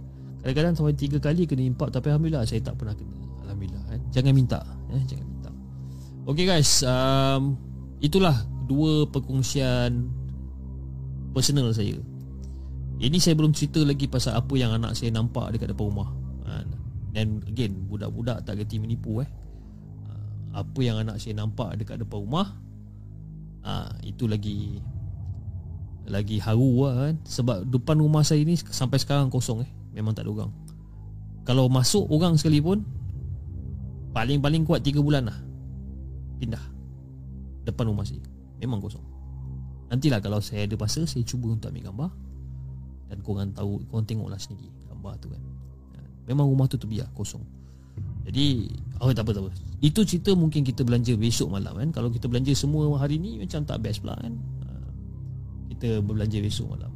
Kadang-kadang 0.44 0.74
sampai 0.76 0.96
tiga 0.96 1.16
kali 1.22 1.48
kena 1.48 1.64
import 1.64 1.94
Tapi 1.94 2.12
Alhamdulillah 2.12 2.44
saya 2.44 2.60
tak 2.60 2.76
pernah 2.76 2.92
kena. 2.92 3.16
Alhamdulillah 3.48 3.84
eh. 3.96 4.00
Jangan 4.12 4.32
minta 4.36 4.60
eh. 4.92 5.02
Jangan 5.08 5.26
minta. 5.26 5.50
Okay 6.28 6.44
guys 6.44 6.84
um, 6.84 7.56
Itulah 8.04 8.36
dua 8.68 9.08
perkongsian 9.08 10.08
Personal 11.32 11.72
saya. 11.74 11.96
Ini 13.00 13.18
saya 13.18 13.34
belum 13.34 13.56
cerita 13.56 13.82
lagi 13.82 14.06
Pasal 14.06 14.38
apa 14.38 14.54
yang 14.54 14.76
anak 14.76 14.94
saya 14.94 15.10
nampak 15.12 15.56
Dekat 15.56 15.72
depan 15.72 15.88
rumah. 15.88 16.10
Dan 17.14 17.46
again 17.46 17.86
Budak-budak 17.86 18.42
tak 18.42 18.60
kerti 18.60 18.82
menipu 18.82 19.22
eh. 19.22 19.30
Apa 20.54 20.80
yang 20.86 21.02
anak 21.02 21.18
saya 21.18 21.34
nampak 21.40 21.74
Dekat 21.80 22.04
depan 22.04 22.20
rumah 22.22 22.63
ah, 23.64 23.90
Itu 24.04 24.28
lagi 24.28 24.78
Lagi 26.04 26.36
haru 26.38 26.84
lah 26.84 26.94
kan. 27.08 27.14
Sebab 27.24 27.64
depan 27.68 27.96
rumah 27.98 28.22
saya 28.22 28.44
ni 28.44 28.54
Sampai 28.56 29.00
sekarang 29.00 29.32
kosong 29.32 29.64
eh. 29.64 29.70
Memang 29.96 30.12
tak 30.12 30.28
ada 30.28 30.30
orang. 30.30 30.52
Kalau 31.48 31.66
masuk 31.72 32.06
orang 32.12 32.36
sekalipun 32.36 32.84
Paling-paling 34.14 34.62
kuat 34.62 34.86
3 34.86 35.02
bulan 35.02 35.26
lah. 35.26 35.38
Pindah. 36.38 36.62
Depan 37.66 37.90
rumah 37.90 38.06
saya. 38.06 38.22
Memang 38.62 38.78
kosong. 38.78 39.02
Nantilah 39.90 40.22
kalau 40.22 40.38
saya 40.38 40.68
ada 40.68 40.76
masa 40.78 41.02
Saya 41.08 41.26
cuba 41.26 41.50
untuk 41.50 41.72
ambil 41.72 41.90
gambar. 41.90 42.10
Dan 43.10 43.18
korang 43.24 43.50
tahu 43.52 43.82
Korang 43.90 44.06
tengoklah 44.08 44.40
sendiri 44.40 44.70
Gambar 44.86 45.18
tu 45.18 45.28
kan. 45.32 45.42
Memang 46.24 46.48
rumah 46.48 46.64
tu 46.64 46.80
terbiar 46.80 47.08
Kosong 47.12 47.44
Jadi 48.24 48.72
Oh 49.02 49.12
tak 49.12 49.28
apa 49.28 49.36
tak 49.36 49.42
apa 49.44 49.50
Itu 49.84 50.00
cerita 50.06 50.32
mungkin 50.32 50.64
kita 50.64 50.80
belanja 50.80 51.12
besok 51.18 51.52
malam 51.52 51.76
kan 51.76 51.88
Kalau 51.92 52.08
kita 52.08 52.24
belanja 52.24 52.56
semua 52.56 52.88
hari 52.96 53.20
ni 53.20 53.36
Macam 53.36 53.62
tak 53.68 53.84
best 53.84 54.00
pula 54.00 54.16
kan 54.16 54.32
ha, 54.64 54.68
Kita 55.68 56.00
berbelanja 56.00 56.40
besok 56.40 56.72
malam 56.72 56.94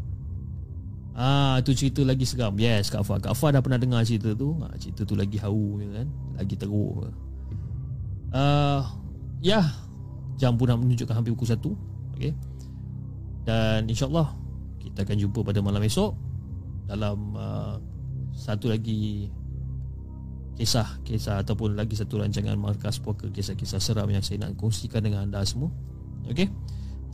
Ah, 1.18 1.58
tu 1.66 1.74
cerita 1.74 2.06
lagi 2.06 2.22
seram. 2.22 2.54
Yes, 2.54 2.94
Kak 2.94 3.02
Fah. 3.02 3.18
Kak 3.18 3.34
Fah 3.34 3.50
dah 3.50 3.58
pernah 3.58 3.74
dengar 3.74 4.06
cerita 4.06 4.38
tu. 4.38 4.54
Ah, 4.62 4.70
cerita 4.78 5.02
tu 5.02 5.18
lagi 5.18 5.34
haru 5.34 5.82
kan. 5.90 6.06
Lagi 6.38 6.54
teruk. 6.54 7.10
Ah, 8.30 8.86
ya. 9.42 9.66
Jam 10.38 10.54
pun 10.54 10.70
nak 10.70 10.78
menunjukkan 10.78 11.18
hampir 11.18 11.34
pukul 11.34 11.50
1. 11.50 11.58
Okey. 12.14 12.32
Dan 13.42 13.90
insya-Allah 13.90 14.30
kita 14.78 15.02
akan 15.02 15.16
jumpa 15.18 15.42
pada 15.42 15.58
malam 15.58 15.82
esok 15.82 16.14
dalam 16.86 17.34
uh, 17.34 17.74
satu 18.30 18.70
lagi 18.70 19.26
kisah 20.58 20.98
kisah 21.06 21.38
ataupun 21.46 21.78
lagi 21.78 21.94
satu 21.94 22.18
rancangan 22.18 22.58
markas 22.58 22.98
poker 22.98 23.30
kisah-kisah 23.30 23.78
seram 23.78 24.10
yang 24.10 24.20
saya 24.26 24.42
nak 24.42 24.58
kongsikan 24.58 25.06
dengan 25.06 25.30
anda 25.30 25.46
semua. 25.46 25.70
Okey. 26.26 26.50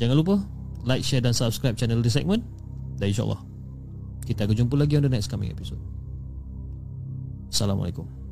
Jangan 0.00 0.16
lupa 0.16 0.40
like, 0.88 1.04
share 1.04 1.20
dan 1.20 1.36
subscribe 1.36 1.76
channel 1.76 2.00
The 2.00 2.08
Segment. 2.08 2.40
Dan 2.96 3.12
insya-Allah 3.12 3.44
kita 4.24 4.48
akan 4.48 4.56
jumpa 4.56 4.74
lagi 4.80 4.96
on 4.96 5.04
the 5.04 5.12
next 5.12 5.28
coming 5.28 5.52
episode. 5.52 5.80
Assalamualaikum. 7.52 8.23